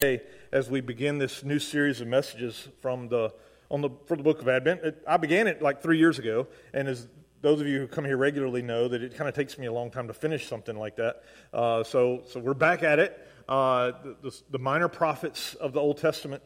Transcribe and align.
today 0.00 0.22
as 0.52 0.70
we 0.70 0.80
begin 0.80 1.18
this 1.18 1.42
new 1.42 1.58
series 1.58 2.00
of 2.00 2.06
messages 2.06 2.68
from 2.80 3.08
the 3.08 3.34
on 3.68 3.80
the 3.80 3.90
for 4.06 4.16
the 4.16 4.22
book 4.22 4.40
of 4.40 4.46
Advent. 4.46 4.80
It, 4.84 5.02
I 5.08 5.16
began 5.16 5.48
it 5.48 5.60
like 5.60 5.82
three 5.82 5.98
years 5.98 6.20
ago, 6.20 6.46
and 6.72 6.86
as 6.86 7.08
those 7.40 7.60
of 7.60 7.66
you 7.66 7.80
who 7.80 7.88
come 7.88 8.04
here 8.04 8.16
regularly 8.16 8.62
know 8.62 8.86
that 8.86 9.02
it 9.02 9.16
kind 9.16 9.28
of 9.28 9.34
takes 9.34 9.58
me 9.58 9.66
a 9.66 9.72
long 9.72 9.90
time 9.90 10.06
to 10.06 10.14
finish 10.14 10.46
something 10.46 10.78
like 10.78 10.94
that. 10.98 11.24
Uh, 11.52 11.82
so 11.82 12.22
so 12.28 12.38
we're 12.38 12.54
back 12.54 12.84
at 12.84 13.00
it. 13.00 13.26
Uh, 13.48 13.90
the, 14.04 14.16
the, 14.22 14.42
the, 14.50 14.58
minor 14.60 14.86
prophets 14.86 15.54
of 15.54 15.72
the 15.72 15.80
Old 15.80 15.98
Testament 15.98 16.44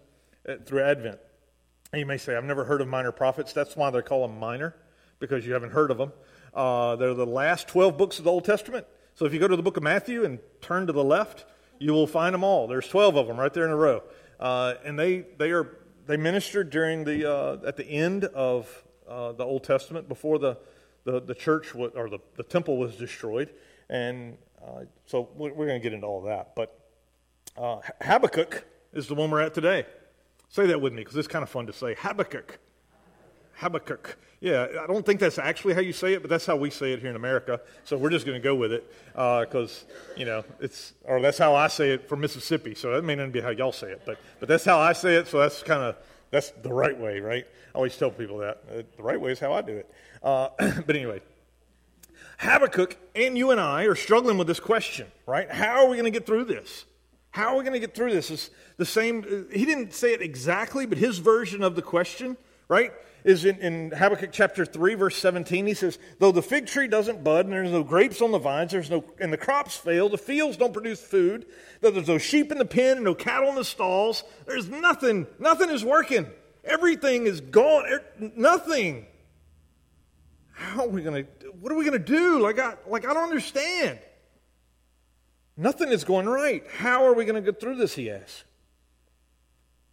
uh, 0.48 0.54
through 0.64 0.80
Advent. 0.80 1.18
And 1.92 2.00
you 2.00 2.06
may 2.06 2.16
say, 2.16 2.34
I've 2.34 2.44
never 2.44 2.64
heard 2.64 2.80
of 2.80 2.88
minor 2.88 3.12
prophets. 3.12 3.52
That's 3.52 3.76
why 3.76 3.90
they 3.90 4.00
call 4.00 4.26
them 4.26 4.38
minor, 4.38 4.76
because 5.18 5.44
you 5.44 5.52
haven't 5.52 5.72
heard 5.72 5.90
of 5.90 5.98
them. 5.98 6.12
Uh, 6.54 6.96
they're 6.96 7.12
the 7.12 7.26
last 7.26 7.68
12 7.68 7.98
books 7.98 8.18
of 8.18 8.24
the 8.24 8.30
Old 8.30 8.46
Testament. 8.46 8.86
So 9.14 9.26
if 9.26 9.34
you 9.34 9.40
go 9.40 9.48
to 9.48 9.56
the 9.56 9.62
book 9.62 9.76
of 9.76 9.82
Matthew 9.82 10.24
and 10.24 10.38
turn 10.62 10.86
to 10.86 10.92
the 10.94 11.04
left, 11.04 11.44
you 11.82 11.92
will 11.92 12.06
find 12.06 12.32
them 12.32 12.44
all. 12.44 12.68
There's 12.68 12.88
12 12.88 13.16
of 13.16 13.26
them 13.26 13.38
right 13.38 13.52
there 13.52 13.64
in 13.64 13.70
a 13.70 13.76
row. 13.76 14.02
Uh, 14.38 14.74
and 14.84 14.98
they, 14.98 15.24
they, 15.38 15.50
are, 15.50 15.78
they 16.06 16.16
ministered 16.16 16.70
during 16.70 17.04
the, 17.04 17.30
uh, 17.30 17.58
at 17.66 17.76
the 17.76 17.86
end 17.86 18.24
of 18.24 18.84
uh, 19.08 19.32
the 19.32 19.44
Old 19.44 19.64
Testament 19.64 20.08
before 20.08 20.38
the, 20.38 20.56
the, 21.04 21.20
the 21.20 21.34
church 21.34 21.74
was, 21.74 21.92
or 21.96 22.08
the, 22.08 22.20
the 22.36 22.44
temple 22.44 22.78
was 22.78 22.96
destroyed. 22.96 23.52
And 23.90 24.38
uh, 24.62 24.84
so 25.06 25.28
we're, 25.34 25.52
we're 25.52 25.66
going 25.66 25.80
to 25.80 25.82
get 25.82 25.92
into 25.92 26.06
all 26.06 26.22
that. 26.22 26.54
But 26.54 26.78
uh, 27.56 27.80
Habakkuk 28.00 28.64
is 28.92 29.08
the 29.08 29.14
one 29.14 29.30
we're 29.30 29.40
at 29.40 29.54
today. 29.54 29.84
Say 30.48 30.66
that 30.66 30.80
with 30.80 30.92
me 30.92 31.00
because 31.00 31.16
it's 31.16 31.28
kind 31.28 31.42
of 31.42 31.48
fun 31.48 31.66
to 31.66 31.72
say. 31.72 31.94
Habakkuk. 31.98 32.58
Habakkuk. 33.54 34.18
Yeah, 34.42 34.66
I 34.82 34.88
don't 34.88 35.06
think 35.06 35.20
that's 35.20 35.38
actually 35.38 35.74
how 35.74 35.82
you 35.82 35.92
say 35.92 36.14
it, 36.14 36.20
but 36.20 36.28
that's 36.28 36.44
how 36.44 36.56
we 36.56 36.68
say 36.68 36.92
it 36.92 36.98
here 36.98 37.10
in 37.10 37.14
America. 37.14 37.60
So 37.84 37.96
we're 37.96 38.10
just 38.10 38.26
going 38.26 38.34
to 38.36 38.42
go 38.42 38.56
with 38.56 38.72
it 38.72 38.92
because, 39.12 39.84
uh, 39.88 39.94
you 40.16 40.24
know, 40.24 40.44
it's, 40.58 40.94
or 41.04 41.20
that's 41.20 41.38
how 41.38 41.54
I 41.54 41.68
say 41.68 41.90
it 41.90 42.08
from 42.08 42.20
Mississippi. 42.20 42.74
So 42.74 42.92
that 42.92 43.04
may 43.04 43.14
not 43.14 43.30
be 43.30 43.40
how 43.40 43.50
y'all 43.50 43.70
say 43.70 43.92
it, 43.92 44.02
but, 44.04 44.18
but 44.40 44.48
that's 44.48 44.64
how 44.64 44.80
I 44.80 44.94
say 44.94 45.14
it. 45.14 45.28
So 45.28 45.38
that's 45.38 45.62
kind 45.62 45.80
of, 45.80 45.96
that's 46.32 46.50
the 46.50 46.72
right 46.72 46.98
way, 46.98 47.20
right? 47.20 47.46
I 47.72 47.76
always 47.76 47.96
tell 47.96 48.10
people 48.10 48.38
that. 48.38 48.64
Uh, 48.68 48.82
the 48.96 49.02
right 49.04 49.20
way 49.20 49.30
is 49.30 49.38
how 49.38 49.52
I 49.52 49.62
do 49.62 49.76
it. 49.76 49.88
Uh, 50.24 50.48
but 50.58 50.96
anyway, 50.96 51.22
Habakkuk 52.38 52.96
and 53.14 53.38
you 53.38 53.52
and 53.52 53.60
I 53.60 53.84
are 53.84 53.94
struggling 53.94 54.38
with 54.38 54.48
this 54.48 54.58
question, 54.58 55.06
right? 55.24 55.48
How 55.48 55.84
are 55.84 55.88
we 55.88 55.96
going 55.96 56.12
to 56.12 56.18
get 56.18 56.26
through 56.26 56.46
this? 56.46 56.84
How 57.30 57.54
are 57.54 57.58
we 57.58 57.62
going 57.62 57.74
to 57.74 57.80
get 57.80 57.94
through 57.94 58.10
this? 58.10 58.28
Is 58.28 58.50
the 58.76 58.86
same. 58.86 59.20
Uh, 59.20 59.54
he 59.56 59.64
didn't 59.64 59.94
say 59.94 60.12
it 60.12 60.20
exactly, 60.20 60.84
but 60.84 60.98
his 60.98 61.18
version 61.18 61.62
of 61.62 61.76
the 61.76 61.82
question, 61.82 62.36
right? 62.66 62.92
Is 63.24 63.44
in, 63.44 63.58
in 63.58 63.90
Habakkuk 63.90 64.30
chapter 64.32 64.64
3, 64.64 64.94
verse 64.94 65.16
17. 65.16 65.66
He 65.66 65.74
says, 65.74 65.98
Though 66.18 66.32
the 66.32 66.42
fig 66.42 66.66
tree 66.66 66.88
doesn't 66.88 67.22
bud, 67.22 67.46
and 67.46 67.52
there's 67.52 67.70
no 67.70 67.84
grapes 67.84 68.20
on 68.20 68.32
the 68.32 68.38
vines, 68.38 68.72
there's 68.72 68.90
no, 68.90 69.04
and 69.20 69.32
the 69.32 69.36
crops 69.36 69.76
fail, 69.76 70.08
the 70.08 70.18
fields 70.18 70.56
don't 70.56 70.72
produce 70.72 71.00
food, 71.00 71.46
though 71.80 71.90
there's 71.90 72.08
no 72.08 72.18
sheep 72.18 72.50
in 72.50 72.58
the 72.58 72.64
pen 72.64 72.96
and 72.96 73.04
no 73.04 73.14
cattle 73.14 73.48
in 73.48 73.54
the 73.54 73.64
stalls, 73.64 74.24
there's 74.46 74.68
nothing, 74.68 75.26
nothing 75.38 75.70
is 75.70 75.84
working. 75.84 76.26
Everything 76.64 77.26
is 77.26 77.40
gone. 77.40 77.84
Er, 77.90 78.04
nothing. 78.36 79.06
How 80.52 80.84
are 80.84 80.88
we 80.88 81.02
going 81.02 81.24
to, 81.24 81.48
what 81.60 81.72
are 81.72 81.76
we 81.76 81.84
going 81.84 81.98
to 81.98 82.04
do? 82.04 82.40
Like 82.40 82.58
I, 82.58 82.74
like, 82.86 83.06
I 83.06 83.14
don't 83.14 83.24
understand. 83.24 83.98
Nothing 85.56 85.90
is 85.90 86.04
going 86.04 86.26
right. 86.26 86.64
How 86.76 87.04
are 87.04 87.14
we 87.14 87.24
going 87.24 87.42
to 87.42 87.52
get 87.52 87.60
through 87.60 87.76
this, 87.76 87.94
he 87.94 88.10
asks. 88.10 88.44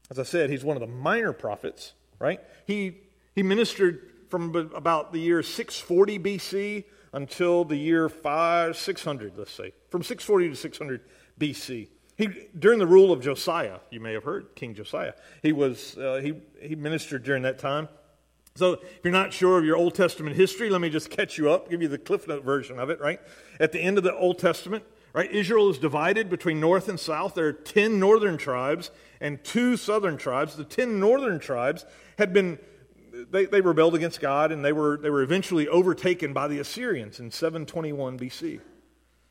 As 0.10 0.18
I 0.18 0.24
said, 0.24 0.50
he's 0.50 0.64
one 0.64 0.76
of 0.76 0.82
the 0.82 0.88
minor 0.88 1.34
prophets, 1.34 1.94
right? 2.18 2.40
He 2.66 2.98
he 3.40 3.44
ministered 3.44 4.02
from 4.28 4.54
about 4.76 5.14
the 5.14 5.20
year 5.20 5.42
640 5.42 6.20
BC 6.20 6.84
until 7.14 7.64
the 7.64 7.78
year 7.78 8.10
5, 8.10 8.76
600, 8.76 9.38
let's 9.38 9.52
say, 9.54 9.72
from 9.90 10.04
640 10.04 10.50
to 10.50 10.56
600 10.58 11.02
BC. 11.40 11.88
He, 12.18 12.28
during 12.60 12.80
the 12.80 12.86
rule 12.86 13.14
of 13.14 13.22
Josiah, 13.22 13.80
you 13.92 14.02
may 14.02 14.12
have 14.12 14.26
heard 14.26 14.54
King 14.56 14.76
Josiah, 14.76 15.14
he, 15.42 15.54
was, 15.54 15.98
uh, 15.98 16.20
he, 16.22 16.34
he 16.62 16.76
ministered 16.76 17.24
during 17.24 17.44
that 17.44 17.60
time. 17.60 17.88
So 18.56 18.74
if 18.74 19.00
you're 19.06 19.14
not 19.14 19.32
sure 19.32 19.58
of 19.58 19.64
your 19.64 19.78
Old 19.78 19.96
Testament 19.96 20.36
history, 20.36 20.70
let 20.70 20.82
me 20.82 20.90
just 20.90 21.10
catch 21.10 21.38
you 21.38 21.50
up, 21.50 21.70
give 21.70 21.82
you 21.82 21.88
the 21.88 21.98
Cliff 21.98 22.28
Note 22.28 22.44
version 22.44 22.78
of 22.78 22.90
it, 22.90 23.00
right? 23.00 23.22
At 23.58 23.72
the 23.72 23.80
end 23.80 23.98
of 23.98 24.04
the 24.04 24.14
Old 24.14 24.38
Testament, 24.38 24.84
right, 25.14 25.32
Israel 25.32 25.70
is 25.70 25.78
divided 25.78 26.30
between 26.30 26.60
north 26.60 26.90
and 26.90 27.00
south. 27.00 27.36
There 27.36 27.48
are 27.48 27.54
10 27.54 28.02
northern 28.02 28.38
tribes 28.38 28.92
and 29.22 29.42
two 29.46 29.78
southern 29.78 30.18
tribes. 30.18 30.58
The 30.58 30.66
10 30.66 31.00
northern 31.00 31.40
tribes 31.40 31.86
had 32.18 32.34
been 32.34 32.60
they, 33.30 33.46
they 33.46 33.62
rebelled 33.62 33.96
against 33.96 34.20
God 34.20 34.52
and 34.52 34.64
they 34.64 34.74
were, 34.74 34.98
they 34.98 35.10
were 35.10 35.22
eventually 35.22 35.68
overtaken 35.68 36.34
by 36.34 36.48
the 36.48 36.60
Assyrians 36.60 37.20
in 37.20 37.32
721 37.32 38.20
BC. 38.20 38.60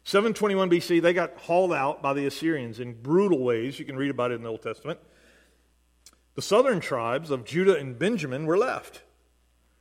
721 0.05 0.71
BC, 0.71 1.03
they 1.03 1.13
got 1.13 1.37
hauled 1.37 1.73
out 1.73 2.03
by 2.03 2.15
the 2.15 2.27
Assyrians 2.27 2.81
in 2.81 2.95
brutal 2.95 3.41
ways. 3.41 3.79
You 3.79 3.85
can 3.85 3.97
read 3.97 4.11
about 4.11 4.31
it 4.31 4.37
in 4.37 4.43
the 4.43 4.49
Old 4.49 4.63
Testament. 4.63 4.99
The 6.35 6.43
southern 6.43 6.81
tribes 6.81 7.31
of 7.31 7.45
Judah 7.45 7.77
and 7.77 7.99
Benjamin 7.99 8.47
were 8.47 8.57
left. 8.57 9.03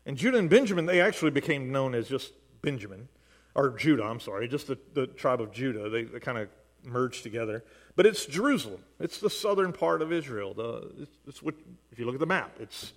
And 0.05 0.17
Judah 0.17 0.37
and 0.37 0.49
Benjamin, 0.49 0.85
they 0.85 1.01
actually 1.01 1.31
became 1.31 1.71
known 1.71 1.93
as 1.93 2.09
just 2.09 2.33
Benjamin, 2.61 3.09
or 3.55 3.69
Judah, 3.69 4.03
I'm 4.03 4.19
sorry, 4.19 4.47
just 4.47 4.67
the, 4.67 4.77
the 4.93 5.07
tribe 5.07 5.39
of 5.39 5.51
Judah. 5.51 5.89
They, 5.89 6.03
they 6.03 6.19
kind 6.19 6.37
of 6.37 6.49
merged 6.83 7.23
together. 7.23 7.63
But 7.95 8.05
it's 8.05 8.25
Jerusalem. 8.25 8.81
It's 8.99 9.19
the 9.19 9.29
southern 9.29 9.73
part 9.73 10.01
of 10.01 10.11
Israel. 10.11 10.53
The, 10.53 10.91
it's, 11.01 11.17
it's 11.27 11.43
what, 11.43 11.55
if 11.91 11.99
you 11.99 12.05
look 12.05 12.15
at 12.15 12.19
the 12.19 12.25
map, 12.25 12.55
it's 12.59 12.93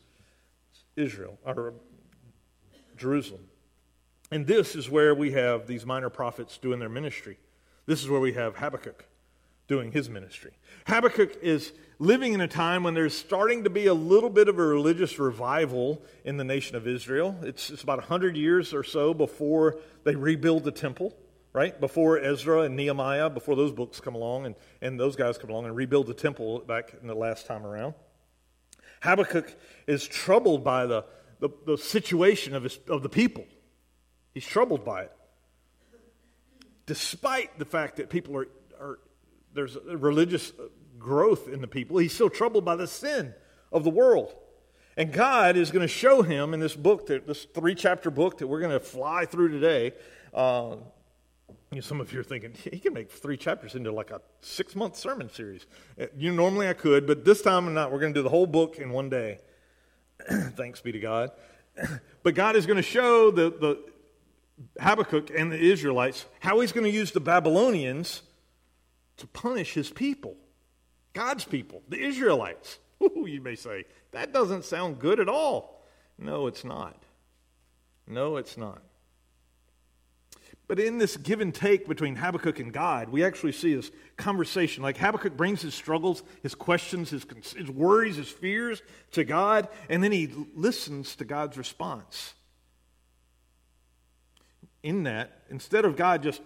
Israel, 0.96 1.38
or 1.44 1.74
Jerusalem. 2.96 3.48
And 4.30 4.46
this 4.46 4.76
is 4.76 4.88
where 4.88 5.14
we 5.14 5.32
have 5.32 5.66
these 5.66 5.84
minor 5.84 6.10
prophets 6.10 6.58
doing 6.58 6.78
their 6.78 6.88
ministry. 6.88 7.38
This 7.86 8.02
is 8.02 8.08
where 8.08 8.20
we 8.20 8.34
have 8.34 8.56
Habakkuk 8.56 9.04
doing 9.66 9.92
his 9.92 10.08
ministry. 10.10 10.52
Habakkuk 10.86 11.38
is 11.42 11.72
living 12.00 12.32
in 12.32 12.40
a 12.40 12.48
time 12.48 12.82
when 12.82 12.94
there's 12.94 13.16
starting 13.16 13.62
to 13.64 13.70
be 13.70 13.86
a 13.86 13.94
little 13.94 14.28
bit 14.30 14.48
of 14.48 14.58
a 14.58 14.64
religious 14.64 15.18
revival 15.18 16.02
in 16.24 16.36
the 16.36 16.44
nation 16.44 16.74
of 16.74 16.88
Israel. 16.88 17.36
It's, 17.42 17.70
it's 17.70 17.82
about 17.82 17.98
100 17.98 18.36
years 18.36 18.74
or 18.74 18.82
so 18.82 19.14
before 19.14 19.76
they 20.02 20.16
rebuild 20.16 20.64
the 20.64 20.72
temple, 20.72 21.16
right? 21.52 21.80
Before 21.80 22.18
Ezra 22.18 22.62
and 22.62 22.74
Nehemiah, 22.74 23.30
before 23.30 23.54
those 23.54 23.70
books 23.70 24.00
come 24.00 24.16
along 24.16 24.46
and, 24.46 24.54
and 24.82 24.98
those 24.98 25.14
guys 25.14 25.38
come 25.38 25.50
along 25.50 25.66
and 25.66 25.76
rebuild 25.76 26.08
the 26.08 26.14
temple 26.14 26.60
back 26.60 26.94
in 27.00 27.06
the 27.06 27.14
last 27.14 27.46
time 27.46 27.64
around. 27.64 27.94
Habakkuk 29.00 29.54
is 29.86 30.06
troubled 30.06 30.62
by 30.62 30.86
the, 30.86 31.04
the, 31.40 31.48
the 31.66 31.78
situation 31.78 32.54
of, 32.54 32.62
his, 32.62 32.78
of 32.88 33.02
the 33.02 33.08
people. 33.08 33.44
He's 34.32 34.46
troubled 34.46 34.84
by 34.84 35.02
it. 35.02 35.12
Despite 36.86 37.58
the 37.58 37.64
fact 37.64 37.96
that 37.96 38.10
people 38.10 38.36
are, 38.36 38.48
are 38.80 38.98
there's 39.54 39.76
religious 39.84 40.52
growth 40.98 41.48
in 41.48 41.60
the 41.60 41.66
people, 41.66 41.98
he's 41.98 42.12
still 42.12 42.30
troubled 42.30 42.64
by 42.64 42.76
the 42.76 42.86
sin 42.86 43.34
of 43.72 43.84
the 43.84 43.90
world. 43.90 44.34
And 44.96 45.12
God 45.12 45.56
is 45.56 45.70
going 45.70 45.82
to 45.82 45.88
show 45.88 46.22
him 46.22 46.52
in 46.52 46.60
this 46.60 46.74
book, 46.74 47.06
that, 47.06 47.26
this 47.26 47.44
three 47.44 47.74
chapter 47.74 48.10
book 48.10 48.38
that 48.38 48.46
we're 48.46 48.60
going 48.60 48.72
to 48.72 48.80
fly 48.80 49.24
through 49.24 49.48
today, 49.48 49.92
uh, 50.34 50.76
you 51.70 51.76
know, 51.76 51.82
some 51.82 52.00
of 52.00 52.12
you 52.12 52.18
are 52.18 52.24
thinking, 52.24 52.52
he 52.52 52.80
can 52.80 52.92
make 52.92 53.12
three 53.12 53.36
chapters 53.36 53.76
into 53.76 53.92
like 53.92 54.10
a 54.10 54.20
six 54.40 54.74
month 54.74 54.96
sermon 54.96 55.30
series. 55.30 55.66
Uh, 56.00 56.06
you 56.16 56.30
know, 56.30 56.42
normally 56.42 56.68
I 56.68 56.72
could, 56.72 57.06
but 57.06 57.24
this 57.24 57.42
time 57.42 57.68
I'm 57.68 57.74
not. 57.74 57.92
We're 57.92 58.00
going 58.00 58.12
to 58.12 58.18
do 58.18 58.24
the 58.24 58.30
whole 58.30 58.46
book 58.46 58.78
in 58.78 58.90
one 58.90 59.08
day. 59.08 59.38
Thanks 60.28 60.80
be 60.80 60.90
to 60.90 60.98
God. 60.98 61.30
but 62.24 62.34
God 62.34 62.56
is 62.56 62.66
going 62.66 62.76
to 62.76 62.82
show 62.82 63.30
the, 63.30 63.50
the 63.50 63.78
Habakkuk 64.80 65.30
and 65.30 65.52
the 65.52 65.58
Israelites 65.60 66.26
how 66.40 66.58
he's 66.58 66.72
going 66.72 66.84
to 66.84 66.90
use 66.90 67.12
the 67.12 67.20
Babylonians 67.20 68.22
to 69.18 69.28
punish 69.28 69.72
his 69.74 69.90
people, 69.90 70.36
God's 71.12 71.44
people, 71.44 71.82
the 71.88 72.02
Israelites. 72.02 72.80
Ooh, 73.02 73.26
you 73.28 73.40
may 73.40 73.54
say, 73.54 73.84
that 74.10 74.32
doesn't 74.32 74.64
sound 74.64 74.98
good 74.98 75.20
at 75.20 75.28
all. 75.28 75.86
No, 76.18 76.48
it's 76.48 76.64
not. 76.64 77.00
No, 78.08 78.38
it's 78.38 78.56
not. 78.56 78.82
But 80.70 80.78
in 80.78 80.98
this 80.98 81.16
give 81.16 81.40
and 81.40 81.52
take 81.52 81.88
between 81.88 82.14
Habakkuk 82.14 82.60
and 82.60 82.72
God, 82.72 83.08
we 83.08 83.24
actually 83.24 83.50
see 83.50 83.74
this 83.74 83.90
conversation. 84.16 84.84
Like 84.84 84.96
Habakkuk 84.96 85.36
brings 85.36 85.62
his 85.62 85.74
struggles, 85.74 86.22
his 86.44 86.54
questions, 86.54 87.10
his, 87.10 87.26
his 87.56 87.68
worries, 87.68 88.14
his 88.14 88.28
fears 88.28 88.80
to 89.10 89.24
God, 89.24 89.66
and 89.88 90.00
then 90.00 90.12
he 90.12 90.32
listens 90.54 91.16
to 91.16 91.24
God's 91.24 91.58
response. 91.58 92.34
In 94.84 95.02
that, 95.02 95.42
instead 95.50 95.84
of 95.84 95.96
God 95.96 96.22
just 96.22 96.40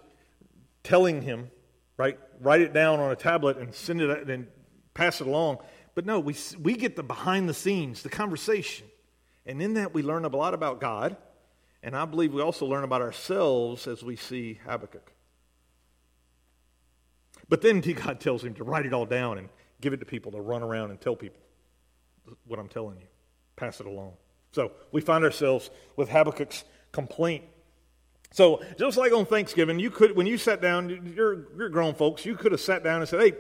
telling 0.82 1.20
him, 1.20 1.50
right, 1.99 2.19
write 2.41 2.62
it 2.62 2.73
down 2.73 3.00
on 3.00 3.12
a 3.12 3.17
tablet 3.17 3.59
and 3.59 3.75
send 3.75 4.00
it 4.00 4.31
and 4.31 4.47
pass 4.94 5.20
it 5.20 5.27
along, 5.27 5.59
but 5.94 6.06
no, 6.06 6.19
we, 6.19 6.35
we 6.62 6.77
get 6.77 6.97
the 6.97 7.03
behind 7.03 7.47
the 7.47 7.53
scenes, 7.53 8.03
the 8.03 8.09
conversation. 8.09 8.87
And 9.44 9.61
in 9.61 9.75
that, 9.75 9.93
we 9.93 10.03
learn 10.03 10.25
a 10.25 10.35
lot 10.35 10.55
about 10.55 10.81
God 10.81 11.15
and 11.85 11.95
I 11.95 12.07
believe 12.07 12.33
we 12.33 12.41
also 12.41 12.65
learn 12.65 12.83
about 12.83 13.03
ourselves 13.03 13.87
as 13.87 14.03
we 14.03 14.17
see 14.17 14.59
Habakkuk. 14.67 15.13
But 17.49 17.61
then 17.61 17.81
God 18.05 18.21
tells 18.21 18.43
him 18.43 18.55
to 18.55 18.65
write 18.65 18.87
it 18.87 18.95
all 18.95 19.07
down 19.07 19.39
and 19.39 19.51
give 19.81 19.93
it 19.93 20.01
to 20.01 20.07
people 20.07 20.33
to 20.33 20.41
run 20.41 20.63
around 20.63 20.91
and 20.91 21.01
tell 21.01 21.15
people 21.15 21.41
what 22.47 22.59
I'm 22.59 22.69
telling 22.69 22.97
you. 22.97 23.07
Pass 23.57 23.81
it 23.81 23.87
along. 23.87 24.15
So 24.53 24.73
we 24.93 25.03
find 25.03 25.25
ourselves 25.25 25.71
with 25.95 26.09
Habakkuk's 26.09 26.65
complaint. 26.91 27.45
So 28.33 28.63
just 28.79 28.97
like 28.97 29.13
on 29.13 29.27
Thanksgiving, 29.27 29.79
you 29.79 29.91
could 29.91 30.17
when 30.17 30.27
you 30.27 30.39
sat 30.39 30.63
down, 30.63 31.13
you're, 31.15 31.47
you're 31.57 31.69
grown 31.69 31.95
folks, 31.95 32.25
you 32.25 32.35
could 32.35 32.53
have 32.53 32.61
sat 32.61 32.83
down 32.83 33.01
and 33.01 33.09
said, 33.09 33.21
"Hey, 33.21 33.33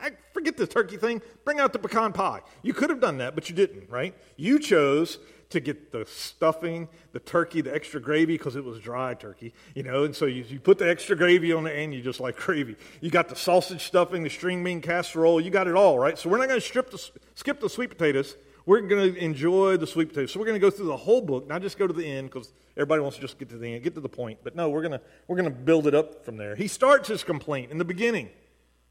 I 0.00 0.12
forget 0.32 0.56
the 0.56 0.66
turkey 0.66 0.96
thing. 0.96 1.20
Bring 1.44 1.60
out 1.60 1.72
the 1.72 1.78
pecan 1.78 2.12
pie. 2.12 2.40
You 2.62 2.72
could 2.72 2.90
have 2.90 3.00
done 3.00 3.18
that, 3.18 3.34
but 3.34 3.48
you 3.48 3.54
didn't, 3.54 3.90
right? 3.90 4.14
You 4.36 4.58
chose 4.58 5.18
to 5.52 5.60
get 5.60 5.92
the 5.92 6.04
stuffing, 6.06 6.88
the 7.12 7.20
turkey, 7.20 7.60
the 7.60 7.74
extra 7.74 8.00
gravy, 8.00 8.36
because 8.36 8.56
it 8.56 8.64
was 8.64 8.80
dry 8.80 9.14
turkey, 9.14 9.54
you 9.74 9.82
know, 9.82 10.04
and 10.04 10.14
so 10.14 10.26
you, 10.26 10.44
you 10.48 10.60
put 10.60 10.78
the 10.78 10.88
extra 10.88 11.16
gravy 11.16 11.52
on 11.52 11.64
the 11.64 11.74
end, 11.74 11.94
you 11.94 12.02
just 12.02 12.20
like 12.20 12.36
gravy. 12.36 12.76
You 13.00 13.10
got 13.10 13.28
the 13.28 13.36
sausage 13.36 13.84
stuffing, 13.84 14.22
the 14.22 14.30
string 14.30 14.62
bean 14.64 14.80
casserole, 14.80 15.40
you 15.40 15.50
got 15.50 15.68
it 15.68 15.74
all, 15.74 15.98
right? 15.98 16.18
So 16.18 16.28
we're 16.28 16.38
not 16.38 16.48
going 16.48 16.60
to 16.60 16.66
strip 16.66 16.90
the, 16.90 17.10
skip 17.34 17.60
the 17.60 17.68
sweet 17.68 17.90
potatoes. 17.90 18.36
We're 18.64 18.80
going 18.82 19.14
to 19.14 19.18
enjoy 19.18 19.76
the 19.76 19.86
sweet 19.86 20.08
potatoes. 20.08 20.32
So 20.32 20.38
we're 20.38 20.46
going 20.46 20.60
to 20.60 20.64
go 20.64 20.70
through 20.70 20.86
the 20.86 20.96
whole 20.96 21.20
book, 21.20 21.48
not 21.48 21.62
just 21.62 21.78
go 21.78 21.86
to 21.86 21.92
the 21.92 22.06
end, 22.06 22.30
because 22.30 22.52
everybody 22.76 23.00
wants 23.02 23.16
to 23.16 23.22
just 23.22 23.38
get 23.38 23.48
to 23.50 23.58
the 23.58 23.74
end, 23.74 23.82
get 23.82 23.94
to 23.94 24.00
the 24.00 24.08
point. 24.08 24.38
But 24.44 24.54
no, 24.54 24.70
we're 24.70 24.82
going 24.82 24.92
to, 24.92 25.00
we're 25.26 25.36
going 25.36 25.50
to 25.50 25.56
build 25.56 25.86
it 25.86 25.94
up 25.94 26.24
from 26.24 26.36
there. 26.36 26.54
He 26.54 26.68
starts 26.68 27.08
his 27.08 27.24
complaint 27.24 27.70
in 27.70 27.78
the 27.78 27.84
beginning. 27.84 28.30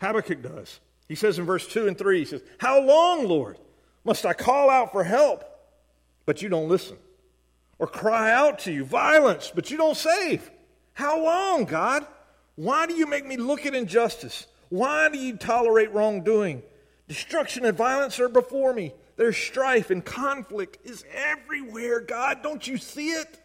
Habakkuk 0.01 0.41
does. 0.41 0.79
He 1.07 1.15
says 1.15 1.39
in 1.39 1.45
verse 1.45 1.67
2 1.67 1.87
and 1.87 1.97
3, 1.97 2.19
he 2.19 2.25
says, 2.25 2.41
How 2.57 2.81
long, 2.81 3.27
Lord, 3.27 3.57
must 4.03 4.25
I 4.25 4.33
call 4.33 4.69
out 4.69 4.91
for 4.91 5.03
help? 5.03 5.43
But 6.31 6.41
you 6.41 6.47
don't 6.47 6.69
listen. 6.69 6.95
Or 7.77 7.87
cry 7.87 8.31
out 8.31 8.59
to 8.59 8.71
you, 8.71 8.85
violence, 8.85 9.51
but 9.53 9.69
you 9.69 9.75
don't 9.75 9.97
save. 9.97 10.49
How 10.93 11.21
long, 11.21 11.65
God? 11.65 12.05
Why 12.55 12.87
do 12.87 12.93
you 12.93 13.05
make 13.05 13.25
me 13.25 13.35
look 13.35 13.65
at 13.65 13.75
injustice? 13.75 14.47
Why 14.69 15.09
do 15.09 15.17
you 15.17 15.35
tolerate 15.35 15.91
wrongdoing? 15.91 16.63
Destruction 17.09 17.65
and 17.65 17.77
violence 17.77 18.17
are 18.17 18.29
before 18.29 18.73
me. 18.73 18.93
There's 19.17 19.35
strife 19.35 19.89
and 19.89 20.05
conflict 20.05 20.77
is 20.85 21.03
everywhere. 21.13 21.99
God, 21.99 22.41
don't 22.41 22.65
you 22.65 22.77
see 22.77 23.09
it? 23.09 23.37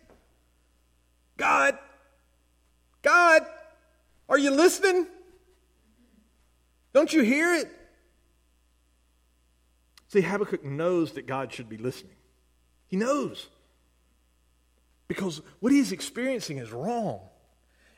God, 1.37 1.77
God, 3.03 3.44
are 4.29 4.38
you 4.38 4.53
listening? 4.53 5.09
Don't 6.93 7.12
you 7.12 7.23
hear 7.23 7.53
it? 7.53 7.69
See, 10.06 10.21
Habakkuk 10.21 10.65
knows 10.65 11.15
that 11.15 11.27
God 11.27 11.53
should 11.53 11.69
be 11.69 11.79
listening. 11.79 12.12
He 12.88 12.97
knows. 12.97 13.49
Because 15.09 15.41
what 15.61 15.73
he's 15.73 15.93
experiencing 15.93 16.59
is 16.59 16.73
wrong. 16.73 17.21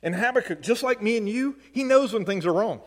And 0.03 0.15
Habakkuk, 0.15 0.61
just 0.63 0.83
like 0.83 1.03
me 1.03 1.17
and 1.17 1.29
you, 1.29 1.57
he 1.73 1.85
knows 1.85 2.13
when 2.13 2.25
things 2.25 2.47
are 2.47 2.53
wrong, 2.53 2.81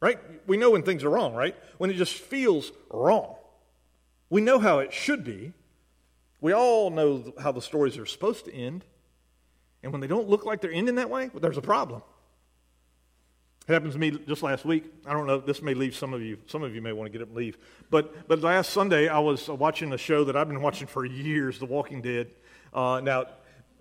right? 0.00 0.18
We 0.46 0.56
know 0.56 0.70
when 0.70 0.82
things 0.82 1.04
are 1.04 1.10
wrong, 1.10 1.34
right? 1.34 1.56
When 1.78 1.90
it 1.90 1.94
just 1.94 2.14
feels 2.14 2.72
wrong. 2.90 3.36
We 4.28 4.40
know 4.40 4.58
how 4.58 4.80
it 4.80 4.92
should 4.92 5.24
be. 5.24 5.52
We 6.40 6.52
all 6.52 6.90
know 6.90 7.32
how 7.40 7.52
the 7.52 7.62
stories 7.62 7.96
are 7.98 8.06
supposed 8.06 8.44
to 8.46 8.54
end. 8.54 8.84
And 9.82 9.92
when 9.92 10.00
they 10.00 10.06
don't 10.06 10.28
look 10.28 10.44
like 10.44 10.60
they're 10.60 10.72
ending 10.72 10.96
that 10.96 11.10
way, 11.10 11.30
well, 11.32 11.40
there's 11.40 11.56
a 11.56 11.62
problem. 11.62 12.02
It 13.68 13.72
happened 13.72 13.92
to 13.92 13.98
me 13.98 14.10
just 14.10 14.42
last 14.42 14.64
week. 14.64 14.92
I 15.06 15.12
don't 15.12 15.26
know. 15.26 15.38
This 15.38 15.62
may 15.62 15.74
leave 15.74 15.94
some 15.94 16.12
of 16.12 16.20
you. 16.20 16.38
Some 16.46 16.64
of 16.64 16.74
you 16.74 16.82
may 16.82 16.92
want 16.92 17.12
to 17.12 17.16
get 17.16 17.22
up 17.22 17.28
and 17.28 17.36
leave. 17.36 17.58
But 17.90 18.26
but 18.26 18.40
last 18.40 18.70
Sunday 18.70 19.08
I 19.08 19.20
was 19.20 19.48
watching 19.48 19.92
a 19.92 19.98
show 19.98 20.24
that 20.24 20.36
I've 20.36 20.48
been 20.48 20.62
watching 20.62 20.88
for 20.88 21.04
years, 21.04 21.60
The 21.60 21.66
Walking 21.66 22.02
Dead. 22.02 22.30
Uh, 22.74 23.00
now, 23.04 23.26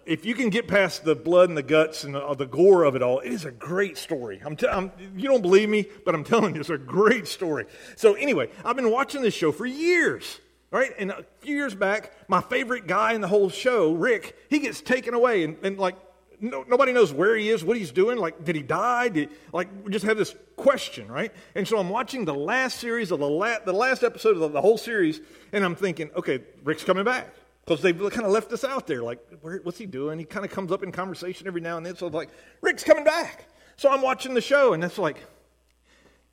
if 0.05 0.23
you 0.23 0.35
can 0.35 0.49
get 0.49 0.67
past 0.67 1.03
the 1.03 1.15
blood 1.15 1.49
and 1.49 1.57
the 1.57 1.63
guts 1.63 2.03
and 2.03 2.13
the, 2.13 2.23
uh, 2.23 2.33
the 2.35 2.45
gore 2.45 2.83
of 2.83 2.95
it 2.95 3.01
all, 3.01 3.19
it 3.19 3.31
is 3.31 3.45
a 3.45 3.51
great 3.51 3.97
story. 3.97 4.39
I'm, 4.45 4.55
t- 4.55 4.67
I'm 4.67 4.91
you 5.15 5.27
don't 5.27 5.41
believe 5.41 5.69
me, 5.69 5.87
but 6.05 6.13
I'm 6.13 6.23
telling 6.25 6.53
you, 6.53 6.61
it's 6.61 6.69
a 6.69 6.77
great 6.77 7.27
story. 7.27 7.65
So 7.95 8.13
anyway, 8.13 8.49
I've 8.63 8.75
been 8.75 8.91
watching 8.91 9.23
this 9.23 9.33
show 9.33 9.51
for 9.51 9.65
years. 9.65 10.39
Right? 10.69 10.91
And 10.97 11.11
a 11.11 11.25
few 11.41 11.57
years 11.57 11.75
back, 11.75 12.13
my 12.29 12.39
favorite 12.39 12.87
guy 12.87 13.11
in 13.11 13.19
the 13.19 13.27
whole 13.27 13.49
show, 13.49 13.91
Rick, 13.91 14.37
he 14.49 14.59
gets 14.59 14.79
taken 14.79 15.13
away 15.13 15.43
and, 15.43 15.57
and 15.63 15.77
like 15.77 15.97
no, 16.41 16.65
nobody 16.67 16.91
knows 16.91 17.13
where 17.13 17.35
he 17.35 17.49
is, 17.49 17.63
what 17.63 17.77
he's 17.77 17.91
doing. 17.91 18.17
Like, 18.17 18.43
did 18.43 18.55
he 18.55 18.63
die? 18.63 19.09
Did, 19.09 19.29
like, 19.53 19.69
we 19.83 19.91
just 19.91 20.05
have 20.05 20.17
this 20.17 20.35
question, 20.55 21.09
right? 21.09 21.31
And 21.55 21.67
so 21.67 21.77
I'm 21.77 21.89
watching 21.89 22.25
the 22.25 22.33
last 22.33 22.79
series 22.79 23.11
of 23.11 23.19
the, 23.19 23.29
la- 23.29 23.59
the 23.59 23.73
last 23.73 24.03
episode 24.03 24.31
of 24.31 24.39
the, 24.39 24.47
the 24.49 24.61
whole 24.61 24.77
series, 24.77 25.21
and 25.53 25.63
I'm 25.63 25.75
thinking, 25.75 26.09
okay, 26.15 26.41
Rick's 26.63 26.83
coming 26.83 27.05
back. 27.05 27.33
Because 27.63 27.83
they've 27.83 27.97
kind 27.97 28.25
of 28.25 28.31
left 28.31 28.51
us 28.51 28.63
out 28.63 28.87
there. 28.87 29.03
Like, 29.03 29.19
where, 29.41 29.59
what's 29.61 29.77
he 29.77 29.85
doing? 29.85 30.17
He 30.17 30.25
kind 30.25 30.43
of 30.43 30.51
comes 30.51 30.71
up 30.71 30.81
in 30.81 30.91
conversation 30.91 31.45
every 31.45 31.61
now 31.61 31.77
and 31.77 31.85
then. 31.85 31.95
So 31.95 32.07
it's 32.07 32.15
like, 32.15 32.29
Rick's 32.61 32.83
coming 32.83 33.03
back. 33.03 33.45
So 33.77 33.89
I'm 33.89 34.01
watching 34.01 34.33
the 34.33 34.41
show, 34.41 34.73
and 34.73 34.81
that's 34.81 34.97
like, 34.97 35.17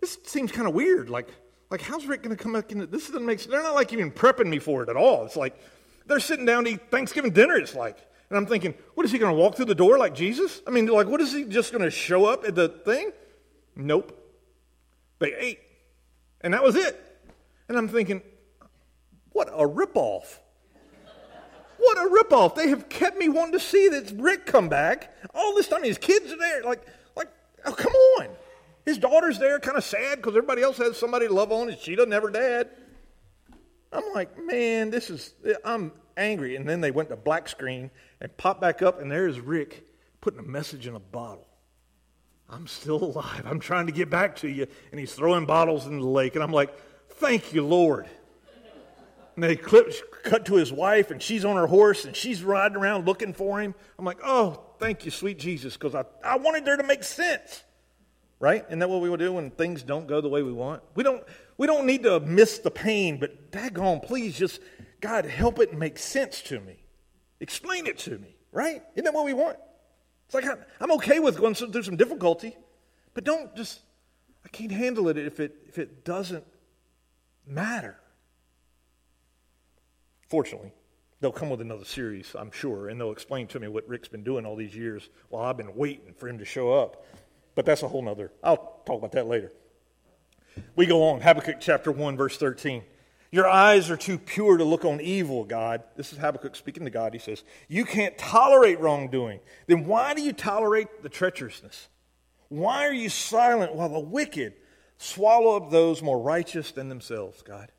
this 0.00 0.18
seems 0.24 0.50
kind 0.50 0.66
of 0.66 0.72
weird. 0.72 1.10
Like, 1.10 1.28
like 1.70 1.82
how's 1.82 2.06
Rick 2.06 2.22
going 2.22 2.34
to 2.34 2.42
come 2.42 2.54
back 2.54 2.72
into 2.72 2.86
this? 2.86 3.08
Doesn't 3.08 3.26
make 3.26 3.40
sense. 3.40 3.50
They're 3.50 3.62
not 3.62 3.74
like 3.74 3.92
even 3.92 4.10
prepping 4.10 4.46
me 4.46 4.58
for 4.58 4.82
it 4.82 4.88
at 4.88 4.96
all. 4.96 5.26
It's 5.26 5.36
like 5.36 5.54
they're 6.06 6.18
sitting 6.18 6.46
down 6.46 6.64
to 6.64 6.70
eat 6.70 6.90
Thanksgiving 6.90 7.32
dinner. 7.32 7.56
It's 7.56 7.74
like, 7.74 7.98
and 8.30 8.36
I'm 8.36 8.46
thinking, 8.46 8.74
what 8.94 9.06
is 9.06 9.12
he 9.12 9.18
going 9.18 9.34
to 9.34 9.40
walk 9.40 9.56
through 9.56 9.66
the 9.66 9.74
door 9.74 9.98
like 9.98 10.14
Jesus? 10.14 10.60
I 10.66 10.70
mean, 10.70 10.86
like, 10.86 11.06
what 11.06 11.20
is 11.20 11.32
he 11.32 11.44
just 11.44 11.72
going 11.72 11.84
to 11.84 11.90
show 11.90 12.26
up 12.26 12.44
at 12.44 12.54
the 12.54 12.68
thing? 12.68 13.12
Nope. 13.74 14.14
They 15.18 15.34
ate. 15.34 15.60
And 16.42 16.52
that 16.54 16.62
was 16.62 16.76
it. 16.76 17.00
And 17.68 17.78
I'm 17.78 17.88
thinking, 17.88 18.22
what 19.30 19.48
a 19.48 19.66
ripoff. 19.66 20.38
What 21.78 21.96
a 21.96 22.10
ripoff. 22.10 22.54
They 22.54 22.68
have 22.68 22.88
kept 22.88 23.16
me 23.18 23.28
wanting 23.28 23.52
to 23.52 23.60
see 23.60 23.88
this 23.88 24.12
Rick 24.12 24.46
come 24.46 24.68
back. 24.68 25.14
All 25.34 25.54
this 25.54 25.68
time, 25.68 25.84
his 25.84 25.96
kids 25.96 26.32
are 26.32 26.36
there. 26.36 26.62
Like, 26.62 26.84
like, 27.16 27.28
oh, 27.64 27.72
come 27.72 27.92
on. 27.92 28.28
His 28.84 28.98
daughter's 28.98 29.38
there, 29.38 29.60
kind 29.60 29.76
of 29.76 29.84
sad 29.84 30.16
because 30.16 30.30
everybody 30.30 30.62
else 30.62 30.78
has 30.78 30.96
somebody 30.96 31.28
to 31.28 31.34
love 31.34 31.52
on, 31.52 31.68
and 31.68 31.78
she 31.78 31.94
doesn't 31.94 32.12
have 32.12 32.22
her 32.22 32.30
dad. 32.30 32.70
I'm 33.92 34.12
like, 34.14 34.42
man, 34.44 34.90
this 34.90 35.08
is, 35.08 35.34
I'm 35.64 35.92
angry. 36.18 36.56
And 36.56 36.68
then 36.68 36.80
they 36.80 36.90
went 36.90 37.08
to 37.10 37.16
black 37.16 37.48
screen 37.48 37.90
and 38.20 38.36
popped 38.36 38.60
back 38.60 38.82
up, 38.82 39.00
and 39.00 39.10
there's 39.10 39.40
Rick 39.40 39.86
putting 40.20 40.40
a 40.40 40.42
message 40.42 40.86
in 40.86 40.94
a 40.94 41.00
bottle. 41.00 41.46
I'm 42.50 42.66
still 42.66 43.02
alive. 43.04 43.42
I'm 43.44 43.60
trying 43.60 43.86
to 43.86 43.92
get 43.92 44.10
back 44.10 44.36
to 44.36 44.48
you. 44.48 44.66
And 44.90 44.98
he's 44.98 45.12
throwing 45.12 45.46
bottles 45.46 45.86
in 45.86 45.98
the 45.98 46.06
lake. 46.06 46.34
And 46.34 46.42
I'm 46.42 46.52
like, 46.52 46.74
thank 47.10 47.52
you, 47.52 47.64
Lord. 47.64 48.06
And 49.34 49.44
they 49.44 49.54
clip, 49.54 49.92
cut 50.24 50.46
to 50.46 50.54
his 50.56 50.72
wife, 50.72 51.12
and 51.12 51.22
she's 51.22 51.44
on 51.44 51.54
her 51.54 51.68
horse, 51.68 52.04
and 52.04 52.16
she's 52.16 52.42
riding 52.42 52.76
around 52.76 53.06
looking 53.06 53.32
for 53.32 53.60
him. 53.60 53.72
I'm 53.96 54.04
like, 54.04 54.18
oh, 54.24 54.60
thank 54.80 55.04
you, 55.04 55.12
sweet 55.12 55.38
Jesus, 55.38 55.74
because 55.74 55.94
I, 55.94 56.04
I 56.24 56.38
wanted 56.38 56.64
there 56.64 56.76
to 56.76 56.82
make 56.82 57.04
sense. 57.04 57.62
Right? 58.40 58.64
Isn't 58.66 58.80
that 58.80 58.88
what 58.88 59.00
we 59.00 59.10
will 59.10 59.16
do 59.16 59.34
when 59.34 59.50
things 59.52 59.84
don't 59.84 60.08
go 60.08 60.20
the 60.20 60.28
way 60.28 60.42
we 60.42 60.52
want? 60.52 60.82
We 60.94 61.04
don't, 61.04 61.22
we 61.56 61.68
don't 61.68 61.86
need 61.86 62.02
to 62.04 62.18
miss 62.18 62.58
the 62.58 62.70
pain, 62.70 63.18
but 63.20 63.52
daggone, 63.52 64.02
please 64.02 64.36
just, 64.36 64.60
God, 65.00 65.24
help 65.24 65.58
it 65.58 65.74
make 65.74 65.98
sense 65.98 66.42
to 66.42 66.60
me. 66.60 66.82
Explain 67.40 67.86
it 67.86 67.98
to 67.98 68.18
me, 68.18 68.36
right? 68.52 68.82
Isn't 68.94 69.04
that 69.04 69.14
what 69.14 69.24
we 69.24 69.32
want? 69.32 69.56
It's 70.26 70.34
like 70.34 70.44
I'm 70.80 70.92
okay 70.92 71.20
with 71.20 71.38
going 71.38 71.54
through 71.54 71.82
some 71.82 71.96
difficulty, 71.96 72.56
but 73.14 73.24
don't 73.24 73.54
just, 73.56 73.80
I 74.44 74.48
can't 74.48 74.72
handle 74.72 75.08
it 75.08 75.16
if 75.16 75.40
it, 75.40 75.54
if 75.66 75.78
it 75.78 76.04
doesn't 76.04 76.44
matter. 77.46 77.96
Fortunately, 80.28 80.72
they'll 81.20 81.32
come 81.32 81.48
with 81.48 81.60
another 81.60 81.84
series, 81.84 82.34
I'm 82.38 82.50
sure, 82.50 82.88
and 82.88 83.00
they'll 83.00 83.12
explain 83.12 83.46
to 83.48 83.60
me 83.60 83.68
what 83.68 83.88
Rick's 83.88 84.08
been 84.08 84.24
doing 84.24 84.44
all 84.44 84.56
these 84.56 84.76
years 84.76 85.08
while 85.30 85.44
I've 85.44 85.56
been 85.56 85.74
waiting 85.74 86.12
for 86.12 86.28
him 86.28 86.38
to 86.38 86.44
show 86.44 86.72
up. 86.72 87.06
But 87.54 87.64
that's 87.64 87.82
a 87.82 87.88
whole 87.88 88.02
nother, 88.02 88.30
I'll 88.42 88.82
talk 88.84 88.98
about 88.98 89.12
that 89.12 89.26
later. 89.26 89.52
We 90.76 90.86
go 90.86 91.04
on, 91.04 91.20
Habakkuk 91.20 91.56
chapter 91.60 91.90
1, 91.90 92.16
verse 92.16 92.36
13. 92.36 92.82
Your 93.30 93.46
eyes 93.46 93.90
are 93.90 93.96
too 93.96 94.18
pure 94.18 94.56
to 94.56 94.64
look 94.64 94.84
on 94.84 95.00
evil, 95.00 95.44
God. 95.44 95.82
This 95.96 96.12
is 96.12 96.18
Habakkuk 96.18 96.56
speaking 96.56 96.84
to 96.84 96.90
God. 96.90 97.12
He 97.12 97.18
says, 97.18 97.44
You 97.68 97.84
can't 97.84 98.16
tolerate 98.16 98.80
wrongdoing. 98.80 99.40
Then 99.66 99.84
why 99.84 100.14
do 100.14 100.22
you 100.22 100.32
tolerate 100.32 101.02
the 101.02 101.10
treacherousness? 101.10 101.88
Why 102.48 102.86
are 102.86 102.92
you 102.92 103.10
silent 103.10 103.74
while 103.74 103.90
the 103.90 103.98
wicked 103.98 104.54
swallow 104.96 105.56
up 105.56 105.70
those 105.70 106.02
more 106.02 106.18
righteous 106.18 106.72
than 106.72 106.88
themselves, 106.88 107.42
God? 107.42 107.70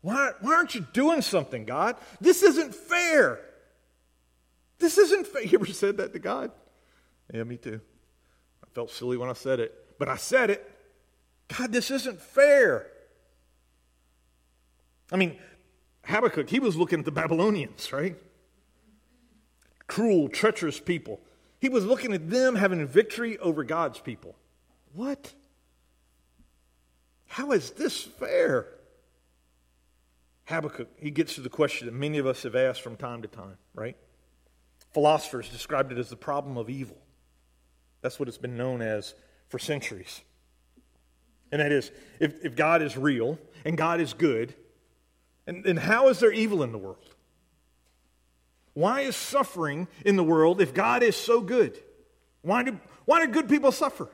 Why, 0.00 0.32
why 0.40 0.54
aren't 0.54 0.74
you 0.74 0.86
doing 0.92 1.20
something, 1.20 1.66
God? 1.66 1.96
This 2.20 2.42
isn't 2.42 2.74
fair. 2.74 3.40
This 4.78 4.96
isn't 4.98 5.26
fair. 5.26 5.42
You 5.46 5.58
ever 5.58 5.66
said 5.66 5.98
that 5.98 6.14
to 6.14 6.18
God? 6.18 6.50
Yeah, 7.32 7.44
me 7.44 7.58
too. 7.58 7.80
I 8.64 8.66
felt 8.74 8.90
silly 8.90 9.18
when 9.18 9.28
I 9.28 9.34
said 9.34 9.60
it, 9.60 9.98
but 9.98 10.08
I 10.08 10.16
said 10.16 10.50
it. 10.50 10.68
God, 11.56 11.72
this 11.72 11.90
isn't 11.90 12.20
fair. 12.20 12.86
I 15.12 15.16
mean, 15.16 15.38
Habakkuk, 16.04 16.48
he 16.48 16.58
was 16.58 16.76
looking 16.76 17.00
at 17.00 17.04
the 17.04 17.12
Babylonians, 17.12 17.92
right? 17.92 18.16
Cruel, 19.86 20.28
treacherous 20.28 20.80
people. 20.80 21.20
He 21.60 21.68
was 21.68 21.84
looking 21.84 22.12
at 22.12 22.30
them 22.30 22.56
having 22.56 22.84
victory 22.86 23.38
over 23.38 23.62
God's 23.62 24.00
people. 24.00 24.34
What? 24.94 25.32
How 27.26 27.52
is 27.52 27.72
this 27.72 28.02
fair? 28.02 28.66
Habakkuk, 30.46 30.88
he 30.96 31.10
gets 31.10 31.34
to 31.36 31.40
the 31.40 31.48
question 31.48 31.86
that 31.86 31.94
many 31.94 32.18
of 32.18 32.26
us 32.26 32.42
have 32.42 32.56
asked 32.56 32.80
from 32.80 32.96
time 32.96 33.22
to 33.22 33.28
time, 33.28 33.58
right? 33.74 33.96
Philosophers 34.92 35.48
described 35.48 35.92
it 35.92 35.98
as 35.98 36.10
the 36.10 36.16
problem 36.16 36.56
of 36.56 36.68
evil. 36.68 36.96
That's 38.00 38.18
what 38.18 38.28
it's 38.28 38.38
been 38.38 38.56
known 38.56 38.82
as 38.82 39.14
for 39.48 39.58
centuries. 39.58 40.22
And 41.52 41.60
that 41.60 41.70
is, 41.70 41.92
if, 42.18 42.44
if 42.44 42.56
God 42.56 42.82
is 42.82 42.96
real 42.96 43.38
and 43.64 43.76
God 43.76 44.00
is 44.00 44.14
good, 44.14 44.54
and, 45.52 45.66
and 45.66 45.78
how 45.78 46.08
is 46.08 46.18
there 46.18 46.32
evil 46.32 46.62
in 46.62 46.72
the 46.72 46.78
world? 46.78 47.14
Why 48.72 49.02
is 49.02 49.16
suffering 49.16 49.86
in 50.04 50.16
the 50.16 50.24
world 50.24 50.60
if 50.62 50.72
God 50.72 51.02
is 51.02 51.14
so 51.14 51.42
good? 51.42 51.78
Why 52.40 52.62
do, 52.62 52.80
why 53.04 53.24
do 53.24 53.30
good 53.30 53.48
people 53.48 53.70
suffer? 53.70 54.08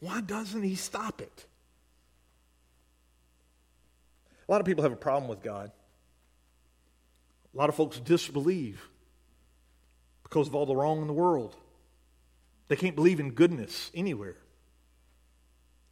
Why 0.00 0.22
doesn't 0.22 0.62
He 0.62 0.76
stop 0.76 1.20
it? 1.20 1.46
A 4.48 4.50
lot 4.50 4.60
of 4.60 4.66
people 4.66 4.82
have 4.82 4.92
a 4.92 4.96
problem 4.96 5.28
with 5.28 5.42
God. 5.42 5.70
A 7.54 7.58
lot 7.58 7.68
of 7.68 7.74
folks 7.74 8.00
disbelieve 8.00 8.80
because 10.22 10.48
of 10.48 10.54
all 10.54 10.64
the 10.64 10.74
wrong 10.74 11.02
in 11.02 11.06
the 11.06 11.12
world. 11.12 11.54
They 12.68 12.76
can't 12.76 12.96
believe 12.96 13.20
in 13.20 13.32
goodness 13.32 13.90
anywhere. 13.94 14.36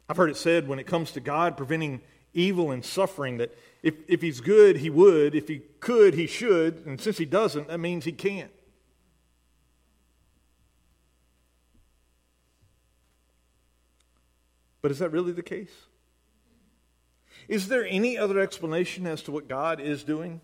I've 0.07 0.17
heard 0.17 0.31
it 0.31 0.37
said 0.37 0.67
when 0.67 0.79
it 0.79 0.87
comes 0.87 1.11
to 1.11 1.19
God 1.19 1.55
preventing 1.55 2.01
evil 2.39 2.71
and 2.71 2.83
suffering 2.83 3.37
that 3.37 3.55
if, 3.83 3.95
if 4.07 4.21
He's 4.21 4.41
good, 4.41 4.77
He 4.77 4.89
would. 4.89 5.35
If 5.35 5.47
He 5.47 5.61
could, 5.79 6.13
He 6.13 6.27
should. 6.27 6.85
And 6.85 6.99
since 6.99 7.17
He 7.17 7.25
doesn't, 7.25 7.67
that 7.67 7.79
means 7.79 8.05
He 8.05 8.11
can't. 8.11 8.51
But 14.81 14.91
is 14.91 14.99
that 14.99 15.09
really 15.09 15.33
the 15.33 15.43
case? 15.43 15.71
Is 17.47 17.67
there 17.67 17.85
any 17.85 18.17
other 18.17 18.39
explanation 18.39 19.07
as 19.07 19.21
to 19.23 19.31
what 19.31 19.47
God 19.47 19.81
is 19.81 20.03
doing? 20.03 20.39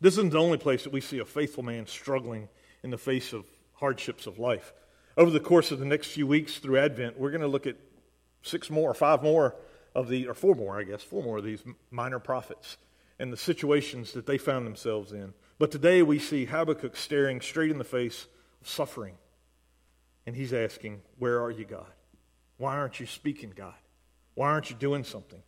This 0.00 0.14
isn't 0.18 0.32
the 0.32 0.38
only 0.38 0.58
place 0.58 0.84
that 0.84 0.92
we 0.92 1.00
see 1.00 1.18
a 1.18 1.24
faithful 1.24 1.62
man 1.62 1.86
struggling 1.86 2.48
in 2.82 2.90
the 2.90 2.98
face 2.98 3.32
of 3.32 3.46
hardships 3.74 4.26
of 4.26 4.38
life. 4.38 4.72
Over 5.16 5.30
the 5.30 5.40
course 5.40 5.70
of 5.70 5.78
the 5.78 5.86
next 5.86 6.08
few 6.08 6.26
weeks 6.26 6.58
through 6.58 6.78
Advent, 6.78 7.18
we're 7.18 7.30
going 7.30 7.40
to 7.40 7.48
look 7.48 7.66
at 7.66 7.76
six 8.44 8.70
more, 8.70 8.94
five 8.94 9.22
more 9.22 9.56
of 9.94 10.08
the, 10.08 10.28
or 10.28 10.34
four 10.34 10.54
more, 10.54 10.78
I 10.78 10.84
guess, 10.84 11.02
four 11.02 11.22
more 11.22 11.38
of 11.38 11.44
these 11.44 11.64
minor 11.90 12.18
prophets 12.18 12.76
and 13.18 13.32
the 13.32 13.36
situations 13.36 14.12
that 14.12 14.26
they 14.26 14.38
found 14.38 14.66
themselves 14.66 15.12
in. 15.12 15.34
But 15.58 15.70
today 15.70 16.02
we 16.02 16.18
see 16.18 16.44
Habakkuk 16.44 16.96
staring 16.96 17.40
straight 17.40 17.70
in 17.70 17.78
the 17.78 17.84
face 17.84 18.26
of 18.60 18.68
suffering. 18.68 19.14
And 20.26 20.34
he's 20.34 20.52
asking, 20.52 21.02
Where 21.18 21.42
are 21.42 21.50
you, 21.50 21.64
God? 21.64 21.86
Why 22.56 22.76
aren't 22.76 23.00
you 23.00 23.06
speaking, 23.06 23.52
God? 23.54 23.74
Why 24.34 24.48
aren't 24.48 24.70
you 24.70 24.76
doing 24.76 25.04
something? 25.04 25.42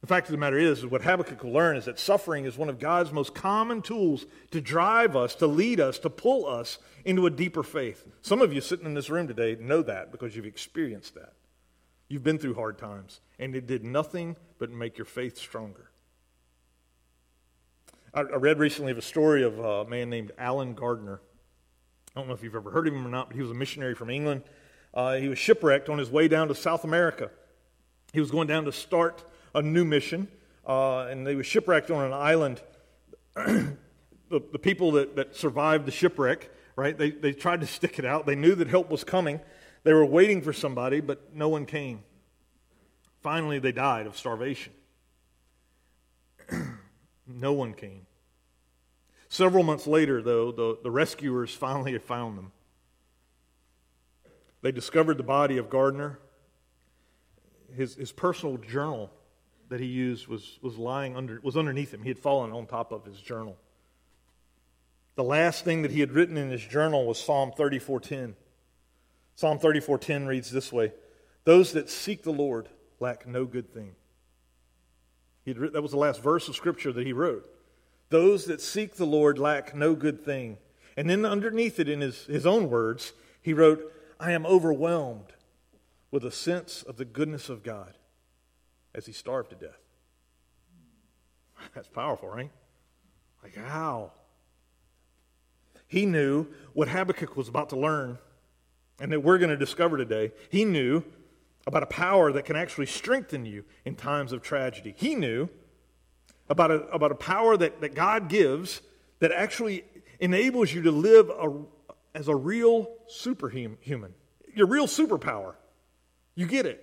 The 0.00 0.06
fact 0.06 0.26
of 0.26 0.32
the 0.32 0.38
matter 0.38 0.58
is, 0.58 0.80
is 0.80 0.86
what 0.86 1.02
Habakkuk 1.02 1.42
will 1.42 1.52
learn 1.52 1.76
is 1.76 1.86
that 1.86 1.98
suffering 1.98 2.44
is 2.44 2.58
one 2.58 2.68
of 2.68 2.78
God's 2.78 3.12
most 3.12 3.34
common 3.34 3.82
tools 3.82 4.26
to 4.50 4.60
drive 4.60 5.16
us, 5.16 5.34
to 5.36 5.46
lead 5.46 5.80
us, 5.80 5.98
to 6.00 6.10
pull 6.10 6.46
us 6.46 6.78
into 7.04 7.26
a 7.26 7.30
deeper 7.30 7.62
faith. 7.62 8.06
Some 8.20 8.42
of 8.42 8.52
you 8.52 8.60
sitting 8.60 8.86
in 8.86 8.94
this 8.94 9.10
room 9.10 9.26
today 9.26 9.56
know 9.58 9.82
that 9.82 10.12
because 10.12 10.36
you've 10.36 10.44
experienced 10.44 11.14
that. 11.14 11.32
You've 12.08 12.22
been 12.22 12.38
through 12.38 12.54
hard 12.54 12.78
times, 12.78 13.20
and 13.38 13.54
it 13.56 13.66
did 13.66 13.84
nothing 13.84 14.36
but 14.58 14.70
make 14.70 14.96
your 14.96 15.04
faith 15.04 15.36
stronger. 15.36 15.90
I, 18.14 18.20
I 18.20 18.36
read 18.36 18.58
recently 18.58 18.92
of 18.92 18.98
a 18.98 19.02
story 19.02 19.42
of 19.42 19.58
a 19.58 19.84
man 19.86 20.08
named 20.08 20.32
Allen 20.38 20.74
Gardiner. 20.74 21.20
I 22.14 22.20
don't 22.20 22.28
know 22.28 22.34
if 22.34 22.42
you've 22.42 22.54
ever 22.54 22.70
heard 22.70 22.86
of 22.86 22.94
him 22.94 23.06
or 23.06 23.10
not, 23.10 23.28
but 23.28 23.36
he 23.36 23.42
was 23.42 23.50
a 23.50 23.54
missionary 23.54 23.94
from 23.94 24.08
England. 24.08 24.42
Uh, 24.94 25.16
he 25.16 25.28
was 25.28 25.38
shipwrecked 25.38 25.88
on 25.88 25.98
his 25.98 26.10
way 26.10 26.28
down 26.28 26.48
to 26.48 26.54
South 26.54 26.84
America. 26.84 27.30
He 28.12 28.20
was 28.20 28.30
going 28.30 28.46
down 28.46 28.64
to 28.64 28.72
start 28.72 29.24
a 29.54 29.60
new 29.60 29.84
mission, 29.84 30.28
uh, 30.66 31.00
and 31.00 31.26
they 31.26 31.34
were 31.34 31.44
shipwrecked 31.44 31.90
on 31.90 32.04
an 32.04 32.12
island. 32.12 32.62
the, 33.34 33.76
the 34.30 34.58
people 34.58 34.92
that, 34.92 35.16
that 35.16 35.36
survived 35.36 35.86
the 35.86 35.90
shipwreck, 35.90 36.50
right, 36.76 36.96
they, 36.96 37.10
they 37.10 37.32
tried 37.32 37.60
to 37.60 37.66
stick 37.66 37.98
it 37.98 38.04
out. 38.04 38.26
They 38.26 38.36
knew 38.36 38.54
that 38.54 38.68
help 38.68 38.90
was 38.90 39.04
coming. 39.04 39.40
They 39.86 39.94
were 39.94 40.04
waiting 40.04 40.42
for 40.42 40.52
somebody, 40.52 41.00
but 41.00 41.32
no 41.32 41.48
one 41.48 41.64
came. 41.64 42.02
Finally, 43.20 43.60
they 43.60 43.70
died 43.70 44.08
of 44.08 44.16
starvation. 44.16 44.72
no 47.28 47.52
one 47.52 47.72
came. 47.72 48.04
Several 49.28 49.62
months 49.62 49.86
later, 49.86 50.20
though, 50.20 50.50
the, 50.50 50.76
the 50.82 50.90
rescuers 50.90 51.54
finally 51.54 51.92
had 51.92 52.02
found 52.02 52.36
them. 52.36 52.50
They 54.60 54.72
discovered 54.72 55.18
the 55.18 55.22
body 55.22 55.56
of 55.56 55.70
Gardiner. 55.70 56.18
His, 57.72 57.94
his 57.94 58.10
personal 58.10 58.56
journal 58.56 59.12
that 59.68 59.78
he 59.78 59.86
used 59.86 60.26
was, 60.26 60.58
was 60.62 60.76
lying 60.76 61.14
under, 61.14 61.38
was 61.44 61.56
underneath 61.56 61.94
him. 61.94 62.02
He 62.02 62.08
had 62.08 62.18
fallen 62.18 62.50
on 62.50 62.66
top 62.66 62.90
of 62.90 63.04
his 63.04 63.20
journal. 63.20 63.56
The 65.14 65.22
last 65.22 65.64
thing 65.64 65.82
that 65.82 65.92
he 65.92 66.00
had 66.00 66.10
written 66.10 66.36
in 66.36 66.50
his 66.50 66.66
journal 66.66 67.06
was 67.06 67.22
Psalm 67.22 67.52
34:10. 67.56 68.34
Psalm 69.36 69.58
34:10 69.58 70.26
reads 70.26 70.50
this 70.50 70.72
way: 70.72 70.92
"Those 71.44 71.72
that 71.72 71.88
seek 71.88 72.22
the 72.22 72.32
Lord 72.32 72.68
lack 72.98 73.26
no 73.26 73.44
good 73.44 73.72
thing." 73.72 73.94
Written, 75.46 75.72
that 75.74 75.82
was 75.82 75.92
the 75.92 75.96
last 75.96 76.20
verse 76.20 76.48
of 76.48 76.56
scripture 76.56 76.92
that 76.92 77.06
he 77.06 77.12
wrote. 77.12 77.48
Those 78.08 78.46
that 78.46 78.60
seek 78.60 78.96
the 78.96 79.06
Lord 79.06 79.38
lack 79.38 79.74
no 79.74 79.94
good 79.94 80.24
thing. 80.24 80.58
And 80.96 81.08
then 81.08 81.24
underneath 81.24 81.78
it, 81.78 81.88
in 81.88 82.00
his, 82.00 82.24
his 82.24 82.46
own 82.46 82.68
words, 82.68 83.12
he 83.42 83.52
wrote, 83.52 83.92
I 84.18 84.32
am 84.32 84.46
overwhelmed 84.46 85.34
with 86.10 86.24
a 86.24 86.30
sense 86.30 86.82
of 86.82 86.96
the 86.96 87.04
goodness 87.04 87.48
of 87.48 87.62
God 87.62 87.96
as 88.94 89.06
he 89.06 89.12
starved 89.12 89.50
to 89.50 89.56
death. 89.56 89.78
That's 91.74 91.88
powerful, 91.88 92.28
right? 92.28 92.50
Like, 93.42 93.54
how? 93.56 94.12
He 95.86 96.06
knew 96.06 96.46
what 96.72 96.88
Habakkuk 96.88 97.36
was 97.36 97.48
about 97.48 97.68
to 97.70 97.76
learn 97.76 98.18
and 98.98 99.12
that 99.12 99.20
we're 99.20 99.38
going 99.38 99.50
to 99.50 99.56
discover 99.56 99.96
today. 99.96 100.32
He 100.50 100.64
knew 100.64 101.04
about 101.66 101.82
a 101.82 101.86
power 101.86 102.32
that 102.32 102.44
can 102.44 102.56
actually 102.56 102.86
strengthen 102.86 103.44
you 103.44 103.64
in 103.84 103.96
times 103.96 104.32
of 104.32 104.42
tragedy. 104.42 104.94
He 104.96 105.14
knew 105.14 105.48
about 106.48 106.70
a, 106.70 106.82
about 106.88 107.12
a 107.12 107.16
power 107.16 107.56
that, 107.56 107.80
that 107.80 107.94
God 107.94 108.28
gives 108.28 108.80
that 109.18 109.32
actually 109.32 109.84
enables 110.20 110.72
you 110.72 110.82
to 110.82 110.90
live 110.90 111.28
a, 111.28 111.52
as 112.14 112.28
a 112.28 112.36
real 112.36 112.88
superhuman, 113.08 114.14
your 114.54 114.66
real 114.66 114.86
superpower. 114.86 115.54
You 116.34 116.46
get 116.46 116.66
it. 116.66 116.82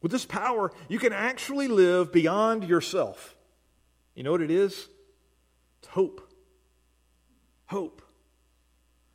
With 0.00 0.12
this 0.12 0.24
power, 0.24 0.70
you 0.88 0.98
can 0.98 1.12
actually 1.12 1.66
live 1.66 2.12
beyond 2.12 2.64
yourself. 2.64 3.36
You 4.14 4.22
know 4.22 4.30
what 4.30 4.42
it 4.42 4.50
is? 4.50 4.88
It's 5.80 5.88
hope. 5.88 6.32
Hope. 7.66 8.02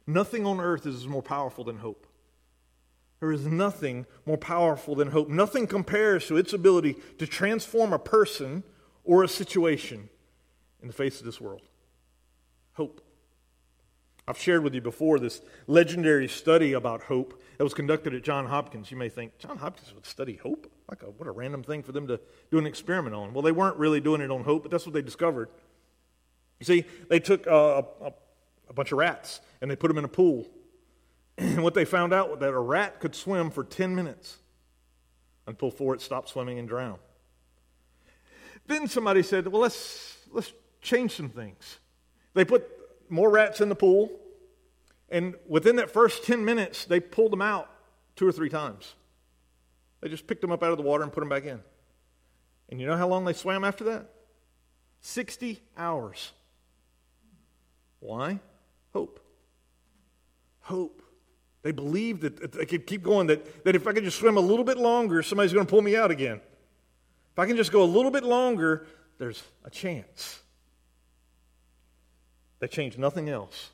Nothing 0.05 0.45
on 0.45 0.59
earth 0.59 0.85
is 0.85 1.07
more 1.07 1.21
powerful 1.21 1.63
than 1.63 1.77
hope. 1.77 2.07
There 3.19 3.31
is 3.31 3.45
nothing 3.45 4.05
more 4.25 4.37
powerful 4.37 4.95
than 4.95 5.11
hope. 5.11 5.29
Nothing 5.29 5.65
compares 5.65 6.27
to 6.27 6.35
its 6.35 6.51
ability 6.51 6.97
to 7.19 7.25
transform 7.25 7.93
a 7.93 7.99
person 7.99 8.63
or 9.05 9.23
a 9.23 9.29
situation 9.29 10.09
in 10.81 10.87
the 10.87 10.93
face 10.93 11.19
of 11.19 11.25
this 11.25 11.39
world. 11.39 11.61
Hope. 12.73 13.01
I've 14.27 14.37
shared 14.37 14.63
with 14.63 14.73
you 14.73 14.81
before 14.81 15.19
this 15.19 15.41
legendary 15.67 16.27
study 16.27 16.73
about 16.73 17.03
hope 17.03 17.41
that 17.57 17.63
was 17.63 17.73
conducted 17.73 18.13
at 18.13 18.23
Johns 18.23 18.49
Hopkins. 18.49 18.89
You 18.91 18.97
may 18.97 19.09
think, 19.09 19.37
Johns 19.37 19.59
Hopkins 19.59 19.93
would 19.93 20.05
study 20.05 20.35
hope? 20.35 20.71
Like, 20.89 21.03
a, 21.03 21.07
what 21.07 21.27
a 21.27 21.31
random 21.31 21.63
thing 21.63 21.83
for 21.83 21.91
them 21.91 22.07
to 22.07 22.19
do 22.51 22.57
an 22.57 22.65
experiment 22.65 23.15
on. 23.15 23.33
Well, 23.33 23.41
they 23.41 23.51
weren't 23.51 23.77
really 23.77 23.99
doing 23.99 24.21
it 24.21 24.31
on 24.31 24.43
hope, 24.43 24.63
but 24.63 24.71
that's 24.71 24.85
what 24.85 24.93
they 24.93 25.01
discovered. 25.01 25.49
You 26.59 26.65
see, 26.65 26.85
they 27.09 27.19
took 27.19 27.47
uh, 27.47 27.83
a, 28.01 28.05
a, 28.07 28.13
a 28.73 28.75
bunch 28.75 28.91
of 28.91 28.97
rats 28.97 29.39
and 29.61 29.69
they 29.69 29.75
put 29.75 29.87
them 29.87 29.97
in 29.97 30.05
a 30.05 30.09
pool. 30.09 30.49
And 31.37 31.63
what 31.63 31.73
they 31.73 31.85
found 31.85 32.13
out 32.13 32.29
was 32.29 32.39
that 32.39 32.49
a 32.49 32.59
rat 32.59 32.99
could 32.99 33.15
swim 33.15 33.49
for 33.49 33.63
10 33.63 33.95
minutes 33.95 34.37
until 35.47 35.69
before 35.69 35.93
it 35.93 36.01
stopped 36.01 36.29
swimming 36.29 36.59
and 36.59 36.67
drowned. 36.67 36.99
Then 38.67 38.87
somebody 38.87 39.23
said, 39.23 39.47
well, 39.47 39.61
let's, 39.61 40.17
let's 40.31 40.53
change 40.81 41.15
some 41.15 41.29
things. 41.29 41.79
They 42.33 42.45
put 42.45 42.67
more 43.09 43.29
rats 43.29 43.61
in 43.61 43.69
the 43.69 43.75
pool, 43.75 44.11
and 45.09 45.35
within 45.47 45.75
that 45.77 45.91
first 45.91 46.23
10 46.23 46.45
minutes, 46.45 46.85
they 46.85 46.99
pulled 46.99 47.31
them 47.31 47.41
out 47.41 47.69
two 48.15 48.27
or 48.27 48.31
three 48.31 48.49
times. 48.49 48.95
They 50.01 50.09
just 50.09 50.27
picked 50.27 50.41
them 50.41 50.51
up 50.51 50.63
out 50.63 50.71
of 50.71 50.77
the 50.77 50.83
water 50.83 51.03
and 51.03 51.11
put 51.11 51.21
them 51.21 51.29
back 51.29 51.45
in. 51.45 51.61
And 52.69 52.79
you 52.79 52.87
know 52.87 52.97
how 52.97 53.07
long 53.07 53.25
they 53.25 53.33
swam 53.33 53.63
after 53.63 53.83
that? 53.85 54.09
60 55.01 55.61
hours. 55.77 56.31
Why? 57.99 58.39
Hope. 58.93 59.19
Hope. 60.61 61.01
They 61.63 61.71
believed 61.71 62.21
that 62.21 62.51
they 62.51 62.65
could 62.65 62.85
keep 62.85 63.03
going, 63.03 63.27
that, 63.27 63.63
that 63.63 63.75
if 63.75 63.87
I 63.87 63.93
could 63.93 64.03
just 64.03 64.19
swim 64.19 64.37
a 64.37 64.41
little 64.41 64.65
bit 64.65 64.77
longer, 64.77 65.23
somebody's 65.23 65.53
going 65.53 65.65
to 65.65 65.69
pull 65.69 65.81
me 65.81 65.95
out 65.95 66.11
again. 66.11 66.41
If 67.31 67.39
I 67.39 67.47
can 67.47 67.55
just 67.55 67.71
go 67.71 67.83
a 67.83 67.85
little 67.85 68.11
bit 68.11 68.23
longer, 68.23 68.85
there's 69.17 69.41
a 69.63 69.69
chance. 69.69 70.41
They 72.59 72.67
changed 72.67 72.99
nothing 72.99 73.29
else. 73.29 73.71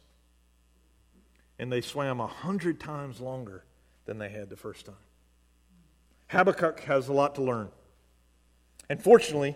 And 1.58 1.72
they 1.72 1.82
swam 1.82 2.20
a 2.20 2.28
hundred 2.28 2.80
times 2.80 3.20
longer 3.20 3.66
than 4.06 4.18
they 4.18 4.30
had 4.30 4.50
the 4.50 4.56
first 4.56 4.86
time. 4.86 4.96
Habakkuk 6.28 6.82
has 6.82 7.08
a 7.08 7.14
lot 7.14 7.36
to 7.36 7.42
learn. 7.42 7.70
And 8.88 9.02
fortunately, 9.02 9.56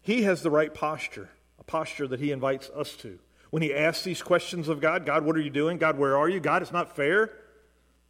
he 0.00 0.22
has 0.22 0.42
the 0.42 0.50
right 0.50 0.72
posture, 0.72 1.30
a 1.58 1.64
posture 1.64 2.08
that 2.08 2.18
he 2.18 2.32
invites 2.32 2.70
us 2.70 2.96
to. 2.96 3.18
When 3.54 3.62
he 3.62 3.72
asks 3.72 4.02
these 4.02 4.20
questions 4.20 4.66
of 4.66 4.80
God, 4.80 5.06
God, 5.06 5.24
what 5.24 5.36
are 5.36 5.40
you 5.40 5.48
doing? 5.48 5.78
God, 5.78 5.96
where 5.96 6.16
are 6.16 6.28
you? 6.28 6.40
God, 6.40 6.60
it's 6.60 6.72
not 6.72 6.96
fair. 6.96 7.30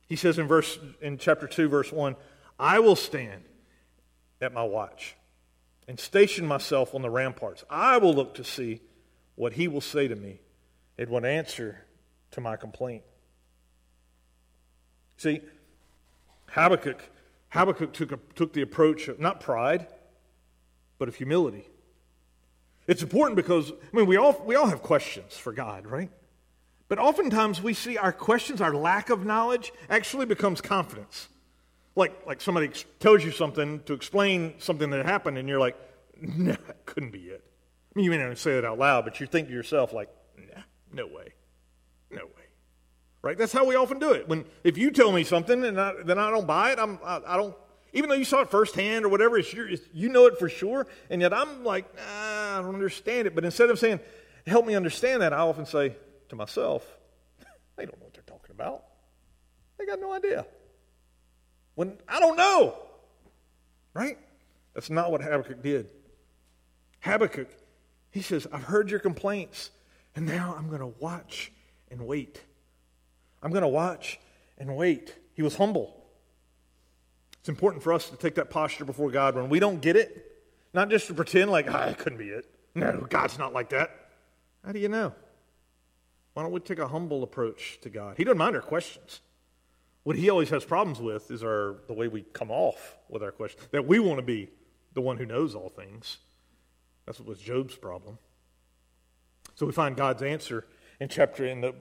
He 0.06 0.16
says 0.16 0.38
in 0.38 0.46
verse 0.46 0.78
in 1.02 1.18
chapter 1.18 1.46
2 1.46 1.68
verse 1.68 1.92
1, 1.92 2.16
I 2.58 2.78
will 2.78 2.96
stand 2.96 3.42
at 4.40 4.54
my 4.54 4.62
watch 4.62 5.16
and 5.86 6.00
station 6.00 6.46
myself 6.46 6.94
on 6.94 7.02
the 7.02 7.10
ramparts. 7.10 7.62
I 7.68 7.98
will 7.98 8.14
look 8.14 8.32
to 8.36 8.42
see 8.42 8.80
what 9.34 9.52
he 9.52 9.68
will 9.68 9.82
say 9.82 10.08
to 10.08 10.16
me 10.16 10.40
and 10.96 11.10
what 11.10 11.26
answer 11.26 11.84
to 12.30 12.40
my 12.40 12.56
complaint. 12.56 13.02
See, 15.18 15.42
Habakkuk 16.52 17.02
Habakkuk 17.50 17.92
took, 17.92 18.12
a, 18.12 18.18
took 18.34 18.54
the 18.54 18.62
approach 18.62 19.08
of 19.08 19.20
not 19.20 19.40
pride, 19.40 19.88
but 20.96 21.06
of 21.06 21.16
humility. 21.16 21.68
It's 22.86 23.02
important 23.02 23.36
because, 23.36 23.70
I 23.70 23.96
mean, 23.96 24.06
we 24.06 24.16
all, 24.16 24.40
we 24.44 24.56
all 24.56 24.66
have 24.66 24.82
questions 24.82 25.36
for 25.36 25.52
God, 25.52 25.86
right? 25.86 26.10
But 26.88 26.98
oftentimes 26.98 27.62
we 27.62 27.72
see 27.74 27.96
our 27.96 28.12
questions, 28.12 28.60
our 28.60 28.74
lack 28.74 29.10
of 29.10 29.24
knowledge, 29.24 29.72
actually 29.88 30.26
becomes 30.26 30.60
confidence. 30.60 31.28
Like, 31.96 32.26
like 32.26 32.40
somebody 32.40 32.70
tells 33.00 33.24
you 33.24 33.30
something 33.30 33.80
to 33.84 33.94
explain 33.94 34.54
something 34.58 34.90
that 34.90 35.06
happened, 35.06 35.38
and 35.38 35.48
you're 35.48 35.60
like, 35.60 35.76
nah, 36.20 36.56
that 36.66 36.84
couldn't 36.84 37.10
be 37.10 37.20
it. 37.20 37.42
I 37.44 37.98
mean, 37.98 38.04
you 38.04 38.10
may 38.10 38.18
not 38.18 38.36
say 38.36 38.58
it 38.58 38.64
out 38.64 38.78
loud, 38.78 39.04
but 39.04 39.20
you 39.20 39.26
think 39.26 39.48
to 39.48 39.54
yourself, 39.54 39.92
like, 39.92 40.08
nah, 40.36 40.62
no 40.92 41.06
way. 41.06 41.32
No 42.10 42.24
way. 42.26 42.42
Right? 43.22 43.38
That's 43.38 43.52
how 43.52 43.64
we 43.64 43.76
often 43.76 43.98
do 43.98 44.12
it. 44.12 44.28
When 44.28 44.44
if 44.64 44.76
you 44.76 44.90
tell 44.90 45.10
me 45.10 45.24
something 45.24 45.64
and 45.64 45.80
I, 45.80 45.94
then 46.04 46.18
I 46.18 46.30
don't 46.30 46.46
buy 46.46 46.72
it, 46.72 46.78
I'm, 46.78 46.98
I, 47.02 47.20
I, 47.26 47.36
don't, 47.36 47.56
even 47.94 48.10
though 48.10 48.16
you 48.16 48.24
saw 48.24 48.40
it 48.40 48.50
firsthand 48.50 49.04
or 49.04 49.08
whatever, 49.08 49.38
it's 49.38 49.52
your, 49.52 49.68
it's, 49.68 49.82
you 49.92 50.10
know 50.10 50.26
it 50.26 50.38
for 50.38 50.48
sure, 50.48 50.86
and 51.08 51.22
yet 51.22 51.32
I'm 51.32 51.64
like, 51.64 51.86
nah, 51.96 52.02
I 52.54 52.62
don't 52.62 52.74
understand 52.74 53.26
it. 53.26 53.34
But 53.34 53.44
instead 53.44 53.70
of 53.70 53.78
saying, 53.78 54.00
help 54.46 54.66
me 54.66 54.74
understand 54.74 55.22
that, 55.22 55.32
I 55.32 55.38
often 55.38 55.66
say 55.66 55.96
to 56.28 56.36
myself, 56.36 56.86
they 57.76 57.84
don't 57.84 57.98
know 57.98 58.04
what 58.04 58.14
they're 58.14 58.22
talking 58.22 58.50
about. 58.50 58.84
They 59.78 59.86
got 59.86 60.00
no 60.00 60.12
idea. 60.12 60.46
When 61.74 61.98
I 62.08 62.20
don't 62.20 62.36
know. 62.36 62.78
Right? 63.92 64.18
That's 64.74 64.90
not 64.90 65.10
what 65.10 65.22
Habakkuk 65.22 65.62
did. 65.62 65.88
Habakkuk, 67.00 67.48
he 68.10 68.22
says, 68.22 68.46
I've 68.52 68.64
heard 68.64 68.90
your 68.90 68.98
complaints, 68.98 69.70
and 70.16 70.26
now 70.26 70.54
I'm 70.58 70.68
going 70.68 70.80
to 70.80 70.94
watch 70.98 71.52
and 71.90 72.06
wait. 72.06 72.40
I'm 73.42 73.50
going 73.50 73.62
to 73.62 73.68
watch 73.68 74.18
and 74.58 74.74
wait. 74.76 75.14
He 75.34 75.42
was 75.42 75.56
humble. 75.56 76.04
It's 77.40 77.48
important 77.48 77.82
for 77.82 77.92
us 77.92 78.08
to 78.08 78.16
take 78.16 78.36
that 78.36 78.50
posture 78.50 78.84
before 78.84 79.10
God 79.10 79.34
when 79.34 79.48
we 79.48 79.60
don't 79.60 79.82
get 79.82 79.96
it, 79.96 80.33
not 80.74 80.90
just 80.90 81.06
to 81.06 81.14
pretend 81.14 81.50
like, 81.50 81.72
ah, 81.72 81.86
it 81.86 81.98
couldn't 81.98 82.18
be 82.18 82.28
it. 82.28 82.46
No, 82.74 83.06
God's 83.08 83.38
not 83.38 83.52
like 83.52 83.70
that. 83.70 83.90
How 84.64 84.72
do 84.72 84.78
you 84.78 84.88
know? 84.88 85.12
Why 86.34 86.42
don't 86.42 86.52
we 86.52 86.60
take 86.60 86.80
a 86.80 86.88
humble 86.88 87.22
approach 87.22 87.78
to 87.82 87.90
God? 87.90 88.16
He 88.16 88.24
doesn't 88.24 88.38
mind 88.38 88.56
our 88.56 88.62
questions. 88.62 89.20
What 90.02 90.16
he 90.16 90.28
always 90.28 90.50
has 90.50 90.64
problems 90.64 91.00
with 91.00 91.30
is 91.30 91.42
our 91.42 91.76
the 91.86 91.94
way 91.94 92.08
we 92.08 92.22
come 92.32 92.50
off 92.50 92.96
with 93.08 93.22
our 93.22 93.30
questions. 93.30 93.68
That 93.70 93.86
we 93.86 94.00
want 94.00 94.18
to 94.18 94.22
be 94.22 94.50
the 94.92 95.00
one 95.00 95.16
who 95.16 95.24
knows 95.24 95.54
all 95.54 95.68
things. 95.68 96.18
That's 97.06 97.20
what 97.20 97.28
was 97.28 97.38
Job's 97.38 97.76
problem. 97.76 98.18
So 99.54 99.66
we 99.66 99.72
find 99.72 99.96
God's 99.96 100.22
answer 100.22 100.66
in 101.00 101.08
chapter 101.08 101.46
in 101.46 101.60
the 101.60 101.74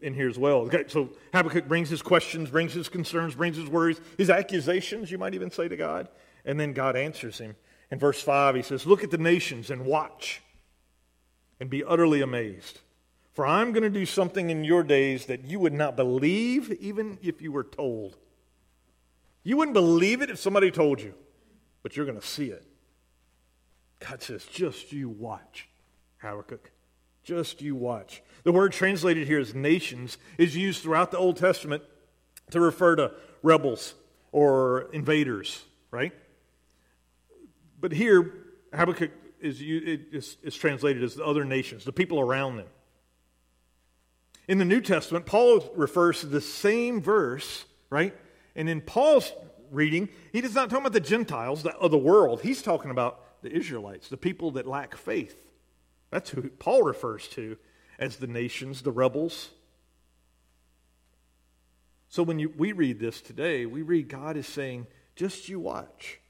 in 0.00 0.14
here 0.14 0.28
as 0.28 0.38
well. 0.38 0.62
Okay, 0.62 0.84
so 0.88 1.10
Habakkuk 1.32 1.68
brings 1.68 1.88
his 1.88 2.02
questions, 2.02 2.50
brings 2.50 2.72
his 2.72 2.88
concerns, 2.88 3.36
brings 3.36 3.56
his 3.56 3.68
worries, 3.68 4.00
his 4.18 4.30
accusations, 4.30 5.12
you 5.12 5.18
might 5.18 5.34
even 5.34 5.50
say 5.50 5.68
to 5.68 5.76
God, 5.76 6.08
and 6.44 6.58
then 6.58 6.72
God 6.72 6.96
answers 6.96 7.38
him. 7.38 7.54
In 7.92 7.98
verse 7.98 8.22
5, 8.22 8.54
he 8.54 8.62
says, 8.62 8.86
Look 8.86 9.04
at 9.04 9.10
the 9.10 9.18
nations 9.18 9.70
and 9.70 9.84
watch 9.84 10.40
and 11.60 11.68
be 11.68 11.84
utterly 11.84 12.22
amazed. 12.22 12.80
For 13.34 13.46
I'm 13.46 13.72
going 13.72 13.82
to 13.82 13.90
do 13.90 14.06
something 14.06 14.48
in 14.48 14.64
your 14.64 14.82
days 14.82 15.26
that 15.26 15.44
you 15.44 15.60
would 15.60 15.74
not 15.74 15.94
believe 15.94 16.72
even 16.80 17.18
if 17.22 17.42
you 17.42 17.52
were 17.52 17.64
told. 17.64 18.16
You 19.44 19.58
wouldn't 19.58 19.74
believe 19.74 20.22
it 20.22 20.30
if 20.30 20.38
somebody 20.38 20.70
told 20.70 21.02
you, 21.02 21.12
but 21.82 21.94
you're 21.94 22.06
going 22.06 22.18
to 22.18 22.26
see 22.26 22.46
it. 22.46 22.64
God 24.00 24.22
says, 24.22 24.46
just 24.46 24.90
you 24.90 25.10
watch, 25.10 25.68
Habakkuk. 26.18 26.70
Just 27.22 27.60
you 27.60 27.74
watch. 27.76 28.22
The 28.44 28.52
word 28.52 28.72
translated 28.72 29.26
here 29.26 29.38
as 29.38 29.54
nations 29.54 30.16
is 30.38 30.56
used 30.56 30.82
throughout 30.82 31.10
the 31.10 31.18
Old 31.18 31.36
Testament 31.36 31.82
to 32.52 32.60
refer 32.60 32.96
to 32.96 33.12
rebels 33.42 33.94
or 34.32 34.88
invaders, 34.92 35.62
right? 35.90 36.12
But 37.82 37.92
here, 37.92 38.32
Habakkuk 38.72 39.10
is, 39.40 39.60
is, 39.60 40.36
is 40.42 40.54
translated 40.54 41.02
as 41.02 41.16
the 41.16 41.24
other 41.24 41.44
nations, 41.44 41.84
the 41.84 41.92
people 41.92 42.20
around 42.20 42.56
them. 42.56 42.68
In 44.46 44.58
the 44.58 44.64
New 44.64 44.80
Testament, 44.80 45.26
Paul 45.26 45.68
refers 45.74 46.20
to 46.20 46.26
the 46.26 46.40
same 46.40 47.02
verse, 47.02 47.64
right? 47.90 48.16
And 48.54 48.68
in 48.68 48.80
Paul's 48.80 49.32
reading, 49.72 50.08
he 50.32 50.40
does 50.40 50.54
not 50.54 50.70
talk 50.70 50.78
about 50.78 50.92
the 50.92 51.00
Gentiles 51.00 51.66
of 51.66 51.90
the 51.90 51.98
world. 51.98 52.42
He's 52.42 52.62
talking 52.62 52.92
about 52.92 53.42
the 53.42 53.50
Israelites, 53.50 54.08
the 54.08 54.16
people 54.16 54.52
that 54.52 54.66
lack 54.66 54.96
faith. 54.96 55.44
That's 56.10 56.30
who 56.30 56.50
Paul 56.50 56.84
refers 56.84 57.26
to 57.28 57.56
as 57.98 58.16
the 58.16 58.28
nations, 58.28 58.82
the 58.82 58.92
rebels. 58.92 59.50
So 62.08 62.22
when 62.22 62.38
you, 62.38 62.52
we 62.56 62.70
read 62.70 63.00
this 63.00 63.20
today, 63.20 63.66
we 63.66 63.82
read 63.82 64.08
God 64.08 64.36
is 64.36 64.46
saying, 64.46 64.86
just 65.16 65.48
you 65.48 65.58
watch. 65.58 66.20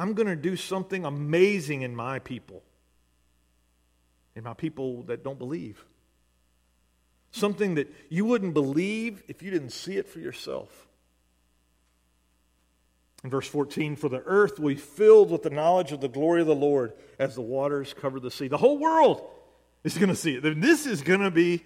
I'm 0.00 0.14
going 0.14 0.28
to 0.28 0.36
do 0.36 0.56
something 0.56 1.04
amazing 1.04 1.82
in 1.82 1.94
my 1.94 2.20
people, 2.20 2.62
in 4.34 4.42
my 4.42 4.54
people 4.54 5.02
that 5.02 5.22
don't 5.22 5.38
believe. 5.38 5.84
Something 7.32 7.74
that 7.74 7.94
you 8.08 8.24
wouldn't 8.24 8.54
believe 8.54 9.22
if 9.28 9.42
you 9.42 9.50
didn't 9.50 9.70
see 9.70 9.98
it 9.98 10.08
for 10.08 10.18
yourself. 10.18 10.88
In 13.22 13.28
verse 13.28 13.46
14, 13.46 13.94
for 13.94 14.08
the 14.08 14.22
earth 14.24 14.58
will 14.58 14.70
be 14.70 14.74
filled 14.76 15.30
with 15.30 15.42
the 15.42 15.50
knowledge 15.50 15.92
of 15.92 16.00
the 16.00 16.08
glory 16.08 16.40
of 16.40 16.46
the 16.46 16.54
Lord 16.54 16.94
as 17.18 17.34
the 17.34 17.42
waters 17.42 17.92
cover 17.92 18.18
the 18.18 18.30
sea. 18.30 18.48
The 18.48 18.56
whole 18.56 18.78
world 18.78 19.28
is 19.84 19.98
going 19.98 20.08
to 20.08 20.16
see 20.16 20.34
it. 20.34 20.60
This 20.62 20.86
is 20.86 21.02
going 21.02 21.20
to 21.20 21.30
be 21.30 21.62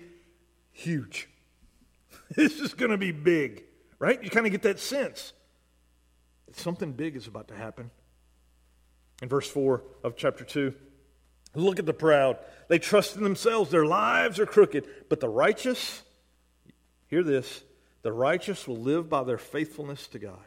huge. 0.73 1.29
This 2.35 2.59
is 2.59 2.75
going 2.75 2.91
to 2.91 2.97
be 2.97 3.13
big, 3.13 3.63
right? 4.01 4.21
You 4.25 4.31
kind 4.31 4.47
of 4.47 4.51
get 4.51 4.63
that 4.63 4.81
sense. 4.81 5.35
that 6.47 6.57
Something 6.57 6.93
big 6.93 7.15
is 7.15 7.29
about 7.29 7.47
to 7.49 7.55
happen. 7.55 7.91
In 9.23 9.29
verse 9.29 9.49
4 9.49 9.83
of 10.03 10.17
chapter 10.17 10.45
2, 10.45 10.75
Look 11.55 11.79
at 11.79 11.87
the 11.87 11.95
proud. 11.95 12.39
They 12.69 12.79
trust 12.79 13.17
in 13.17 13.23
themselves. 13.23 13.71
Their 13.71 13.87
lives 13.87 14.41
are 14.41 14.47
crooked. 14.47 14.87
But 15.09 15.21
the 15.21 15.29
righteous, 15.29 16.03
hear 17.07 17.23
this, 17.23 17.63
the 18.03 18.13
righteous 18.13 18.67
will 18.67 18.77
live 18.77 19.09
by 19.09 19.23
their 19.25 19.39
faithfulness 19.39 20.09
to 20.09 20.19
God. 20.19 20.45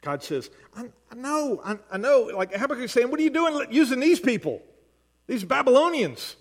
God 0.00 0.22
says, 0.22 0.48
I, 0.76 0.86
I 1.10 1.14
know, 1.16 1.60
I, 1.64 1.76
I, 1.90 1.98
know. 1.98 2.30
Like 2.34 2.54
Habakkuk 2.54 2.84
is 2.84 2.92
saying, 2.92 3.10
what 3.10 3.20
are 3.20 3.22
you 3.22 3.30
doing 3.30 3.66
using 3.70 4.00
these 4.00 4.20
people, 4.20 4.62
these 5.26 5.44
Babylonians? 5.44 6.36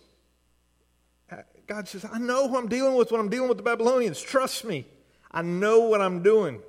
God 1.66 1.88
says, 1.88 2.06
I 2.10 2.18
know 2.18 2.48
who 2.48 2.56
I'm 2.56 2.70
dealing 2.70 2.96
with 2.96 3.12
when 3.12 3.20
I'm 3.20 3.30
dealing 3.30 3.50
with 3.50 3.58
the 3.58 3.64
Babylonians. 3.64 4.22
Trust 4.22 4.64
me. 4.64 4.88
I 5.30 5.42
know 5.42 5.82
what 5.82 6.02
I'm 6.02 6.24
doing. 6.24 6.62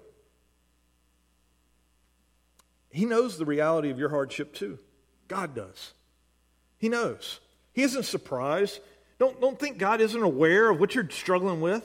He 2.90 3.04
knows 3.04 3.36
the 3.36 3.44
reality 3.44 3.90
of 3.90 3.98
your 3.98 4.08
hardship 4.08 4.54
too. 4.54 4.78
God 5.28 5.54
does. 5.54 5.92
He 6.78 6.88
knows. 6.88 7.40
He 7.72 7.82
isn't 7.82 8.04
surprised. 8.04 8.80
Don't, 9.18 9.40
don't 9.40 9.58
think 9.58 9.78
God 9.78 10.00
isn't 10.00 10.22
aware 10.22 10.70
of 10.70 10.80
what 10.80 10.94
you're 10.94 11.08
struggling 11.10 11.60
with. 11.60 11.84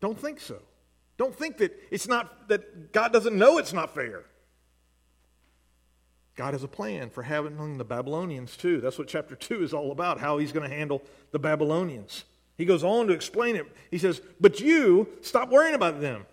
Don't 0.00 0.18
think 0.18 0.40
so. 0.40 0.58
Don't 1.16 1.34
think 1.34 1.58
that 1.58 1.78
it's 1.90 2.08
not 2.08 2.48
that 2.48 2.92
God 2.92 3.12
doesn't 3.12 3.36
know 3.36 3.58
it's 3.58 3.72
not 3.72 3.94
fair. 3.94 4.24
God 6.34 6.54
has 6.54 6.64
a 6.64 6.68
plan 6.68 7.10
for 7.10 7.22
having 7.22 7.78
the 7.78 7.84
Babylonians 7.84 8.56
too. 8.56 8.80
That's 8.80 8.98
what 8.98 9.06
chapter 9.06 9.36
2 9.36 9.62
is 9.62 9.74
all 9.74 9.92
about, 9.92 10.18
how 10.18 10.38
he's 10.38 10.50
going 10.50 10.68
to 10.68 10.74
handle 10.74 11.02
the 11.30 11.38
Babylonians. 11.38 12.24
He 12.56 12.64
goes 12.64 12.82
on 12.82 13.06
to 13.08 13.12
explain 13.12 13.56
it. 13.56 13.66
He 13.90 13.98
says, 13.98 14.20
But 14.40 14.60
you, 14.60 15.08
stop 15.20 15.50
worrying 15.50 15.74
about 15.74 16.00
them. 16.00 16.26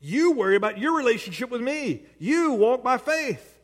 You 0.00 0.32
worry 0.32 0.56
about 0.56 0.78
your 0.78 0.96
relationship 0.96 1.50
with 1.50 1.60
me. 1.60 2.02
You 2.18 2.52
walk 2.52 2.82
by 2.82 2.96
faith. 2.96 3.58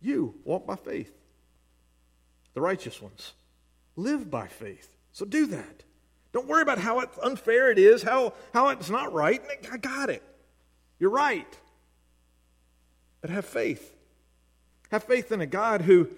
You 0.00 0.34
walk 0.44 0.66
by 0.66 0.76
faith. 0.76 1.12
The 2.54 2.60
righteous 2.60 3.02
ones 3.02 3.32
live 3.96 4.30
by 4.30 4.46
faith. 4.46 4.88
So 5.12 5.24
do 5.24 5.46
that. 5.46 5.82
Don't 6.32 6.46
worry 6.46 6.62
about 6.62 6.78
how 6.78 7.02
unfair 7.22 7.70
it 7.70 7.78
is, 7.78 8.02
how, 8.02 8.34
how 8.52 8.68
it's 8.68 8.90
not 8.90 9.12
right. 9.12 9.42
I 9.72 9.78
got 9.78 10.10
it. 10.10 10.22
You're 10.98 11.10
right. 11.10 11.58
But 13.20 13.30
have 13.30 13.46
faith. 13.46 13.94
Have 14.90 15.04
faith 15.04 15.32
in 15.32 15.40
a 15.40 15.46
God 15.46 15.80
who, 15.80 16.08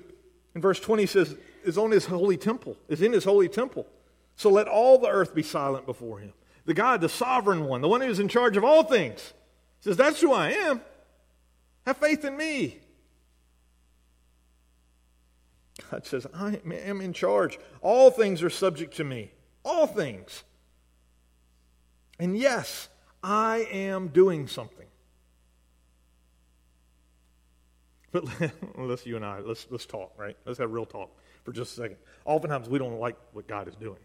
in 0.55 0.61
verse 0.61 0.81
20 0.81 1.07
says, 1.07 1.37
is 1.65 1.79
on 1.79 1.91
his 1.91 2.07
holy 2.07 2.37
temple, 2.37 2.77
is 2.89 3.01
in 3.01 3.13
his 3.13 3.25
holy 3.25 3.49
temple. 3.49 3.87
So 4.37 4.51
let 4.51 4.69
all 4.69 4.99
the 4.99 5.09
earth 5.09 5.35
be 5.35 5.43
silent 5.43 5.87
before 5.87 6.19
him. 6.19 6.33
The 6.69 6.75
God, 6.75 7.01
the 7.01 7.09
sovereign 7.09 7.65
one, 7.65 7.81
the 7.81 7.89
one 7.89 8.03
who's 8.03 8.21
in 8.21 8.29
charge 8.29 8.59
of 8.59 8.63
all 8.63 8.83
things, 8.83 9.33
says, 9.81 9.97
That's 9.97 10.21
who 10.21 10.35
I 10.35 10.51
am. 10.51 10.83
Have 11.87 11.97
faith 11.97 12.27
in 12.27 12.37
me. 12.37 12.79
God 15.91 16.05
says, 16.05 16.27
I 16.35 16.61
am 16.67 17.01
in 17.01 17.15
charge. 17.15 17.59
All 17.81 18.11
things 18.11 18.43
are 18.43 18.51
subject 18.51 18.99
to 18.99 19.05
me. 19.05 19.33
All 19.65 19.87
things. 19.87 20.45
And 22.19 22.37
yes, 22.37 22.91
I 23.23 23.67
am 23.73 24.09
doing 24.09 24.47
something. 24.47 24.89
But 28.13 28.27
let's 28.77 29.07
you 29.07 29.17
and 29.17 29.25
I 29.25 29.41
let's 29.41 29.67
let's 29.71 29.87
talk, 29.87 30.13
right? 30.19 30.37
Let's 30.45 30.59
have 30.59 30.71
real 30.71 30.85
talk 30.85 31.17
for 31.45 31.53
just 31.53 31.73
a 31.79 31.81
second. 31.81 31.97
Oftentimes 32.27 32.69
we 32.69 32.79
don't 32.79 33.01
like 33.01 33.17
what 33.33 33.49
God 33.49 33.69
is 33.69 33.75
doing. 33.77 34.01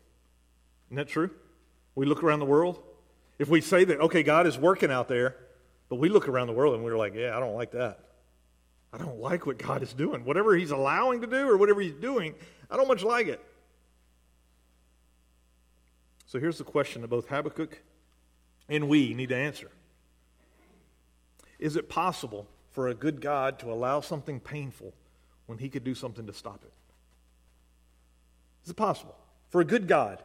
Isn't 0.88 0.96
that 0.96 1.10
true? 1.10 1.30
We 1.96 2.06
look 2.06 2.24
around 2.24 2.40
the 2.40 2.46
world 2.46 2.80
If 3.40 3.50
we 3.50 3.62
say 3.62 3.84
that, 3.86 4.00
okay, 4.00 4.24
God 4.24 4.48
is 4.48 4.58
working 4.58 4.92
out 4.92 5.08
there, 5.08 5.36
but 5.90 5.96
we 5.96 6.10
look 6.10 6.28
around 6.28 6.48
the 6.48 6.54
world 6.54 6.76
and 6.76 6.84
we're 6.84 6.98
like, 6.98 7.14
yeah, 7.16 7.36
I 7.36 7.40
don't 7.40 7.56
like 7.56 7.72
that. 7.72 8.00
I 8.94 8.98
don't 8.98 9.20
like 9.20 9.46
what 9.46 9.58
God 9.58 9.82
is 9.82 9.92
doing. 9.94 10.24
Whatever 10.24 10.56
He's 10.56 10.72
allowing 10.72 11.22
to 11.22 11.28
do 11.28 11.50
or 11.50 11.58
whatever 11.58 11.82
He's 11.82 11.96
doing, 11.96 12.36
I 12.70 12.78
don't 12.78 12.88
much 12.88 13.04
like 13.04 13.28
it. 13.28 13.44
So 16.28 16.40
here's 16.40 16.58
the 16.58 16.64
question 16.64 17.02
that 17.02 17.10
both 17.10 17.28
Habakkuk 17.28 17.82
and 18.70 18.88
we 18.88 19.14
need 19.14 19.30
to 19.30 19.36
answer 19.36 19.70
Is 21.60 21.76
it 21.76 21.90
possible 21.90 22.48
for 22.72 22.88
a 22.88 22.96
good 22.96 23.22
God 23.22 23.60
to 23.60 23.72
allow 23.72 24.02
something 24.02 24.40
painful 24.40 24.94
when 25.46 25.58
He 25.58 25.70
could 25.70 25.84
do 25.84 25.96
something 25.96 26.26
to 26.26 26.34
stop 26.34 26.64
it? 26.64 26.74
Is 28.64 28.72
it 28.72 28.78
possible 28.78 29.16
for 29.50 29.62
a 29.62 29.66
good 29.66 29.88
God 29.88 30.24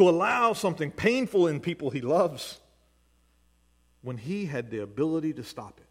to 0.00 0.08
allow 0.08 0.52
something 0.54 0.90
painful 0.90 1.46
in 1.46 1.60
people 1.60 1.90
He 1.90 2.00
loves 2.00 2.58
when 4.02 4.16
He 4.16 4.46
had 4.46 4.70
the 4.70 4.82
ability 4.82 5.34
to 5.34 5.44
stop 5.44 5.78
it? 5.78 5.86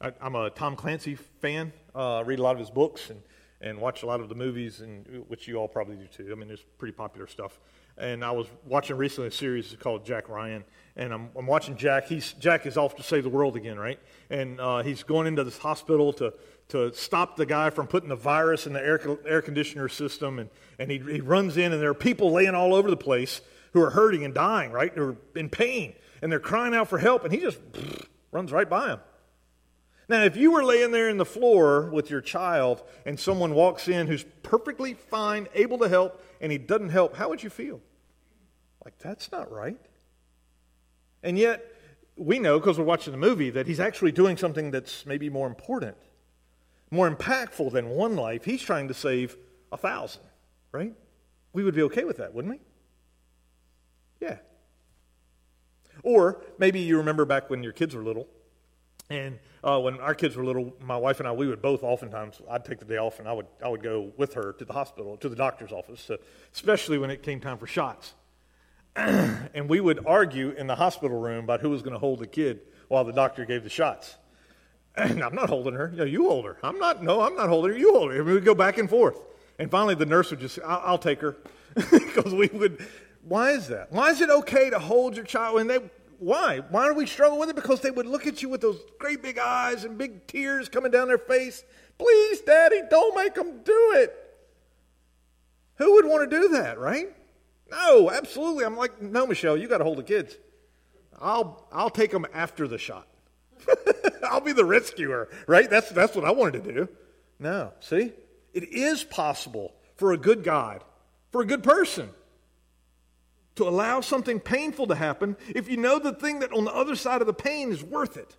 I, 0.00 0.26
am 0.26 0.34
a 0.36 0.48
Tom 0.50 0.76
Clancy 0.76 1.16
fan. 1.16 1.72
Uh, 1.94 2.18
I 2.18 2.20
read 2.22 2.38
a 2.38 2.42
lot 2.42 2.52
of 2.52 2.60
his 2.60 2.70
books 2.70 3.10
and, 3.10 3.20
and 3.60 3.78
watch 3.78 4.04
a 4.04 4.06
lot 4.06 4.20
of 4.20 4.28
the 4.28 4.34
movies, 4.34 4.80
and 4.80 5.24
which 5.26 5.48
you 5.48 5.56
all 5.56 5.68
probably 5.68 5.96
do 5.96 6.06
too. 6.06 6.28
I 6.30 6.34
mean, 6.34 6.48
there's 6.48 6.64
pretty 6.78 6.92
popular 6.92 7.26
stuff. 7.26 7.58
And 7.98 8.24
I 8.24 8.30
was 8.30 8.46
watching 8.64 8.96
recently 8.96 9.28
a 9.28 9.32
series 9.32 9.76
called 9.80 10.06
Jack 10.06 10.28
Ryan, 10.28 10.64
and 10.96 11.12
I'm, 11.12 11.30
I'm 11.36 11.46
watching 11.46 11.76
Jack. 11.76 12.06
He's 12.06 12.32
Jack 12.34 12.64
is 12.64 12.76
off 12.76 12.94
to 12.96 13.02
save 13.02 13.24
the 13.24 13.28
world 13.28 13.56
again, 13.56 13.78
right? 13.78 13.98
And 14.30 14.60
uh, 14.60 14.82
he's 14.82 15.02
going 15.02 15.26
into 15.26 15.42
this 15.44 15.58
hospital 15.58 16.12
to 16.14 16.32
to 16.68 16.92
stop 16.92 17.36
the 17.36 17.46
guy 17.46 17.70
from 17.70 17.86
putting 17.86 18.08
the 18.08 18.16
virus 18.16 18.66
in 18.66 18.72
the 18.72 18.80
air 18.80 19.00
air 19.26 19.42
conditioner 19.42 19.88
system, 19.88 20.38
and 20.38 20.48
and 20.78 20.90
he, 20.90 20.98
he 20.98 21.20
runs 21.20 21.56
in, 21.56 21.72
and 21.72 21.82
there 21.82 21.90
are 21.90 21.94
people 21.94 22.30
laying 22.30 22.54
all 22.54 22.74
over 22.74 22.88
the 22.88 22.96
place 22.96 23.40
who 23.72 23.82
are 23.82 23.90
hurting 23.90 24.24
and 24.24 24.32
dying, 24.32 24.70
right? 24.70 24.92
Who 24.94 25.02
are 25.02 25.16
in 25.34 25.48
pain, 25.48 25.94
and 26.22 26.30
they're 26.30 26.38
crying 26.38 26.74
out 26.74 26.88
for 26.88 26.98
help, 26.98 27.24
and 27.24 27.32
he 27.32 27.40
just 27.40 27.58
runs 28.30 28.52
right 28.52 28.68
by 28.68 28.86
them 28.86 29.00
now, 30.08 30.22
if 30.22 30.38
you 30.38 30.52
were 30.52 30.64
laying 30.64 30.90
there 30.90 31.10
in 31.10 31.18
the 31.18 31.26
floor 31.26 31.90
with 31.90 32.10
your 32.10 32.22
child 32.22 32.82
and 33.04 33.20
someone 33.20 33.52
walks 33.52 33.88
in 33.88 34.06
who's 34.06 34.24
perfectly 34.42 34.94
fine, 34.94 35.48
able 35.54 35.76
to 35.78 35.88
help, 35.88 36.24
and 36.40 36.50
he 36.50 36.56
doesn't 36.56 36.88
help, 36.88 37.16
how 37.16 37.28
would 37.28 37.42
you 37.42 37.50
feel? 37.50 37.80
Like, 38.88 38.98
that's 39.00 39.30
not 39.30 39.52
right. 39.52 39.76
And 41.22 41.38
yet, 41.38 41.62
we 42.16 42.38
know 42.38 42.58
because 42.58 42.78
we're 42.78 42.86
watching 42.86 43.12
the 43.12 43.18
movie 43.18 43.50
that 43.50 43.66
he's 43.66 43.80
actually 43.80 44.12
doing 44.12 44.38
something 44.38 44.70
that's 44.70 45.04
maybe 45.04 45.28
more 45.28 45.46
important, 45.46 45.94
more 46.90 47.14
impactful 47.14 47.70
than 47.70 47.90
one 47.90 48.16
life. 48.16 48.46
He's 48.46 48.62
trying 48.62 48.88
to 48.88 48.94
save 48.94 49.36
a 49.72 49.76
thousand, 49.76 50.22
right? 50.72 50.94
We 51.52 51.64
would 51.64 51.74
be 51.74 51.82
okay 51.82 52.04
with 52.04 52.16
that, 52.16 52.32
wouldn't 52.32 52.54
we? 52.54 52.60
Yeah. 54.26 54.38
Or 56.02 56.42
maybe 56.56 56.80
you 56.80 56.96
remember 56.96 57.26
back 57.26 57.50
when 57.50 57.62
your 57.62 57.72
kids 57.74 57.94
were 57.94 58.02
little 58.02 58.26
and 59.10 59.38
uh, 59.62 59.78
when 59.80 60.00
our 60.00 60.14
kids 60.14 60.34
were 60.34 60.46
little, 60.46 60.72
my 60.80 60.96
wife 60.96 61.18
and 61.18 61.28
I, 61.28 61.32
we 61.32 61.46
would 61.46 61.60
both 61.60 61.82
oftentimes, 61.82 62.40
I'd 62.50 62.64
take 62.64 62.78
the 62.78 62.86
day 62.86 62.96
off 62.96 63.18
and 63.18 63.28
I 63.28 63.34
would, 63.34 63.48
I 63.62 63.68
would 63.68 63.82
go 63.82 64.12
with 64.16 64.32
her 64.32 64.54
to 64.54 64.64
the 64.64 64.72
hospital, 64.72 65.18
to 65.18 65.28
the 65.28 65.36
doctor's 65.36 65.72
office, 65.72 66.06
to, 66.06 66.18
especially 66.54 66.96
when 66.96 67.10
it 67.10 67.22
came 67.22 67.38
time 67.38 67.58
for 67.58 67.66
shots. 67.66 68.14
and 69.54 69.68
we 69.68 69.80
would 69.80 70.04
argue 70.06 70.50
in 70.50 70.66
the 70.66 70.74
hospital 70.74 71.18
room 71.18 71.44
about 71.44 71.60
who 71.60 71.70
was 71.70 71.82
going 71.82 71.92
to 71.92 72.00
hold 72.00 72.18
the 72.18 72.26
kid 72.26 72.60
while 72.88 73.04
the 73.04 73.12
doctor 73.12 73.44
gave 73.44 73.62
the 73.62 73.70
shots. 73.70 74.16
And 74.96 75.22
I'm 75.22 75.34
not 75.34 75.48
holding 75.48 75.74
her. 75.74 75.92
You, 75.94 76.06
you 76.06 76.28
hold 76.28 76.44
her. 76.44 76.56
I'm 76.60 76.76
not, 76.80 77.04
no, 77.04 77.20
I'm 77.20 77.36
not 77.36 77.48
holding 77.48 77.70
her. 77.70 77.78
You 77.78 77.92
hold 77.92 78.10
her. 78.10 78.16
And 78.16 78.26
we 78.26 78.32
would 78.32 78.44
go 78.44 78.54
back 78.54 78.78
and 78.78 78.90
forth. 78.90 79.20
And 79.60 79.70
finally, 79.70 79.94
the 79.94 80.06
nurse 80.06 80.30
would 80.30 80.40
just, 80.40 80.58
I'll, 80.66 80.82
I'll 80.84 80.98
take 80.98 81.20
her. 81.20 81.36
because 81.74 82.34
we 82.34 82.48
would, 82.48 82.84
why 83.22 83.52
is 83.52 83.68
that? 83.68 83.92
Why 83.92 84.10
is 84.10 84.20
it 84.20 84.28
okay 84.28 84.70
to 84.70 84.80
hold 84.80 85.14
your 85.14 85.24
child? 85.24 85.60
And 85.60 85.70
they, 85.70 85.78
why? 86.18 86.62
Why 86.70 86.88
do 86.88 86.94
we 86.94 87.06
struggle 87.06 87.38
with 87.38 87.48
it? 87.48 87.54
Because 87.54 87.80
they 87.80 87.92
would 87.92 88.06
look 88.06 88.26
at 88.26 88.42
you 88.42 88.48
with 88.48 88.60
those 88.60 88.80
great 88.98 89.22
big 89.22 89.38
eyes 89.38 89.84
and 89.84 89.96
big 89.96 90.26
tears 90.26 90.68
coming 90.68 90.90
down 90.90 91.06
their 91.06 91.18
face. 91.18 91.62
Please, 91.96 92.40
Daddy, 92.40 92.80
don't 92.90 93.14
make 93.14 93.34
them 93.34 93.60
do 93.62 93.92
it. 93.98 94.16
Who 95.76 95.94
would 95.94 96.06
want 96.06 96.28
to 96.28 96.40
do 96.40 96.48
that, 96.48 96.80
right? 96.80 97.14
No, 97.70 98.10
absolutely. 98.10 98.64
I'm 98.64 98.76
like, 98.76 99.00
no, 99.02 99.26
Michelle, 99.26 99.56
you 99.56 99.68
got 99.68 99.78
to 99.78 99.84
hold 99.84 99.98
the 99.98 100.02
kids. 100.02 100.36
I'll 101.20 101.66
I'll 101.72 101.90
take 101.90 102.10
them 102.10 102.26
after 102.32 102.68
the 102.68 102.78
shot. 102.78 103.06
I'll 104.22 104.40
be 104.40 104.52
the 104.52 104.64
rescuer, 104.64 105.28
right? 105.46 105.68
That's 105.68 105.90
that's 105.90 106.14
what 106.14 106.24
I 106.24 106.30
wanted 106.30 106.64
to 106.64 106.72
do. 106.72 106.88
No, 107.38 107.72
see, 107.80 108.12
it 108.52 108.64
is 108.64 109.04
possible 109.04 109.74
for 109.96 110.12
a 110.12 110.16
good 110.16 110.44
God, 110.44 110.84
for 111.30 111.42
a 111.42 111.46
good 111.46 111.62
person, 111.62 112.10
to 113.56 113.68
allow 113.68 114.00
something 114.00 114.40
painful 114.40 114.86
to 114.88 114.94
happen 114.94 115.36
if 115.48 115.68
you 115.68 115.76
know 115.76 115.98
the 115.98 116.12
thing 116.12 116.40
that 116.40 116.52
on 116.52 116.64
the 116.64 116.74
other 116.74 116.94
side 116.94 117.20
of 117.20 117.26
the 117.26 117.34
pain 117.34 117.72
is 117.72 117.82
worth 117.82 118.16
it, 118.16 118.36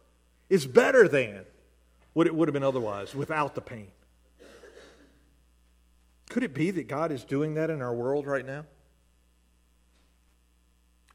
is 0.50 0.66
better 0.66 1.08
than 1.08 1.46
what 2.14 2.28
it 2.28 2.36
would 2.36 2.48
have 2.48 2.54
been 2.54 2.64
otherwise 2.64 3.14
without 3.14 3.56
the 3.56 3.62
pain. 3.62 3.88
Could 6.30 6.44
it 6.44 6.54
be 6.54 6.72
that 6.72 6.88
God 6.88 7.12
is 7.12 7.24
doing 7.24 7.56
that 7.56 7.70
in 7.70 7.82
our 7.82 7.94
world 7.94 8.28
right 8.28 8.46
now? 8.46 8.66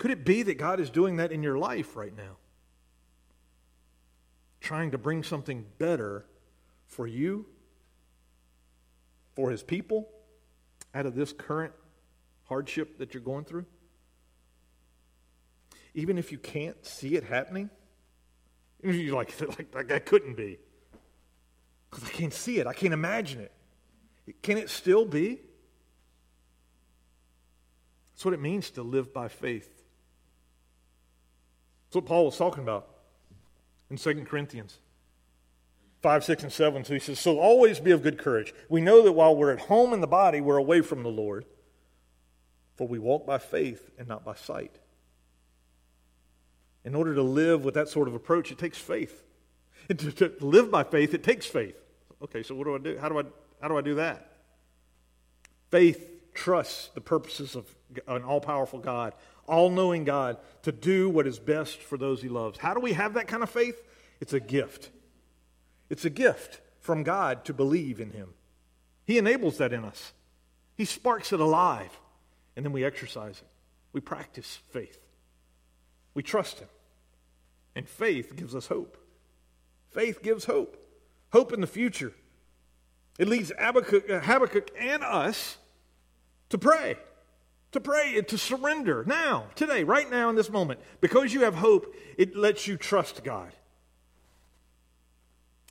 Could 0.05 0.11
it 0.11 0.23
be 0.27 0.43
that 0.43 0.59
God 0.59 0.81
is 0.81 0.91
doing 0.91 1.17
that 1.17 1.33
in 1.33 1.43
your 1.43 1.57
life 1.57 1.97
right 1.97 2.15
now? 2.15 2.37
Trying 4.61 4.91
to 4.91 4.99
bring 4.99 5.23
something 5.23 5.65
better 5.79 6.27
for 6.85 7.07
you, 7.07 7.47
for 9.35 9.51
His 9.51 9.63
people, 9.63 10.11
out 10.95 11.07
of 11.07 11.15
this 11.15 11.33
current 11.33 11.73
hardship 12.43 12.99
that 12.99 13.15
you're 13.15 13.23
going 13.23 13.47
through? 13.47 13.65
even 15.95 16.19
if 16.19 16.31
you 16.31 16.37
can't 16.37 16.85
see 16.85 17.15
it 17.15 17.25
happening? 17.25 17.71
You're 18.83 19.17
like, 19.17 19.41
like, 19.59 19.75
like 19.75 19.89
that 19.89 20.05
couldn't 20.05 20.37
be. 20.37 20.59
Because 21.91 22.07
I 22.07 22.11
can't 22.11 22.35
see 22.35 22.59
it. 22.59 22.67
I 22.67 22.75
can't 22.75 22.93
imagine 22.93 23.41
it. 23.41 24.43
Can 24.43 24.59
it 24.59 24.69
still 24.69 25.07
be? 25.07 25.41
That's 28.13 28.25
what 28.27 28.35
it 28.35 28.41
means 28.43 28.69
to 28.73 28.83
live 28.83 29.11
by 29.11 29.29
faith. 29.29 29.84
That's 31.95 32.03
what 32.03 32.09
Paul 32.09 32.25
was 32.25 32.37
talking 32.37 32.65
about 32.65 32.89
in 33.89 33.99
2 33.99 34.25
Corinthians 34.25 34.81
5, 36.03 36.25
6, 36.25 36.43
and 36.43 36.53
7. 36.53 36.85
So 36.85 36.93
he 36.93 36.99
says, 36.99 37.21
So 37.21 37.39
always 37.39 37.79
be 37.79 37.93
of 37.93 38.03
good 38.03 38.19
courage. 38.19 38.53
We 38.69 38.81
know 38.81 39.03
that 39.03 39.13
while 39.13 39.37
we're 39.37 39.53
at 39.53 39.61
home 39.61 39.93
in 39.93 40.01
the 40.01 40.09
body, 40.09 40.41
we're 40.41 40.57
away 40.57 40.81
from 40.81 41.05
the 41.05 41.09
Lord. 41.09 41.45
For 42.75 42.89
we 42.89 42.99
walk 42.99 43.25
by 43.25 43.39
faith 43.39 43.93
and 43.97 44.09
not 44.09 44.25
by 44.25 44.35
sight. 44.35 44.75
In 46.85 46.97
order 46.97 47.15
to 47.15 47.23
live 47.23 47.65
with 47.65 47.75
that 47.75 47.89
sort 47.89 48.09
of 48.09 48.15
approach, 48.17 48.51
it 48.51 48.59
takes 48.59 48.79
faith. 48.79 49.23
To, 49.89 50.11
to 50.11 50.33
live 50.41 50.73
by 50.73 50.83
faith, 50.83 51.15
it 51.15 51.23
takes 51.23 51.47
faith. 51.47 51.77
Okay, 52.25 52.43
so 52.43 52.57
what 52.57 52.65
do 52.65 52.75
I 52.75 52.79
do? 52.79 52.99
How 52.99 53.09
do 53.09 53.21
I, 53.21 53.23
how 53.63 53.69
do, 53.69 53.79
I 53.79 53.83
do 53.83 53.95
that? 53.95 54.33
Faith 55.71 56.33
trusts 56.35 56.89
the 56.95 57.01
purposes 57.01 57.55
of 57.55 57.73
an 58.09 58.25
all 58.25 58.41
powerful 58.41 58.81
God, 58.81 59.15
all 59.47 59.71
knowing 59.71 60.05
God, 60.05 60.39
to 60.63 60.73
do 60.73 61.09
what 61.09 61.27
is 61.27 61.39
best 61.39 61.81
for 61.81 61.97
those 61.99 62.23
he 62.23 62.29
loves. 62.29 62.59
How 62.59 62.75
do 62.75 62.81
we 62.81 62.93
have 62.93 63.15
that 63.15 63.29
kind 63.29 63.43
of 63.43 63.51
faith? 63.51 63.83
It's 64.21 64.33
a 64.33 64.41
gift. 64.41 64.91
It's 65.91 66.05
a 66.05 66.11
gift 66.11 66.61
from 66.81 67.03
God 67.03 67.45
to 67.47 67.53
believe 67.55 68.01
in 68.01 68.11
him. 68.11 68.35
He 69.05 69.19
enables 69.19 69.59
that 69.59 69.73
in 69.73 69.85
us, 69.85 70.13
He 70.77 70.85
sparks 70.85 71.33
it 71.33 71.41
alive, 71.41 71.91
and 72.57 72.65
then 72.65 72.73
we 72.73 72.85
exercise 72.85 73.39
it. 73.39 73.49
We 73.93 74.01
practice 74.01 74.61
faith. 74.71 74.99
We 76.15 76.23
trust 76.23 76.61
Him. 76.61 76.69
And 77.77 77.89
faith 77.89 78.37
gives 78.37 78.55
us 78.55 78.69
hope. 78.69 78.97
Faith 79.91 80.23
gives 80.23 80.45
hope. 80.47 80.77
Hope 81.33 81.53
in 81.53 81.61
the 81.61 81.67
future. 81.67 82.13
It 83.19 83.29
leads 83.29 83.53
Habakkuk, 83.59 84.09
Habakkuk 84.09 84.71
and 84.79 85.05
us 85.05 85.59
to 86.49 86.59
pray, 86.59 86.97
to 87.75 87.81
pray, 87.81 88.17
and 88.17 88.27
to 88.29 88.39
surrender 88.39 89.05
now, 89.07 89.49
today, 89.55 89.85
right 89.85 90.11
now, 90.11 90.31
in 90.31 90.37
this 90.37 90.51
moment. 90.51 90.81
Because 91.01 91.35
you 91.35 91.43
have 91.43 91.57
hope, 91.57 91.95
it 92.17 92.35
lets 92.35 92.67
you 92.67 92.77
trust 92.77 93.23
God. 93.23 93.53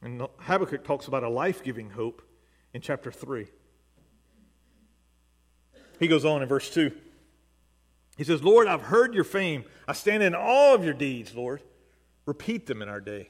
And 0.02 0.28
Habakkuk 0.40 0.84
talks 0.84 1.08
about 1.08 1.24
a 1.24 1.30
life 1.30 1.64
giving 1.64 1.90
hope 1.90 2.22
in 2.74 2.82
chapter 2.82 3.12
3. 3.12 3.48
He 6.00 6.08
goes 6.08 6.26
on 6.26 6.42
in 6.42 6.48
verse 6.48 6.70
2. 6.70 6.92
He 8.18 8.24
says, 8.24 8.44
Lord, 8.44 8.68
I've 8.68 8.82
heard 8.82 9.16
your 9.16 9.24
fame. 9.24 9.64
I 9.88 9.94
stand 9.94 10.22
in 10.22 10.36
awe 10.36 10.76
of 10.76 10.84
your 10.84 10.94
deeds, 10.94 11.34
Lord. 11.34 11.64
Repeat 12.26 12.68
them 12.68 12.82
in 12.82 12.90
our 12.90 13.02
day. 13.02 13.30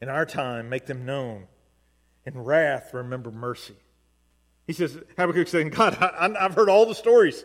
In 0.00 0.08
our 0.08 0.26
time, 0.26 0.68
make 0.68 0.86
them 0.86 1.04
known. 1.06 1.46
In 2.26 2.44
wrath, 2.44 2.92
remember 2.92 3.30
mercy. 3.30 3.76
He 4.66 4.72
says, 4.72 4.98
Habakkuk 5.16 5.48
saying, 5.48 5.70
God, 5.70 5.96
I, 6.00 6.30
have 6.40 6.54
heard 6.54 6.68
all 6.68 6.86
the 6.86 6.94
stories. 6.94 7.44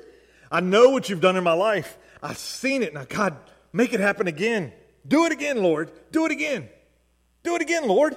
I 0.52 0.62
know 0.62 0.90
what 0.90 1.10
you've 1.10 1.22
done 1.22 1.36
in 1.38 1.44
my 1.44 1.54
life. 1.54 1.98
I've 2.24 2.38
seen 2.38 2.82
it. 2.82 2.94
Now, 2.94 3.06
God, 3.08 3.38
make 3.74 3.94
it 3.94 4.00
happen 4.00 4.28
again. 4.28 4.72
Do 5.08 5.26
it 5.26 5.32
again, 5.32 5.62
Lord. 5.62 5.92
Do 6.12 6.26
it 6.26 6.32
again. 6.32 6.70
Do 7.44 7.56
it 7.56 7.62
again, 7.62 7.88
Lord. 7.88 8.16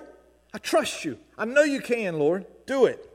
I 0.54 0.58
trust 0.58 1.04
you. 1.04 1.18
I 1.36 1.44
know 1.44 1.62
you 1.62 1.80
can, 1.80 2.18
Lord. 2.18 2.46
Do 2.66 2.86
it. 2.86 3.08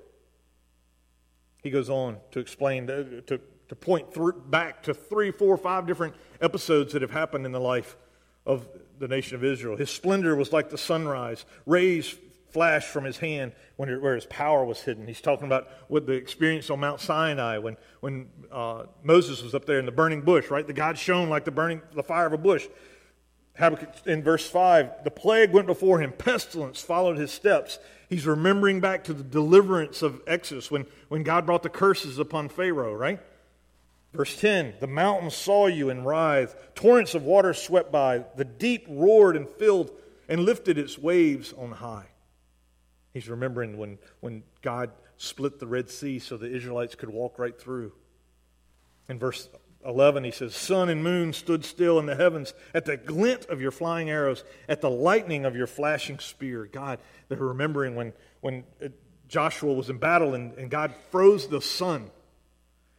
He 1.64 1.70
goes 1.70 1.90
on 1.90 2.18
to 2.32 2.40
explain, 2.40 2.88
to 2.88 3.40
to 3.70 3.76
point 3.76 4.08
back 4.50 4.84
to 4.84 4.94
three, 4.94 5.32
four, 5.32 5.58
five 5.58 5.86
different 5.88 6.16
episodes 6.42 6.94
that 6.94 7.02
have 7.02 7.12
happened 7.12 7.46
in 7.46 7.52
the 7.52 7.60
life 7.60 7.98
of 8.46 8.68
the 9.00 9.08
nation 9.08 9.36
of 9.36 9.44
Israel. 9.44 9.78
His 9.78 9.90
splendor 9.90 10.36
was 10.36 10.54
like 10.54 10.70
the 10.70 10.78
sunrise, 10.78 11.46
rays 11.66 12.16
flashed 12.50 12.90
from 12.90 13.04
his 13.04 13.18
hand 13.18 13.54
when 13.76 13.90
it, 13.90 14.02
where 14.02 14.16
his 14.16 14.26
power 14.26 14.66
was 14.66 14.82
hidden. 14.82 15.08
He's 15.08 15.22
talking 15.22 15.46
about 15.46 15.68
what 15.88 16.06
the 16.06 16.14
experience 16.14 16.70
on 16.70 16.80
Mount 16.80 17.00
Sinai 17.00 17.58
when, 17.58 17.78
when 18.00 18.28
uh, 18.52 18.84
Moses 19.04 19.42
was 19.42 19.54
up 19.54 19.66
there 19.66 19.80
in 19.80 19.86
the 19.86 19.92
burning 19.92 20.22
bush, 20.22 20.50
right? 20.50 20.66
The 20.66 20.74
God 20.74 20.98
shone 20.98 21.30
like 21.30 21.46
the 21.46 21.52
burning 21.52 21.82
the 21.94 22.04
fire 22.04 22.26
of 22.26 22.34
a 22.34 22.38
bush. 22.38 22.68
Habakkuk 23.58 23.90
in 24.06 24.24
verse 24.24 24.48
5, 24.48 25.04
the 25.04 25.12
plague 25.12 25.52
went 25.52 25.66
before 25.68 26.00
him, 26.00 26.12
pestilence 26.12 26.82
followed 26.82 27.18
his 27.18 27.32
steps. 27.32 27.80
He's 28.08 28.26
remembering 28.26 28.80
back 28.80 29.04
to 29.06 29.14
the 29.14 29.24
deliverance 29.24 30.02
of 30.02 30.22
Exodus 30.28 30.70
when, 30.70 30.86
when 31.10 31.24
God 31.24 31.46
brought 31.46 31.64
the 31.64 31.70
curses 31.70 32.20
upon 32.20 32.50
Pharaoh, 32.50 32.94
right? 32.94 33.20
Verse 34.14 34.40
10 34.40 34.76
The 34.80 34.88
mountains 34.88 35.36
saw 35.36 35.68
you 35.68 35.90
and 35.90 36.06
writhed, 36.06 36.76
torrents 36.76 37.16
of 37.16 37.24
water 37.24 37.54
swept 37.54 37.92
by, 37.92 38.26
the 38.36 38.46
deep 38.46 38.86
roared 38.88 39.36
and 39.36 39.50
filled 39.50 39.92
and 40.30 40.42
lifted 40.42 40.78
its 40.78 40.98
waves 40.98 41.54
on 41.58 41.72
high. 41.72 42.08
He's 43.18 43.30
remembering 43.30 43.80
when, 43.80 43.98
when 44.20 44.44
God 44.62 44.92
split 45.18 45.58
the 45.58 45.66
Red 45.66 45.90
Sea 45.90 46.20
so 46.20 46.38
the 46.38 46.56
Israelites 46.56 46.94
could 46.94 47.10
walk 47.10 47.40
right 47.40 47.60
through. 47.60 47.94
In 49.10 49.18
verse 49.18 49.50
11, 49.84 50.24
he 50.24 50.30
says, 50.30 50.56
Sun 50.56 50.90
and 50.90 51.04
moon 51.04 51.34
stood 51.34 51.66
still 51.66 51.98
in 51.98 52.06
the 52.06 52.16
heavens 52.16 52.54
at 52.76 52.86
the 52.86 52.96
glint 52.96 53.48
of 53.48 53.60
your 53.60 53.72
flying 53.72 54.12
arrows, 54.12 54.44
at 54.70 54.82
the 54.82 54.90
lightning 54.92 55.46
of 55.46 55.56
your 55.56 55.66
flashing 55.66 56.20
spear. 56.20 56.70
God, 56.72 57.00
they're 57.28 57.40
remembering 57.40 57.96
when, 57.96 58.14
when 58.42 58.64
uh, 58.86 58.90
Joshua 59.28 59.74
was 59.74 59.90
in 59.90 59.98
battle 59.98 60.36
and, 60.36 60.54
and 60.54 60.70
God 60.70 60.94
froze 61.10 61.48
the 61.48 61.60
sun. 61.60 62.12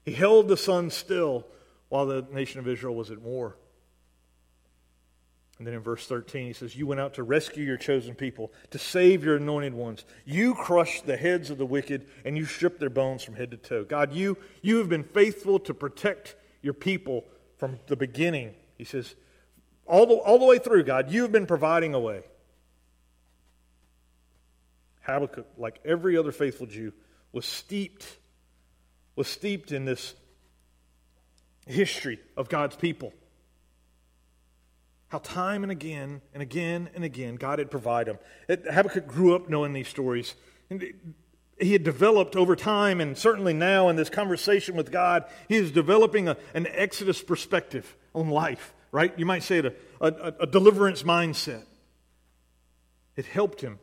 He 0.05 0.15
held 0.15 0.49
the 0.49 0.57
sun 0.57 0.91
still 0.91 1.47
while 1.91 2.07
the 2.07 2.27
nation 2.33 2.59
of 2.59 2.67
Israel 2.67 2.97
was 2.97 3.13
at 3.13 3.21
war. 3.21 3.57
And 5.59 5.67
then 5.67 5.75
in 5.75 5.81
verse 5.81 6.07
13, 6.07 6.47
he 6.47 6.53
says, 6.53 6.77
You 6.77 6.87
went 6.87 7.01
out 7.01 7.15
to 7.15 7.25
rescue 7.25 7.65
your 7.65 7.77
chosen 7.77 8.15
people, 8.15 8.53
to 8.71 8.79
save 8.79 9.25
your 9.25 9.37
anointed 9.37 9.75
ones. 9.75 10.05
You 10.25 10.55
crushed 10.55 11.05
the 11.05 11.17
heads 11.17 11.51
of 11.51 11.59
the 11.59 11.67
wicked, 11.67 12.07
and 12.25 12.39
you 12.39 12.45
stripped 12.45 12.79
their 12.79 12.91
bones 12.91 13.25
from 13.25 13.35
head 13.35 13.51
to 13.51 13.57
toe. 13.57 13.85
God, 13.85 14.13
you, 14.13 14.37
you 14.63 14.79
have 14.79 14.89
been 14.89 15.03
faithful 15.03 15.59
to 15.61 15.75
protect 15.75 16.37
your 16.63 16.75
people 16.75 17.25
from 17.57 17.81
the 17.89 17.97
beginning. 17.97 18.55
He 18.77 18.85
says, 18.85 19.17
all 19.85 20.07
the, 20.07 20.15
all 20.15 20.39
the 20.39 20.45
way 20.45 20.59
through, 20.59 20.85
God, 20.85 21.11
you 21.11 21.23
have 21.23 21.33
been 21.33 21.47
providing 21.47 21.95
a 21.95 22.01
way. 22.01 22.23
Habakkuk, 25.01 25.47
like 25.57 25.81
every 25.85 26.17
other 26.17 26.31
faithful 26.31 26.67
Jew, 26.67 26.93
was 27.33 27.47
steeped, 27.47 28.07
was 29.17 29.27
steeped 29.27 29.73
in 29.73 29.87
this 29.87 30.15
history 31.67 32.21
of 32.37 32.49
God's 32.49 32.77
people. 32.77 33.13
How 35.09 35.19
time 35.19 35.63
and 35.63 35.73
again 35.73 36.21
and 36.35 36.43
again 36.43 36.91
and 36.95 37.03
again 37.03 37.37
God 37.37 37.59
had 37.59 37.71
provided 37.71 38.19
them. 38.49 38.61
Habakkuk 38.73 39.07
grew 39.07 39.35
up 39.35 39.49
knowing 39.49 39.73
these 39.73 39.89
stories. 39.89 40.35
And 40.71 40.85
he 41.59 41.73
had 41.73 41.83
developed 41.83 42.37
over 42.37 42.55
time, 42.55 43.01
and 43.01 43.17
certainly 43.17 43.53
now 43.53 43.89
in 43.89 43.97
this 43.97 44.11
conversation 44.11 44.77
with 44.77 44.93
God, 44.93 45.25
he 45.49 45.57
is 45.57 45.73
developing 45.73 46.29
a, 46.29 46.37
an 46.55 46.67
Exodus 46.71 47.23
perspective 47.23 47.97
on 48.15 48.29
life, 48.29 48.73
right? 48.93 49.13
You 49.19 49.27
might 49.27 49.43
say 49.43 49.59
it 49.59 49.67
a, 49.67 49.75
a, 50.01 50.35
a 50.41 50.47
deliverance 50.47 51.03
mindset. 51.03 51.65
It 53.17 53.27
helped 53.27 53.61
him 53.61 53.81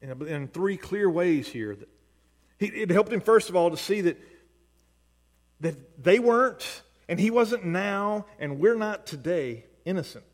in, 0.00 0.26
in 0.26 0.48
three 0.48 0.76
clear 0.76 1.10
ways 1.10 1.48
here. 1.48 1.76
He, 2.58 2.66
it 2.66 2.90
helped 2.90 3.12
him, 3.12 3.20
first 3.20 3.50
of 3.50 3.56
all, 3.56 3.70
to 3.70 3.76
see 3.76 4.00
that, 4.02 4.18
that 5.60 6.02
they 6.02 6.18
weren't, 6.18 6.82
and 7.08 7.20
he 7.20 7.30
wasn't 7.30 7.66
now, 7.66 8.26
and 8.38 8.58
we're 8.58 8.76
not 8.76 9.06
today 9.06 9.66
innocent. 9.84 10.24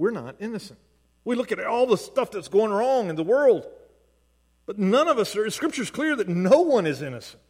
We're 0.00 0.12
not 0.12 0.36
innocent. 0.40 0.78
We 1.26 1.36
look 1.36 1.52
at 1.52 1.62
all 1.62 1.86
the 1.86 1.98
stuff 1.98 2.30
that's 2.30 2.48
going 2.48 2.72
wrong 2.72 3.10
in 3.10 3.16
the 3.16 3.22
world. 3.22 3.66
But 4.64 4.78
none 4.78 5.08
of 5.08 5.18
us 5.18 5.36
are, 5.36 5.50
Scripture's 5.50 5.90
clear 5.90 6.16
that 6.16 6.26
no 6.26 6.62
one 6.62 6.86
is 6.86 7.02
innocent. 7.02 7.42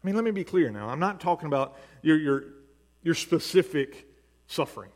I 0.00 0.06
mean, 0.06 0.14
let 0.14 0.22
me 0.22 0.30
be 0.30 0.44
clear 0.44 0.70
now. 0.70 0.90
I'm 0.90 1.00
not 1.00 1.20
talking 1.20 1.48
about 1.48 1.76
your, 2.02 2.16
your, 2.16 2.44
your 3.02 3.14
specific 3.16 4.06
suffering. 4.46 4.92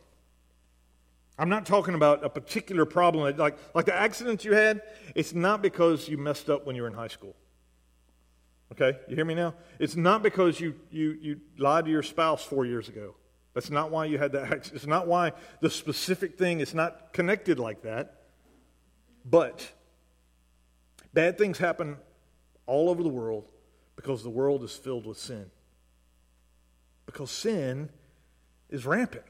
I'm 1.37 1.49
not 1.49 1.65
talking 1.65 1.93
about 1.93 2.23
a 2.23 2.29
particular 2.29 2.85
problem. 2.85 3.35
Like, 3.37 3.57
like 3.75 3.85
the 3.85 3.93
accident 3.93 4.45
you 4.45 4.53
had, 4.53 4.81
it's 5.13 5.33
not 5.33 5.61
because 5.61 6.07
you 6.07 6.17
messed 6.17 6.49
up 6.49 6.65
when 6.65 6.77
you 6.77 6.83
were 6.83 6.87
in 6.87 6.93
high 6.93 7.09
school. 7.09 7.35
Okay? 8.71 8.97
You 9.09 9.17
hear 9.17 9.25
me 9.25 9.35
now? 9.35 9.55
It's 9.77 9.97
not 9.97 10.23
because 10.23 10.61
you, 10.61 10.75
you, 10.89 11.17
you 11.21 11.41
lied 11.57 11.83
to 11.83 11.91
your 11.91 12.01
spouse 12.01 12.45
four 12.45 12.65
years 12.65 12.87
ago. 12.87 13.15
That's 13.53 13.69
not 13.69 13.91
why 13.91 14.05
you 14.05 14.17
had 14.17 14.31
that. 14.31 14.71
It's 14.73 14.87
not 14.87 15.07
why 15.07 15.33
the 15.61 15.69
specific 15.69 16.37
thing 16.37 16.59
is 16.59 16.73
not 16.73 17.13
connected 17.13 17.59
like 17.59 17.83
that. 17.83 18.21
But 19.25 19.71
Bad 21.13 21.37
things 21.37 21.59
happen 21.59 21.97
all 22.65 22.89
over 22.89 23.03
the 23.03 23.09
world 23.09 23.45
because 23.95 24.23
the 24.23 24.29
world 24.29 24.63
is 24.63 24.75
filled 24.75 25.05
with 25.05 25.17
sin. 25.17 25.51
Because 27.05 27.29
sin 27.29 27.89
is 28.69 28.85
rampant. 28.85 29.25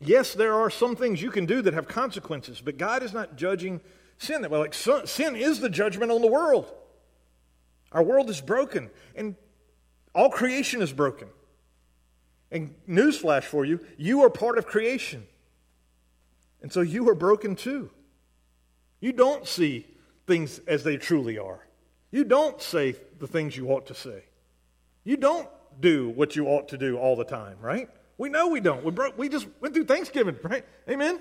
Yes, 0.00 0.34
there 0.34 0.54
are 0.54 0.68
some 0.68 0.96
things 0.96 1.22
you 1.22 1.30
can 1.30 1.46
do 1.46 1.62
that 1.62 1.74
have 1.74 1.86
consequences, 1.86 2.60
but 2.60 2.76
God 2.76 3.02
is 3.02 3.12
not 3.12 3.36
judging 3.36 3.80
sin 4.18 4.42
that 4.42 4.50
way. 4.50 4.58
Like 4.58 4.74
sin 4.74 5.36
is 5.36 5.60
the 5.60 5.70
judgment 5.70 6.10
on 6.10 6.20
the 6.20 6.26
world. 6.26 6.70
Our 7.92 8.02
world 8.02 8.28
is 8.28 8.40
broken, 8.40 8.90
and 9.14 9.36
all 10.14 10.28
creation 10.28 10.82
is 10.82 10.92
broken. 10.92 11.28
And 12.50 12.74
newsflash 12.88 13.44
for 13.44 13.64
you, 13.64 13.80
you 13.96 14.22
are 14.22 14.30
part 14.30 14.58
of 14.58 14.66
creation. 14.66 15.26
And 16.62 16.72
so 16.72 16.80
you 16.80 17.08
are 17.08 17.14
broken 17.14 17.56
too. 17.56 17.90
You 19.00 19.12
don't 19.12 19.46
see 19.46 19.86
things 20.26 20.60
as 20.66 20.84
they 20.84 20.96
truly 20.96 21.38
are. 21.38 21.66
You 22.10 22.24
don't 22.24 22.60
say 22.62 22.96
the 23.18 23.26
things 23.26 23.56
you 23.56 23.68
ought 23.68 23.86
to 23.86 23.94
say. 23.94 24.24
You 25.04 25.16
don't 25.16 25.48
do 25.80 26.08
what 26.10 26.34
you 26.34 26.46
ought 26.46 26.68
to 26.68 26.78
do 26.78 26.96
all 26.98 27.16
the 27.16 27.24
time, 27.24 27.56
right? 27.60 27.88
We 28.18 28.28
know 28.28 28.48
we 28.48 28.60
don't. 28.60 28.82
We, 28.84 28.92
we 29.16 29.28
just 29.28 29.46
went 29.60 29.74
through 29.74 29.84
Thanksgiving, 29.84 30.36
right? 30.42 30.64
Amen? 30.88 31.20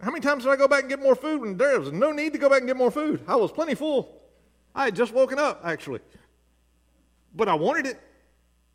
How 0.00 0.10
many 0.10 0.20
times 0.20 0.44
did 0.44 0.52
I 0.52 0.56
go 0.56 0.68
back 0.68 0.80
and 0.80 0.88
get 0.88 1.00
more 1.00 1.14
food 1.14 1.40
when 1.40 1.56
there 1.56 1.78
was 1.78 1.92
no 1.92 2.12
need 2.12 2.32
to 2.32 2.38
go 2.38 2.48
back 2.48 2.58
and 2.58 2.66
get 2.66 2.76
more 2.76 2.90
food? 2.90 3.22
I 3.26 3.36
was 3.36 3.52
plenty 3.52 3.74
full. 3.74 4.20
I 4.74 4.86
had 4.86 4.96
just 4.96 5.12
woken 5.12 5.38
up, 5.38 5.60
actually. 5.64 6.00
But 7.34 7.48
I 7.48 7.54
wanted 7.54 7.86
it. 7.86 8.00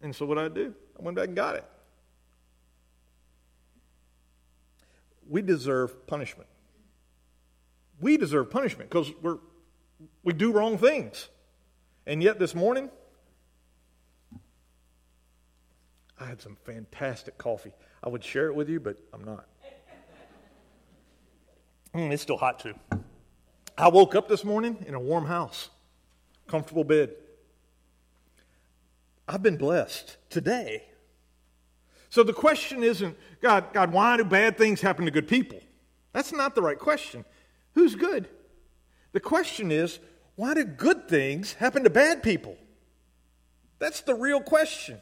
And 0.01 0.15
so 0.15 0.25
what 0.25 0.37
I 0.37 0.47
do? 0.47 0.73
I 0.97 1.03
went 1.03 1.15
back 1.15 1.27
and 1.27 1.35
got 1.35 1.55
it. 1.55 1.65
We 5.29 5.41
deserve 5.41 6.07
punishment 6.07 6.47
we 7.99 8.17
deserve 8.17 8.49
punishment 8.49 8.89
because 8.89 9.11
we're, 9.21 9.37
we 10.23 10.33
do 10.33 10.51
wrong 10.51 10.77
things. 10.77 11.29
And 12.05 12.21
yet 12.21 12.39
this 12.39 12.55
morning, 12.55 12.89
I 16.19 16.25
had 16.25 16.41
some 16.41 16.57
fantastic 16.63 17.37
coffee. 17.37 17.73
I 18.03 18.09
would 18.09 18.23
share 18.23 18.47
it 18.47 18.55
with 18.55 18.69
you, 18.69 18.79
but 18.79 18.97
I'm 19.13 19.23
not. 19.23 19.45
Mm, 21.93 22.11
it's 22.11 22.21
still 22.21 22.37
hot 22.37 22.59
too. 22.59 22.75
I 23.77 23.87
woke 23.89 24.15
up 24.15 24.27
this 24.27 24.43
morning 24.43 24.83
in 24.87 24.93
a 24.93 24.99
warm 24.99 25.25
house, 25.25 25.69
comfortable 26.47 26.83
bed. 26.83 27.11
I've 29.27 29.43
been 29.43 29.57
blessed 29.57 30.17
today. 30.29 30.83
So 32.09 32.23
the 32.23 32.33
question 32.33 32.83
isn't, 32.83 33.17
God, 33.41 33.73
God, 33.73 33.91
why 33.91 34.17
do 34.17 34.23
bad 34.23 34.57
things 34.57 34.81
happen 34.81 35.05
to 35.05 35.11
good 35.11 35.27
people? 35.27 35.59
That's 36.13 36.31
not 36.31 36.55
the 36.55 36.61
right 36.61 36.79
question. 36.79 37.25
Who's 37.73 37.95
good? 37.95 38.29
The 39.11 39.19
question 39.19 39.71
is, 39.71 39.99
why 40.35 40.53
do 40.53 40.63
good 40.63 41.07
things 41.09 41.53
happen 41.53 41.83
to 41.83 41.89
bad 41.89 42.23
people? 42.23 42.57
That's 43.79 44.01
the 44.01 44.15
real 44.15 44.39
question. 44.39 44.99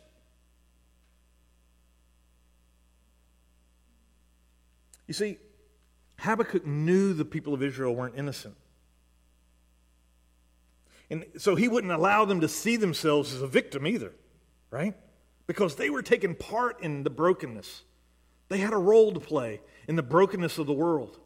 You 5.08 5.14
see, 5.14 5.38
Habakkuk 6.20 6.66
knew 6.66 7.14
the 7.14 7.26
people 7.26 7.54
of 7.54 7.62
Israel 7.62 7.96
weren't 7.96 8.16
innocent. 8.18 8.56
And 11.10 11.26
so 11.38 11.56
he 11.56 11.68
wouldn't 11.68 11.94
allow 11.94 12.26
them 12.26 12.42
to 12.42 12.48
see 12.48 12.78
themselves 12.78 13.34
as 13.34 13.42
a 13.42 13.48
victim 13.48 13.86
either, 13.86 14.14
right? 14.72 14.96
Because 15.48 15.76
they 15.76 15.90
were 15.90 16.02
taking 16.02 16.36
part 16.36 16.82
in 16.82 17.04
the 17.04 17.10
brokenness. 17.10 17.84
They 18.50 18.58
had 18.58 18.74
a 18.74 18.78
role 18.78 19.12
to 19.14 19.20
play 19.20 19.62
in 19.88 19.96
the 19.96 20.04
brokenness 20.04 20.58
of 20.58 20.68
the 20.68 20.74
world. 20.74 21.20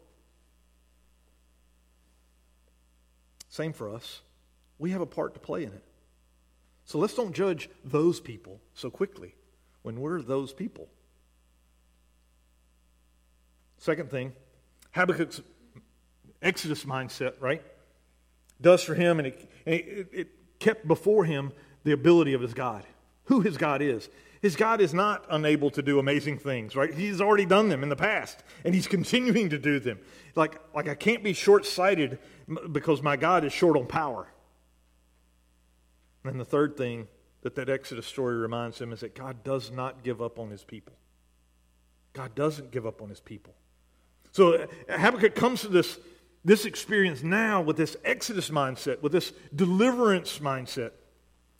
Same 3.48 3.72
for 3.72 3.88
us. 3.88 4.20
We 4.78 4.90
have 4.90 5.00
a 5.00 5.06
part 5.06 5.34
to 5.34 5.40
play 5.40 5.64
in 5.64 5.72
it. 5.72 5.84
So 6.84 6.98
let's 6.98 7.14
don't 7.14 7.34
judge 7.34 7.68
those 7.84 8.20
people 8.20 8.60
so 8.74 8.90
quickly 8.90 9.34
when 9.82 10.00
we're 10.00 10.22
those 10.22 10.52
people. 10.52 10.88
Second 13.78 14.10
thing, 14.10 14.32
Habakkuk's 14.94 15.40
Exodus 16.42 16.84
mindset, 16.84 17.34
right? 17.40 17.62
Does 18.60 18.82
for 18.82 18.94
him, 18.94 19.18
and 19.18 19.28
it, 19.28 19.50
it, 19.64 20.08
it 20.12 20.28
kept 20.58 20.86
before 20.86 21.24
him 21.24 21.52
the 21.84 21.92
ability 21.92 22.34
of 22.34 22.40
his 22.40 22.54
God, 22.54 22.84
who 23.24 23.40
his 23.40 23.56
God 23.56 23.82
is. 23.82 24.08
His 24.42 24.56
God 24.56 24.80
is 24.80 24.94
not 24.94 25.26
unable 25.30 25.70
to 25.70 25.82
do 25.82 25.98
amazing 25.98 26.38
things, 26.38 26.74
right? 26.74 26.92
He's 26.92 27.20
already 27.20 27.44
done 27.44 27.68
them 27.68 27.82
in 27.82 27.88
the 27.88 27.96
past, 27.96 28.42
and 28.64 28.74
he's 28.74 28.86
continuing 28.96 29.50
to 29.50 29.58
do 29.58 29.78
them. 29.80 29.98
Like, 30.34 30.60
like 30.74 30.88
I 30.88 30.94
can't 30.94 31.22
be 31.22 31.32
short 31.32 31.66
sighted 31.66 32.18
because 32.72 33.02
my 33.02 33.16
God 33.16 33.44
is 33.44 33.52
short 33.52 33.76
on 33.76 33.86
power. 33.86 34.28
And 36.24 36.38
the 36.38 36.44
third 36.44 36.76
thing 36.76 37.08
that 37.42 37.54
that 37.54 37.68
Exodus 37.68 38.06
story 38.06 38.36
reminds 38.36 38.80
him 38.80 38.92
is 38.92 39.00
that 39.00 39.14
God 39.14 39.42
does 39.42 39.70
not 39.70 40.02
give 40.02 40.20
up 40.20 40.38
on 40.38 40.50
his 40.50 40.64
people. 40.64 40.94
God 42.12 42.34
doesn't 42.34 42.70
give 42.70 42.86
up 42.86 43.00
on 43.00 43.08
his 43.08 43.20
people. 43.20 43.54
So 44.32 44.54
uh, 44.54 44.66
Habakkuk 44.88 45.34
comes 45.34 45.62
to 45.62 45.68
this, 45.68 45.98
this 46.44 46.64
experience 46.64 47.22
now 47.22 47.60
with 47.60 47.76
this 47.76 47.96
Exodus 48.04 48.50
mindset, 48.50 49.02
with 49.02 49.12
this 49.12 49.32
deliverance 49.54 50.38
mindset. 50.38 50.92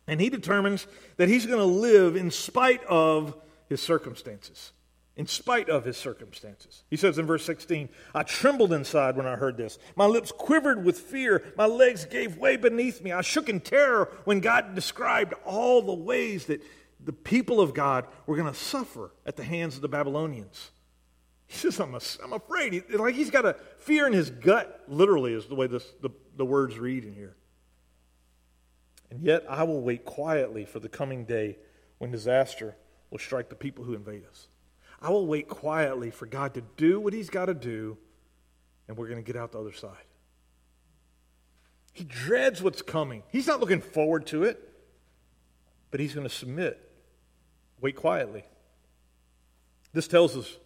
And 0.07 0.21
he 0.21 0.31
determines 0.31 0.87
that 1.17 1.29
he's 1.29 1.47
going 1.47 1.59
to 1.59 1.65
live 1.65 2.17
in 2.17 2.31
spite 2.31 2.83
of 2.85 3.37
his 3.69 3.81
circumstances. 3.81 4.73
In 5.17 5.27
spite 5.27 5.69
of 5.69 5.85
his 5.85 5.99
circumstances. 5.99 6.85
He 6.89 6.97
says 6.97 7.19
in 7.19 7.27
verse 7.27 7.45
16, 7.45 7.91
I 8.15 8.23
trembled 8.23 8.73
inside 8.73 9.17
when 9.17 9.27
I 9.27 9.37
heard 9.37 9.57
this. 9.57 9.79
My 9.95 10.07
lips 10.07 10.33
quivered 10.33 10.85
with 10.85 10.99
fear. 10.99 11.53
My 11.59 11.67
legs 11.67 12.07
gave 12.07 12.39
way 12.39 12.57
beneath 12.57 13.03
me. 13.03 13.13
I 13.13 13.21
shook 13.21 13.49
in 13.49 13.61
terror 13.61 14.11
when 14.25 14.41
God 14.41 14.75
described 14.75 15.35
all 15.45 15.83
the 15.83 15.93
ways 15.93 16.47
that 16.47 16.63
the 17.05 17.13
people 17.13 17.61
of 17.61 17.75
God 17.75 18.07
were 18.27 18.37
going 18.37 18.53
to 18.53 18.59
suffer 18.59 19.13
at 19.27 19.37
the 19.37 19.45
hands 19.45 19.77
of 19.77 19.83
the 19.83 19.89
Babylonians. 19.89 20.71
He 21.51 21.57
says, 21.57 21.81
I'm, 21.81 21.97
a, 21.97 22.01
I'm 22.23 22.33
afraid. 22.33 22.73
He, 22.73 22.97
like 22.97 23.17
he's 23.17 23.29
got 23.29 23.45
a 23.45 23.57
fear 23.79 24.07
in 24.07 24.13
his 24.13 24.31
gut, 24.31 24.85
literally, 24.87 25.35
is 25.35 25.47
the 25.47 25.57
way 25.57 25.67
this, 25.67 25.85
the, 26.01 26.11
the 26.37 26.45
words 26.45 26.79
read 26.79 27.05
in 27.05 27.13
here. 27.13 27.35
And 29.11 29.21
yet 29.21 29.45
I 29.49 29.65
will 29.65 29.81
wait 29.81 30.05
quietly 30.05 30.65
for 30.65 30.79
the 30.79 30.89
coming 30.89 31.25
day 31.25 31.59
when 31.99 32.13
disaster 32.13 32.77
will 33.11 33.19
strike 33.19 33.49
the 33.49 33.57
people 33.57 33.83
who 33.85 33.95
invade 33.95 34.23
us. 34.31 34.47
I 35.03 35.11
will 35.11 35.27
wait 35.27 35.49
quietly 35.49 36.13
for 36.13 36.27
God 36.27 36.55
to 36.55 36.63
do 36.77 37.01
what 37.01 37.13
He's 37.13 37.31
got 37.31 37.47
to 37.47 37.55
do, 37.55 37.99
and 38.87 38.97
we're 38.97 39.09
going 39.09 39.21
to 39.21 39.27
get 39.27 39.35
out 39.35 39.51
the 39.51 39.59
other 39.59 39.73
side. 39.73 39.97
He 41.93 42.05
dreads 42.05 42.63
what's 42.63 42.81
coming. 42.81 43.25
He's 43.33 43.49
not 43.49 43.59
looking 43.59 43.81
forward 43.81 44.25
to 44.29 44.45
it, 44.45 44.73
but 45.91 45.99
he's 45.99 46.15
going 46.15 46.29
to 46.29 46.33
submit. 46.33 46.79
Wait 47.81 47.97
quietly. 47.97 48.45
This 49.93 50.07
tells 50.07 50.37
us, 50.37 50.57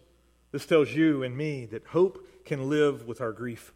this 0.55 0.65
tells 0.65 0.93
you 0.93 1.21
and 1.21 1.35
me 1.35 1.65
that 1.65 1.87
hope 1.87 2.25
can 2.45 2.69
live 2.69 3.05
with 3.05 3.19
our 3.19 3.33
grief. 3.33 3.73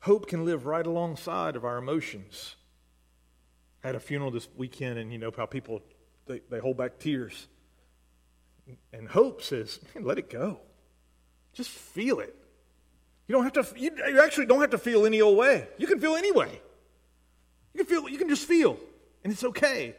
Hope 0.00 0.26
can 0.26 0.46
live 0.46 0.64
right 0.64 0.86
alongside 0.86 1.54
of 1.54 1.66
our 1.66 1.76
emotions. 1.76 2.56
I 3.84 3.88
had 3.88 3.94
a 3.94 4.00
funeral 4.00 4.30
this 4.30 4.48
weekend, 4.56 4.98
and 4.98 5.12
you 5.12 5.18
know 5.18 5.30
how 5.36 5.44
people 5.44 5.82
they, 6.26 6.40
they 6.48 6.60
hold 6.60 6.78
back 6.78 6.98
tears. 6.98 7.48
And 8.94 9.06
hope 9.06 9.42
says, 9.42 9.80
let 10.00 10.16
it 10.16 10.30
go. 10.30 10.58
Just 11.52 11.68
feel 11.68 12.20
it. 12.20 12.34
You 13.26 13.34
don't 13.34 13.44
have 13.44 13.52
to. 13.52 13.78
You, 13.78 13.90
you 14.08 14.22
actually 14.22 14.46
don't 14.46 14.62
have 14.62 14.70
to 14.70 14.78
feel 14.78 15.04
any 15.04 15.20
old 15.20 15.36
way. 15.36 15.68
You 15.76 15.86
can 15.86 16.00
feel 16.00 16.16
anyway. 16.16 16.58
You 17.74 17.84
can 17.84 17.86
feel. 17.86 18.08
You 18.08 18.16
can 18.16 18.30
just 18.30 18.46
feel, 18.46 18.78
and 19.24 19.30
it's 19.30 19.44
okay. 19.44 19.94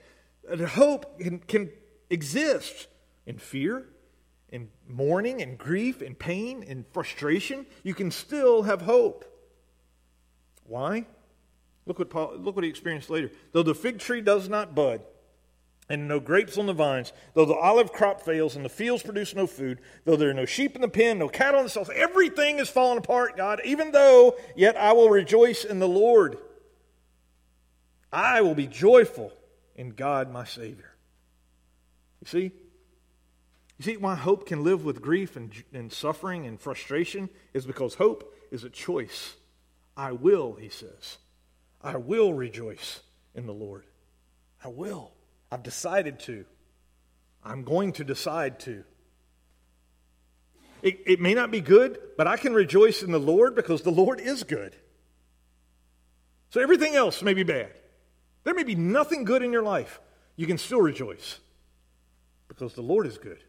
And 0.49 0.59
hope 0.61 1.19
can, 1.19 1.37
can 1.37 1.69
exist 2.09 2.87
in 3.25 3.37
fear, 3.37 3.85
in 4.49 4.69
mourning, 4.87 5.39
in 5.39 5.55
grief, 5.55 6.01
in 6.01 6.15
pain, 6.15 6.63
in 6.63 6.85
frustration. 6.91 7.65
You 7.83 7.93
can 7.93 8.11
still 8.11 8.63
have 8.63 8.81
hope. 8.81 9.25
Why? 10.65 11.05
Look 11.85 11.99
what, 11.99 12.09
Paul, 12.09 12.35
look 12.37 12.55
what 12.55 12.63
he 12.63 12.69
experienced 12.69 13.09
later. 13.09 13.31
Though 13.51 13.63
the 13.63 13.75
fig 13.75 13.99
tree 13.99 14.21
does 14.21 14.49
not 14.49 14.75
bud, 14.75 15.01
and 15.89 16.07
no 16.07 16.19
grapes 16.19 16.57
on 16.57 16.67
the 16.67 16.73
vines, 16.73 17.11
though 17.33 17.45
the 17.45 17.55
olive 17.55 17.91
crop 17.91 18.21
fails 18.21 18.55
and 18.55 18.63
the 18.63 18.69
fields 18.69 19.01
produce 19.01 19.33
no 19.33 19.47
food, 19.47 19.79
though 20.05 20.15
there 20.15 20.29
are 20.29 20.35
no 20.35 20.45
sheep 20.45 20.75
in 20.75 20.81
the 20.81 20.87
pen, 20.87 21.17
no 21.17 21.27
cattle 21.27 21.59
in 21.59 21.65
the 21.65 21.69
stalls, 21.69 21.89
everything 21.95 22.59
is 22.59 22.69
falling 22.69 22.99
apart, 22.99 23.35
God, 23.35 23.59
even 23.65 23.91
though 23.91 24.35
yet 24.55 24.77
I 24.77 24.93
will 24.93 25.09
rejoice 25.09 25.65
in 25.65 25.79
the 25.79 25.87
Lord. 25.87 26.37
I 28.13 28.41
will 28.41 28.55
be 28.55 28.67
joyful 28.67 29.33
in 29.75 29.89
God 29.91 30.31
my 30.31 30.45
Savior. 30.45 30.88
You 32.21 32.27
see? 32.27 32.51
You 33.77 33.85
see 33.85 33.97
why 33.97 34.15
hope 34.15 34.45
can 34.45 34.63
live 34.63 34.83
with 34.83 35.01
grief 35.01 35.37
and, 35.37 35.51
and 35.73 35.91
suffering 35.91 36.45
and 36.45 36.59
frustration 36.59 37.29
is 37.53 37.65
because 37.65 37.95
hope 37.95 38.35
is 38.51 38.63
a 38.63 38.69
choice. 38.69 39.35
I 39.95 40.11
will, 40.11 40.55
he 40.55 40.69
says. 40.69 41.17
I 41.81 41.95
will 41.95 42.33
rejoice 42.33 43.01
in 43.33 43.45
the 43.45 43.53
Lord. 43.53 43.85
I 44.63 44.67
will. 44.67 45.11
I've 45.49 45.63
decided 45.63 46.19
to. 46.21 46.45
I'm 47.43 47.63
going 47.63 47.93
to 47.93 48.03
decide 48.03 48.59
to. 48.61 48.83
It, 50.81 50.99
it 51.05 51.19
may 51.21 51.33
not 51.33 51.51
be 51.51 51.61
good, 51.61 51.99
but 52.17 52.27
I 52.27 52.35
can 52.35 52.53
rejoice 52.53 53.01
in 53.01 53.11
the 53.11 53.19
Lord 53.19 53.55
because 53.55 53.81
the 53.81 53.91
Lord 53.91 54.19
is 54.19 54.43
good. 54.43 54.75
So 56.49 56.61
everything 56.61 56.95
else 56.95 57.21
may 57.21 57.33
be 57.33 57.43
bad. 57.43 57.71
There 58.43 58.53
may 58.53 58.63
be 58.63 58.75
nothing 58.75 59.23
good 59.23 59.41
in 59.41 59.53
your 59.53 59.63
life. 59.63 60.01
You 60.35 60.47
can 60.47 60.57
still 60.57 60.81
rejoice 60.81 61.39
because 62.49 62.73
the 62.73 62.81
Lord 62.81 63.07
is 63.07 63.17
good 63.17 63.41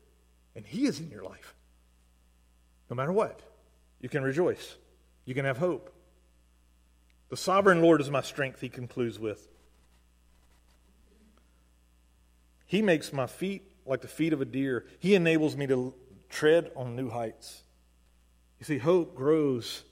and 0.55 0.65
He 0.65 0.87
is 0.87 1.01
in 1.01 1.11
your 1.11 1.25
life. 1.25 1.57
No 2.89 2.95
matter 2.95 3.13
what, 3.13 3.41
you 4.01 4.09
can 4.09 4.23
rejoice. 4.23 4.77
You 5.25 5.35
can 5.35 5.45
have 5.45 5.59
hope. 5.59 5.93
The 7.29 7.37
sovereign 7.37 7.83
Lord 7.83 8.01
is 8.01 8.11
my 8.11 8.23
strength, 8.23 8.61
he 8.61 8.69
concludes 8.69 9.19
with. 9.19 9.49
He 12.67 12.83
makes 12.83 13.13
my 13.13 13.27
feet 13.27 13.63
like 13.87 14.01
the 14.01 14.09
feet 14.09 14.33
of 14.33 14.41
a 14.41 14.45
deer. 14.45 14.87
He 14.99 15.15
enables 15.15 15.57
me 15.57 15.67
to 15.69 15.95
tread 16.29 16.71
on 16.77 16.97
new 16.97 17.09
heights. 17.11 17.63
You 18.59 18.65
see, 18.65 18.79
hope 18.79 19.15
grows 19.15 19.85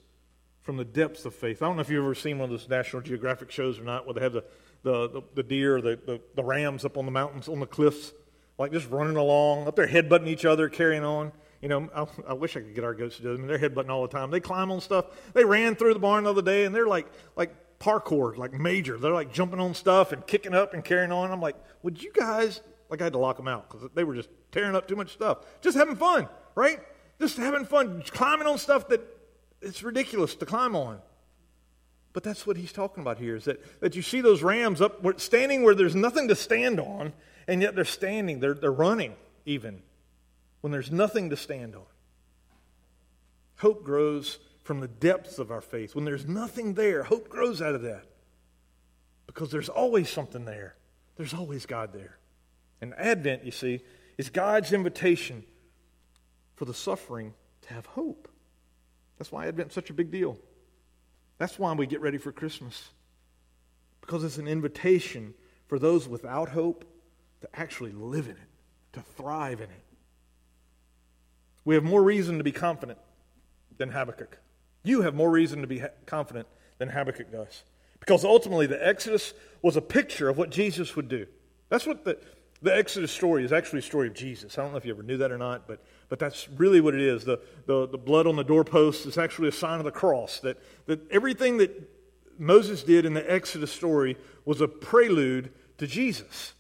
from 0.63 0.77
the 0.77 0.85
depths 0.85 1.25
of 1.25 1.35
faith. 1.35 1.63
I 1.63 1.67
don't 1.67 1.77
know 1.77 1.83
if 1.83 1.89
you've 1.89 2.05
ever 2.05 2.15
seen 2.15 2.39
one 2.39 2.45
of 2.45 2.51
those 2.51 2.69
National 2.69 3.03
Geographic 3.03 3.51
shows 3.51 3.79
or 3.79 3.85
not, 3.85 4.05
where 4.05 4.15
they 4.15 4.21
have 4.21 4.33
the, 4.33 4.45
the, 4.83 5.09
the, 5.09 5.23
the 5.37 5.43
deer, 5.43 5.81
the, 5.81 5.99
the, 6.05 6.21
the 6.35 6.45
rams 6.45 6.85
up 6.85 6.99
on 6.99 7.05
the 7.05 7.11
mountains, 7.11 7.49
on 7.49 7.61
the 7.61 7.67
cliffs, 7.67 8.13
like 8.59 8.73
just 8.73 8.91
running 8.91 9.17
along, 9.17 9.69
up 9.69 9.77
there 9.77 9.87
headbutting 9.87 10.27
each 10.27 10.45
other, 10.45 10.69
carrying 10.69 11.05
on. 11.05 11.33
You 11.63 11.69
know, 11.69 11.89
I, 11.95 12.07
I, 12.31 12.33
wish 12.35 12.57
I 12.57 12.61
could 12.61 12.75
get 12.75 12.85
our 12.85 12.95
goats 12.95 13.17
to 13.17 13.23
do 13.23 13.37
mean, 13.37 13.47
they're 13.49 13.59
headbutting 13.59 13.89
all 13.89 14.03
the 14.03 14.09
time. 14.09 14.31
They 14.31 14.41
climb 14.41 14.71
on 14.71 14.81
stuff. 14.81 15.07
They 15.33 15.45
ran 15.45 15.75
through 15.75 15.95
the 15.95 16.01
barn 16.01 16.25
the 16.25 16.31
other 16.31 16.43
day, 16.43 16.65
and 16.65 16.75
they're 16.75 16.87
like 16.87 17.09
like 17.35 17.55
parkour, 17.81 18.37
like 18.37 18.53
major. 18.53 18.99
They're 18.99 19.13
like 19.13 19.33
jumping 19.33 19.61
on 19.61 19.75
stuff 19.75 20.13
and 20.13 20.25
kicking 20.27 20.55
up 20.55 20.75
and 20.75 20.85
carrying 20.85 21.13
on. 21.13 21.31
I'm 21.31 21.41
like, 21.41 21.57
would 21.83 22.03
you 22.03 22.13
guys? 22.13 22.61
Like 22.91 23.01
I 23.01 23.05
had 23.05 23.13
to 23.13 23.19
lock 23.19 23.37
them 23.37 23.49
out 23.49 23.69
because 23.69 23.89
they 23.95 24.05
were 24.05 24.15
just 24.15 24.31
tearing 24.53 24.75
up 24.75 24.89
too 24.89 24.97
much 24.97 25.13
stuff. 25.13 25.39
Just 25.61 25.77
having 25.77 25.97
fun, 25.97 26.29
right? 26.55 26.81
Just 27.21 27.37
having 27.37 27.65
fun, 27.65 28.03
climbing 28.07 28.47
on 28.47 28.59
stuff 28.59 28.89
that 28.89 29.01
it's 29.61 29.83
ridiculous 29.83 30.35
to 30.37 30.47
climb 30.47 30.77
on. 30.77 31.01
But 32.13 32.23
that's 32.23 32.47
what 32.47 32.57
he's 32.57 32.73
talking 32.73 33.03
about 33.03 33.19
here 33.19 33.37
is 33.37 33.45
that, 33.45 33.81
that 33.81 33.95
you 33.95 34.03
see 34.03 34.21
those 34.21 34.43
rams 34.43 34.81
up 34.81 35.05
standing 35.21 35.63
where 35.63 35.75
there's 35.75 35.95
nothing 35.95 36.29
to 36.29 36.35
stand 36.35 36.81
on, 36.81 37.13
and 37.49 37.63
yet 37.63 37.75
they're 37.75 37.85
standing, 37.87 38.39
they're, 38.39 38.55
they're 38.55 38.71
running 38.71 39.15
even 39.47 39.83
when 40.61 40.71
there's 40.71 40.93
nothing 40.93 41.31
to 41.31 41.37
stand 41.37 41.75
on. 41.75 41.83
Hope 43.57 43.83
grows 43.83 44.39
from 44.63 44.81
the 44.81 44.87
depths 44.87 45.39
of 45.39 45.51
our 45.51 45.63
faith. 45.63 45.95
When 45.95 46.05
there's 46.05 46.27
nothing 46.27 46.75
there, 46.75 47.03
hope 47.03 47.31
grows 47.31 47.63
out 47.63 47.75
of 47.75 47.83
that. 47.83 48.05
Because 49.27 49.51
there's 49.51 49.71
always 49.71 50.11
something 50.11 50.45
there, 50.45 50.77
there's 51.17 51.35
always 51.35 51.65
God 51.65 51.93
there. 51.93 52.19
And 52.81 52.95
Advent, 52.95 53.45
you 53.45 53.51
see, 53.51 53.81
is 54.19 54.31
God's 54.31 54.73
invitation 54.73 55.43
for 56.55 56.67
the 56.67 56.75
suffering 56.75 57.35
to 57.63 57.75
have 57.75 57.87
hope. 57.87 58.29
That's 59.17 59.33
why 59.33 59.47
Advent's 59.47 59.75
such 59.75 59.91
a 59.91 59.95
big 59.95 60.11
deal. 60.11 60.39
That's 61.39 61.59
why 61.59 61.73
we 61.73 61.87
get 61.87 62.01
ready 62.01 62.19
for 62.19 62.31
Christmas. 62.31 62.91
Because 64.01 64.23
it's 64.23 64.39
an 64.39 64.49
invitation 64.49 65.35
for 65.67 65.79
those 65.79 66.07
without 66.07 66.51
hope 66.51 66.85
to 67.41 67.49
actually 67.55 67.93
live 67.93 68.27
in 68.27 68.33
it, 68.33 68.49
to 68.93 69.01
thrive 69.01 69.61
in 69.61 69.71
it. 69.71 69.83
We 71.65 71.75
have 71.75 71.85
more 71.85 72.03
reason 72.03 72.39
to 72.39 72.45
be 72.45 72.53
confident 72.53 72.99
than 73.77 73.91
Habakkuk. 73.91 74.39
You 74.83 75.03
have 75.03 75.15
more 75.15 75.31
reason 75.31 75.61
to 75.61 75.67
be 75.67 75.83
confident 76.07 76.49
than 76.79 76.89
Habakkuk 76.89 77.31
does. 77.31 77.63
Because 78.01 78.25
ultimately, 78.25 78.67
the 78.67 78.87
Exodus 78.87 79.35
was 79.61 79.77
a 79.77 79.83
picture 79.83 80.29
of 80.29 80.39
what 80.39 80.51
Jesus 80.51 80.97
would 80.97 81.09
do. 81.09 81.27
That's 81.69 81.87
what 81.87 82.05
the, 82.05 82.19
the 82.63 82.75
Exodus 82.75 83.13
story 83.13 83.45
is 83.45 83.53
actually 83.53 83.81
a 83.81 83.83
story 83.83 84.09
of 84.09 84.15
Jesus. 84.15 84.57
I 84.57 84.63
don't 84.63 84.71
know 84.71 84.79
if 84.79 84.85
you 84.85 84.93
ever 84.93 85.03
knew 85.03 85.19
that 85.19 85.31
or 85.31 85.39
not, 85.39 85.67
but, 85.69 85.85
but 86.09 86.19
that's 86.19 86.49
really 86.57 86.81
what 86.81 86.95
it 86.95 87.01
is. 87.01 87.25
The, 87.25 87.41
the, 87.67 87.87
the 87.87 87.99
blood 87.99 88.27
on 88.27 88.37
the 88.37 88.45
doorpost 88.45 89.07
is 89.07 89.19
actually 89.19 89.49
a 89.49 89.53
sign 89.53 89.79
of 89.79 89.85
the 89.85 89.91
cross. 89.91 90.41
That, 90.41 90.59
that 90.87 91.01
everything 91.11 91.59
that 91.59 91.91
Moses 92.39 92.83
did 92.83 93.05
in 93.05 93.15
the 93.15 93.31
Exodus 93.31 93.73
story 93.73 94.17
was 94.45 94.61
a 94.61 94.69
prelude 94.69 95.53
to 95.79 95.87
Jesus. 95.87 96.55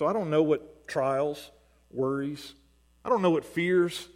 So 0.00 0.06
I 0.06 0.14
don't 0.14 0.30
know 0.30 0.42
what 0.42 0.88
trials, 0.88 1.50
worries, 1.90 2.54
I 3.04 3.10
don't 3.10 3.20
know 3.20 3.28
what 3.28 3.44
fears 3.44 4.08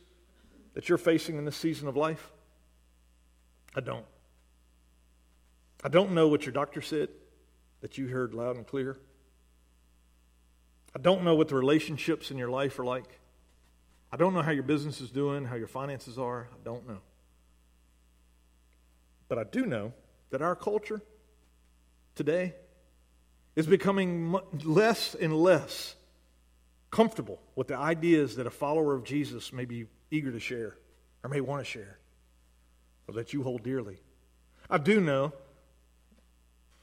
that 0.73 0.89
you're 0.89 0.97
facing 0.97 1.37
in 1.37 1.45
this 1.45 1.59
season 1.59 1.89
of 1.89 1.95
life. 1.95 2.33
I 3.77 3.81
don't. 3.81 4.07
I 5.83 5.91
don't 5.91 6.13
know 6.13 6.27
what 6.27 6.47
your 6.47 6.55
doctor 6.55 6.81
said 6.81 7.11
that 7.83 7.99
you 7.99 8.09
heard 8.09 8.33
loud 8.33 8.57
and 8.57 8.67
clear. 8.67 8.97
I 10.97 11.01
don't 11.01 11.23
know 11.23 11.35
what 11.35 11.49
the 11.49 11.57
relationships 11.57 12.31
in 12.31 12.39
your 12.39 12.49
life 12.49 12.79
are 12.79 12.85
like. 12.87 13.21
I 14.11 14.17
don't 14.17 14.33
know 14.33 14.41
how 14.41 14.53
your 14.53 14.63
business 14.63 15.03
is 15.03 15.11
doing, 15.11 15.45
how 15.45 15.57
your 15.57 15.69
finances 15.69 16.19
are. 16.19 16.49
I 16.51 16.65
don't 16.65 16.89
know. 16.89 17.03
But 19.29 19.37
I 19.37 19.45
do 19.45 19.67
know 19.67 19.93
that 20.31 20.41
our 20.41 20.57
culture 20.57 21.03
today 22.15 22.55
is 23.57 23.67
becoming 23.67 24.37
less 24.65 25.15
and 25.15 25.37
less 25.37 25.95
comfortable 26.91 27.41
with 27.57 27.69
the 27.69 27.77
ideas 27.77 28.37
that 28.37 28.47
a 28.47 28.51
follower 28.51 28.95
of 28.95 29.05
Jesus 29.05 29.53
may 29.53 29.65
be 29.65 29.87
eager 30.11 30.33
to 30.33 30.41
share 30.41 30.77
or 31.23 31.31
may 31.31 31.41
want 31.41 31.61
to 31.61 31.65
share 31.65 31.99
or 33.09 33.15
that 33.15 33.33
you 33.33 33.43
hold 33.43 33.63
dearly. 33.63 33.99
I 34.71 34.79
do 34.79 35.01
know 35.01 35.33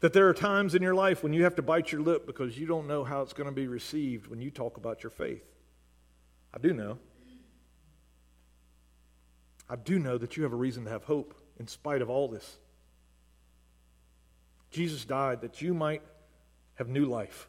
that 0.01 0.13
there 0.13 0.27
are 0.27 0.33
times 0.33 0.75
in 0.75 0.81
your 0.81 0.95
life 0.95 1.23
when 1.23 1.33
you 1.33 1.43
have 1.43 1.55
to 1.55 1.61
bite 1.61 1.91
your 1.91 2.01
lip 2.01 2.25
because 2.25 2.57
you 2.57 2.65
don't 2.65 2.87
know 2.87 3.03
how 3.03 3.21
it's 3.21 3.33
going 3.33 3.49
to 3.49 3.55
be 3.55 3.67
received 3.67 4.27
when 4.27 4.41
you 4.41 4.49
talk 4.49 4.77
about 4.77 5.03
your 5.03 5.11
faith. 5.11 5.45
I 6.53 6.57
do 6.57 6.73
know. 6.73 6.97
I 9.69 9.75
do 9.77 9.99
know 9.99 10.17
that 10.17 10.35
you 10.35 10.43
have 10.43 10.51
a 10.51 10.57
reason 10.57 10.83
to 10.85 10.89
have 10.89 11.05
hope 11.05 11.35
in 11.59 11.67
spite 11.67 12.01
of 12.01 12.09
all 12.09 12.27
this. 12.27 12.57
Jesus 14.71 15.05
died 15.05 15.41
that 15.41 15.61
you 15.61 15.73
might 15.73 16.01
have 16.75 16.87
new 16.87 17.05
life, 17.05 17.47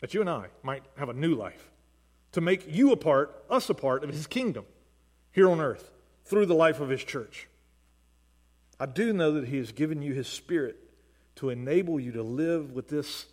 that 0.00 0.14
you 0.14 0.20
and 0.20 0.30
I 0.30 0.46
might 0.62 0.84
have 0.96 1.08
a 1.08 1.14
new 1.14 1.34
life, 1.34 1.70
to 2.32 2.40
make 2.40 2.66
you 2.66 2.92
a 2.92 2.96
part, 2.96 3.44
us 3.48 3.68
a 3.70 3.74
part 3.74 4.04
of 4.04 4.10
his 4.10 4.26
kingdom 4.26 4.64
here 5.32 5.48
on 5.50 5.60
earth 5.60 5.90
through 6.24 6.46
the 6.46 6.54
life 6.54 6.80
of 6.80 6.88
his 6.88 7.02
church. 7.04 7.48
I 8.78 8.86
do 8.86 9.12
know 9.12 9.32
that 9.32 9.48
he 9.48 9.56
has 9.56 9.72
given 9.72 10.02
you 10.02 10.12
his 10.12 10.26
spirit 10.26 10.76
to 11.36 11.50
enable 11.50 12.00
you 12.00 12.12
to 12.12 12.22
live 12.22 12.72
with 12.72 12.88
this, 12.88 13.26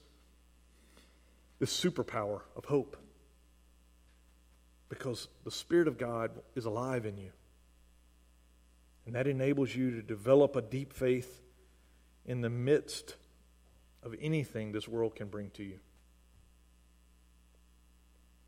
this 1.59 1.75
superpower 1.75 2.41
of 2.55 2.65
hope. 2.65 2.97
Because 4.89 5.27
the 5.43 5.51
Spirit 5.51 5.87
of 5.87 5.97
God 5.97 6.31
is 6.55 6.65
alive 6.65 7.05
in 7.05 7.17
you. 7.17 7.31
And 9.05 9.15
that 9.15 9.25
enables 9.25 9.75
you 9.75 9.91
to 9.91 10.01
develop 10.01 10.55
a 10.55 10.61
deep 10.61 10.93
faith 10.93 11.41
in 12.25 12.41
the 12.41 12.49
midst 12.49 13.15
of 14.03 14.15
anything 14.19 14.71
this 14.71 14.87
world 14.87 15.15
can 15.15 15.27
bring 15.27 15.49
to 15.51 15.63
you. 15.63 15.79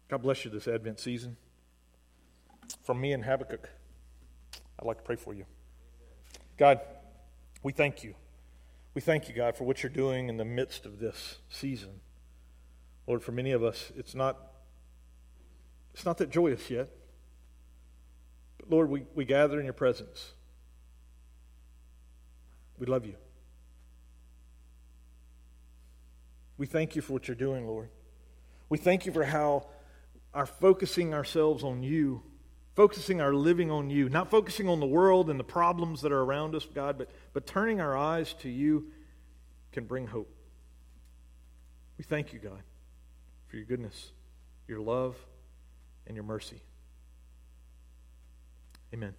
God 0.07 0.21
bless 0.21 0.45
you 0.45 0.51
this 0.51 0.67
Advent 0.67 0.99
season. 0.99 1.37
From 2.83 3.01
me 3.01 3.13
and 3.13 3.23
Habakkuk, 3.23 3.69
I'd 4.79 4.85
like 4.85 4.97
to 4.97 5.03
pray 5.03 5.15
for 5.15 5.33
you. 5.33 5.45
God, 6.57 6.79
we 7.63 7.71
thank 7.71 8.03
you. 8.03 8.15
We 8.93 9.01
thank 9.01 9.27
you, 9.27 9.35
God, 9.35 9.55
for 9.55 9.65
what 9.65 9.83
you're 9.83 9.89
doing 9.89 10.29
in 10.29 10.37
the 10.37 10.45
midst 10.45 10.85
of 10.85 10.99
this 10.99 11.39
season. 11.49 11.99
Lord, 13.07 13.23
for 13.23 13.31
many 13.31 13.51
of 13.51 13.63
us, 13.63 13.91
it's 13.95 14.15
not, 14.15 14.37
it's 15.93 16.05
not 16.05 16.17
that 16.19 16.29
joyous 16.29 16.69
yet. 16.69 16.89
But 18.57 18.69
Lord, 18.69 18.89
we, 18.89 19.05
we 19.13 19.25
gather 19.25 19.59
in 19.59 19.65
your 19.65 19.73
presence. 19.73 20.33
We 22.77 22.85
love 22.85 23.05
you. 23.05 23.15
We 26.57 26.65
thank 26.65 26.95
you 26.95 27.01
for 27.01 27.13
what 27.13 27.27
you're 27.27 27.35
doing, 27.35 27.67
Lord. 27.67 27.89
We 28.69 28.77
thank 28.77 29.05
you 29.05 29.11
for 29.11 29.23
how 29.23 29.67
our 30.33 30.45
focusing 30.45 31.13
ourselves 31.13 31.63
on 31.63 31.83
you, 31.83 32.23
focusing 32.75 33.21
our 33.21 33.33
living 33.33 33.71
on 33.71 33.89
you, 33.89 34.09
not 34.09 34.29
focusing 34.29 34.67
on 34.67 34.79
the 34.79 34.85
world 34.85 35.29
and 35.29 35.39
the 35.39 35.45
problems 35.45 36.01
that 36.01 36.11
are 36.11 36.21
around 36.21 36.55
us, 36.55 36.67
God, 36.73 36.97
but, 36.97 37.09
but 37.33 37.45
turning 37.45 37.79
our 37.79 37.95
eyes 37.95 38.33
to 38.41 38.49
you 38.49 38.91
can 39.71 39.85
bring 39.85 40.07
hope. 40.07 40.29
We 41.97 42.03
thank 42.03 42.33
you, 42.33 42.39
God, 42.39 42.61
for 43.47 43.55
your 43.55 43.65
goodness, 43.65 44.11
your 44.67 44.79
love, 44.79 45.15
and 46.07 46.15
your 46.15 46.25
mercy. 46.25 46.61
Amen. 48.93 49.13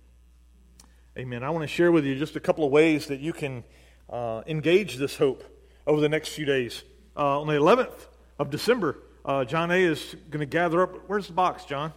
Amen. 1.18 1.42
I 1.42 1.50
want 1.50 1.62
to 1.62 1.68
share 1.68 1.90
with 1.90 2.04
you 2.04 2.18
just 2.18 2.36
a 2.36 2.40
couple 2.40 2.64
of 2.64 2.70
ways 2.70 3.06
that 3.06 3.20
you 3.20 3.32
can 3.32 3.64
uh, 4.10 4.42
engage 4.46 4.96
this 4.96 5.16
hope 5.16 5.44
over 5.86 6.00
the 6.00 6.08
next 6.08 6.28
few 6.30 6.44
days. 6.44 6.82
Uh, 7.16 7.40
on 7.40 7.46
the 7.46 7.54
11th 7.54 8.08
of 8.38 8.50
December, 8.50 8.98
uh, 9.24 9.42
John 9.42 9.70
A. 9.70 9.82
is 9.82 10.16
going 10.28 10.40
to 10.40 10.46
gather 10.46 10.82
up. 10.82 11.08
Where's 11.08 11.26
the 11.26 11.32
box, 11.32 11.64
John? 11.64 11.94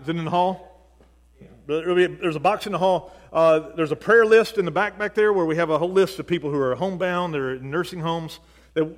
Is 0.00 0.08
it 0.08 0.16
in 0.16 0.24
the 0.24 0.30
hall? 0.30 0.88
There's 1.66 2.36
a 2.36 2.40
box 2.40 2.64
in 2.64 2.72
the 2.72 2.78
hall. 2.78 3.12
Uh, 3.30 3.74
there's 3.76 3.92
a 3.92 3.96
prayer 3.96 4.24
list 4.24 4.56
in 4.56 4.64
the 4.64 4.70
back 4.70 4.98
back 4.98 5.14
there 5.14 5.30
where 5.30 5.44
we 5.44 5.56
have 5.56 5.68
a 5.68 5.76
whole 5.76 5.92
list 5.92 6.18
of 6.18 6.26
people 6.26 6.50
who 6.50 6.58
are 6.58 6.74
homebound, 6.74 7.34
they're 7.34 7.56
in 7.56 7.70
nursing 7.70 8.00
homes. 8.00 8.40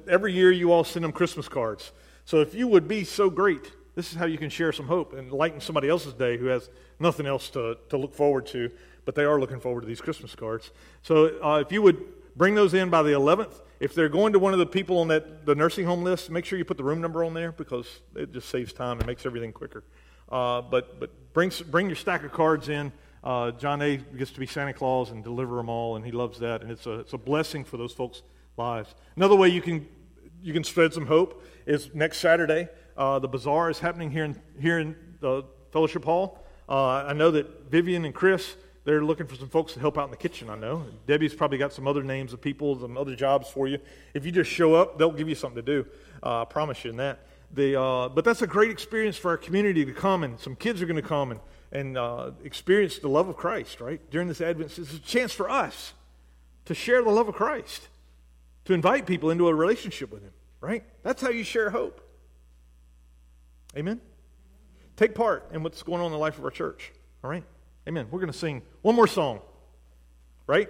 every 0.07 0.33
year 0.33 0.53
you 0.53 0.71
all 0.71 0.85
send 0.85 1.05
them 1.05 1.11
Christmas 1.11 1.49
cards. 1.49 1.91
So 2.25 2.41
if 2.41 2.55
you 2.55 2.69
would 2.69 2.87
be 2.87 3.03
so 3.03 3.31
great, 3.31 3.73
this 3.97 4.13
is 4.13 4.17
how 4.17 4.27
you 4.27 4.39
can 4.39 4.51
share 4.51 4.71
some 4.71 4.87
hope 4.87 5.13
and 5.13 5.33
lighten 5.33 5.61
somebody 5.61 5.89
else's 5.89 6.15
day 6.15 6.37
who 6.37 6.47
has 6.47 6.71
nothing 7.01 7.27
else 7.27 7.51
to, 7.51 7.79
to 7.89 7.97
look 7.97 8.15
forward 8.15 8.47
to, 8.49 8.71
but 9.05 9.17
they 9.17 9.25
are 9.25 9.41
looking 9.41 9.59
forward 9.59 9.81
to 9.81 9.89
these 9.89 10.01
Christmas 10.01 10.37
cards. 10.37 10.71
So 11.03 11.43
uh, 11.43 11.65
if 11.67 11.73
you 11.73 11.83
would 11.83 12.01
bring 12.39 12.55
those 12.55 12.73
in 12.73 12.89
by 12.89 13.03
the 13.03 13.11
11th, 13.11 13.53
if 13.81 13.95
they're 13.95 14.09
going 14.09 14.33
to 14.33 14.39
one 14.39 14.53
of 14.53 14.59
the 14.59 14.67
people 14.67 14.99
on 14.99 15.09
that 15.09 15.45
the 15.45 15.55
nursing 15.55 15.85
home 15.85 16.03
list, 16.03 16.31
make 16.31 16.45
sure 16.45 16.59
you 16.59 16.65
put 16.65 16.77
the 16.77 16.85
room 16.85 17.01
number 17.01 17.23
on 17.25 17.35
there 17.35 17.53
because 17.53 18.01
it 18.15 18.33
just 18.33 18.49
saves 18.49 18.73
time 18.73 18.99
and 18.99 19.07
makes 19.07 19.27
everything 19.27 19.53
quicker. 19.53 19.85
Uh, 20.31 20.63
but 20.63 20.99
but 20.99 21.11
bring, 21.33 21.53
bring 21.71 21.87
your 21.87 21.97
stack 21.97 22.25
of 22.25 22.33
cards 22.33 22.69
in. 22.69 22.93
Uh, 23.23 23.51
John 23.53 23.83
A. 23.83 23.97
gets 23.97 24.31
to 24.33 24.41
be 24.41 24.47
Santa 24.47 24.73
Claus 24.73 25.11
and 25.11 25.25
deliver 25.25 25.57
them 25.57 25.69
all, 25.69 25.97
and 25.97 26.05
he 26.05 26.13
loves 26.13 26.39
that. 26.39 26.63
And 26.63 26.71
it's 26.71 26.87
a, 26.87 27.01
it's 27.01 27.13
a 27.13 27.19
blessing 27.19 27.65
for 27.65 27.77
those 27.77 27.93
folks' 27.93 28.23
lives. 28.57 28.95
Another 29.17 29.35
way 29.35 29.49
you 29.49 29.61
can, 29.61 29.89
you 30.41 30.53
can 30.53 30.65
spread 30.65 30.95
some 30.95 31.07
hope 31.07 31.45
is 31.67 31.91
next 31.95 32.19
Saturday. 32.19 32.69
Uh, 32.97 33.19
the 33.19 33.29
bazaar 33.29 33.71
is 33.71 33.79
happening 33.79 34.11
here 34.11 34.25
in, 34.25 34.41
here 34.61 34.79
in 34.79 34.97
the 35.21 35.45
fellowship 35.73 36.05
hall. 36.05 36.45
Uh, 36.69 37.05
I 37.07 37.13
know 37.13 37.31
that 37.31 37.71
Vivian 37.71 38.05
and 38.05 38.15
Chris, 38.15 38.55
they're 38.89 39.05
looking 39.05 39.27
for 39.27 39.35
some 39.35 39.51
folks 39.51 39.75
to 39.75 39.81
help 39.81 39.99
out 39.99 40.07
in 40.07 40.11
the 40.11 40.17
kitchen, 40.17 40.49
I 40.49 40.57
know. 40.57 40.83
Debbie's 41.07 41.35
probably 41.35 41.59
got 41.59 41.75
some 41.75 41.87
other 41.87 42.03
names 42.03 42.33
of 42.33 42.41
people, 42.41 42.81
some 42.81 42.97
other 42.97 43.15
jobs 43.15 43.47
for 43.47 43.69
you. 43.69 43.79
If 44.15 44.25
you 44.25 44.33
just 44.33 44.51
show 44.51 44.75
up, 44.75 44.97
they'll 44.97 45.13
give 45.13 45.29
you 45.29 45.35
something 45.35 45.63
to 45.63 45.83
do. 45.83 45.87
Uh, 46.23 46.41
I 46.41 46.45
promise 46.47 46.83
you 46.87 46.93
in 46.93 46.97
that. 46.97 47.19
The, 47.53 47.79
uh, 47.79 48.09
but 48.09 48.25
that's 48.25 48.41
a 48.41 48.47
great 48.47 48.71
experience 48.71 49.19
for 49.19 49.31
our 49.31 49.37
community 49.37 49.85
to 49.85 49.93
come, 49.93 50.25
and 50.25 50.41
some 50.41 50.57
kids 50.57 50.81
are 50.81 50.87
going 50.87 50.97
to 50.97 51.07
come 51.07 51.33
and, 51.33 51.41
and 51.71 51.99
uh, 51.99 52.31
experience 52.43 52.99
the 52.99 53.11
love 53.11 53.29
of 53.29 53.37
Christ, 53.37 53.83
right? 53.83 54.01
During 54.11 54.27
this 54.27 54.41
Advent, 54.41 54.79
it's 54.79 54.95
a 54.95 54.99
chance 55.01 55.35
for 55.35 55.51
us 55.51 55.93
to 56.65 56.75
share 56.75 57.03
the 57.03 57.11
love 57.11 57.29
of 57.29 57.35
Christ, 57.35 57.89
to 58.65 58.73
invite 58.73 59.05
people 59.05 59.29
into 59.29 59.49
a 59.49 59.55
relationship 59.55 60.11
with 60.11 60.23
Him, 60.23 60.33
right? 60.63 60.83
That's 61.03 61.21
how 61.21 61.29
you 61.29 61.45
share 61.45 61.69
hope. 61.69 62.01
Amen? 63.77 64.01
Take 64.97 65.15
part 65.15 65.51
in 65.53 65.63
what's 65.63 65.83
going 65.83 66.01
on 66.01 66.07
in 66.07 66.13
the 66.13 66.19
life 66.19 66.39
of 66.39 66.45
our 66.47 66.51
church, 66.51 66.91
all 67.23 67.29
right? 67.29 67.45
Amen. 67.89 68.07
We're 68.11 68.21
going 68.21 68.31
to 68.33 68.39
sing 68.39 68.61
one 68.83 68.95
more 68.95 69.07
song, 69.07 69.41
right? 70.47 70.69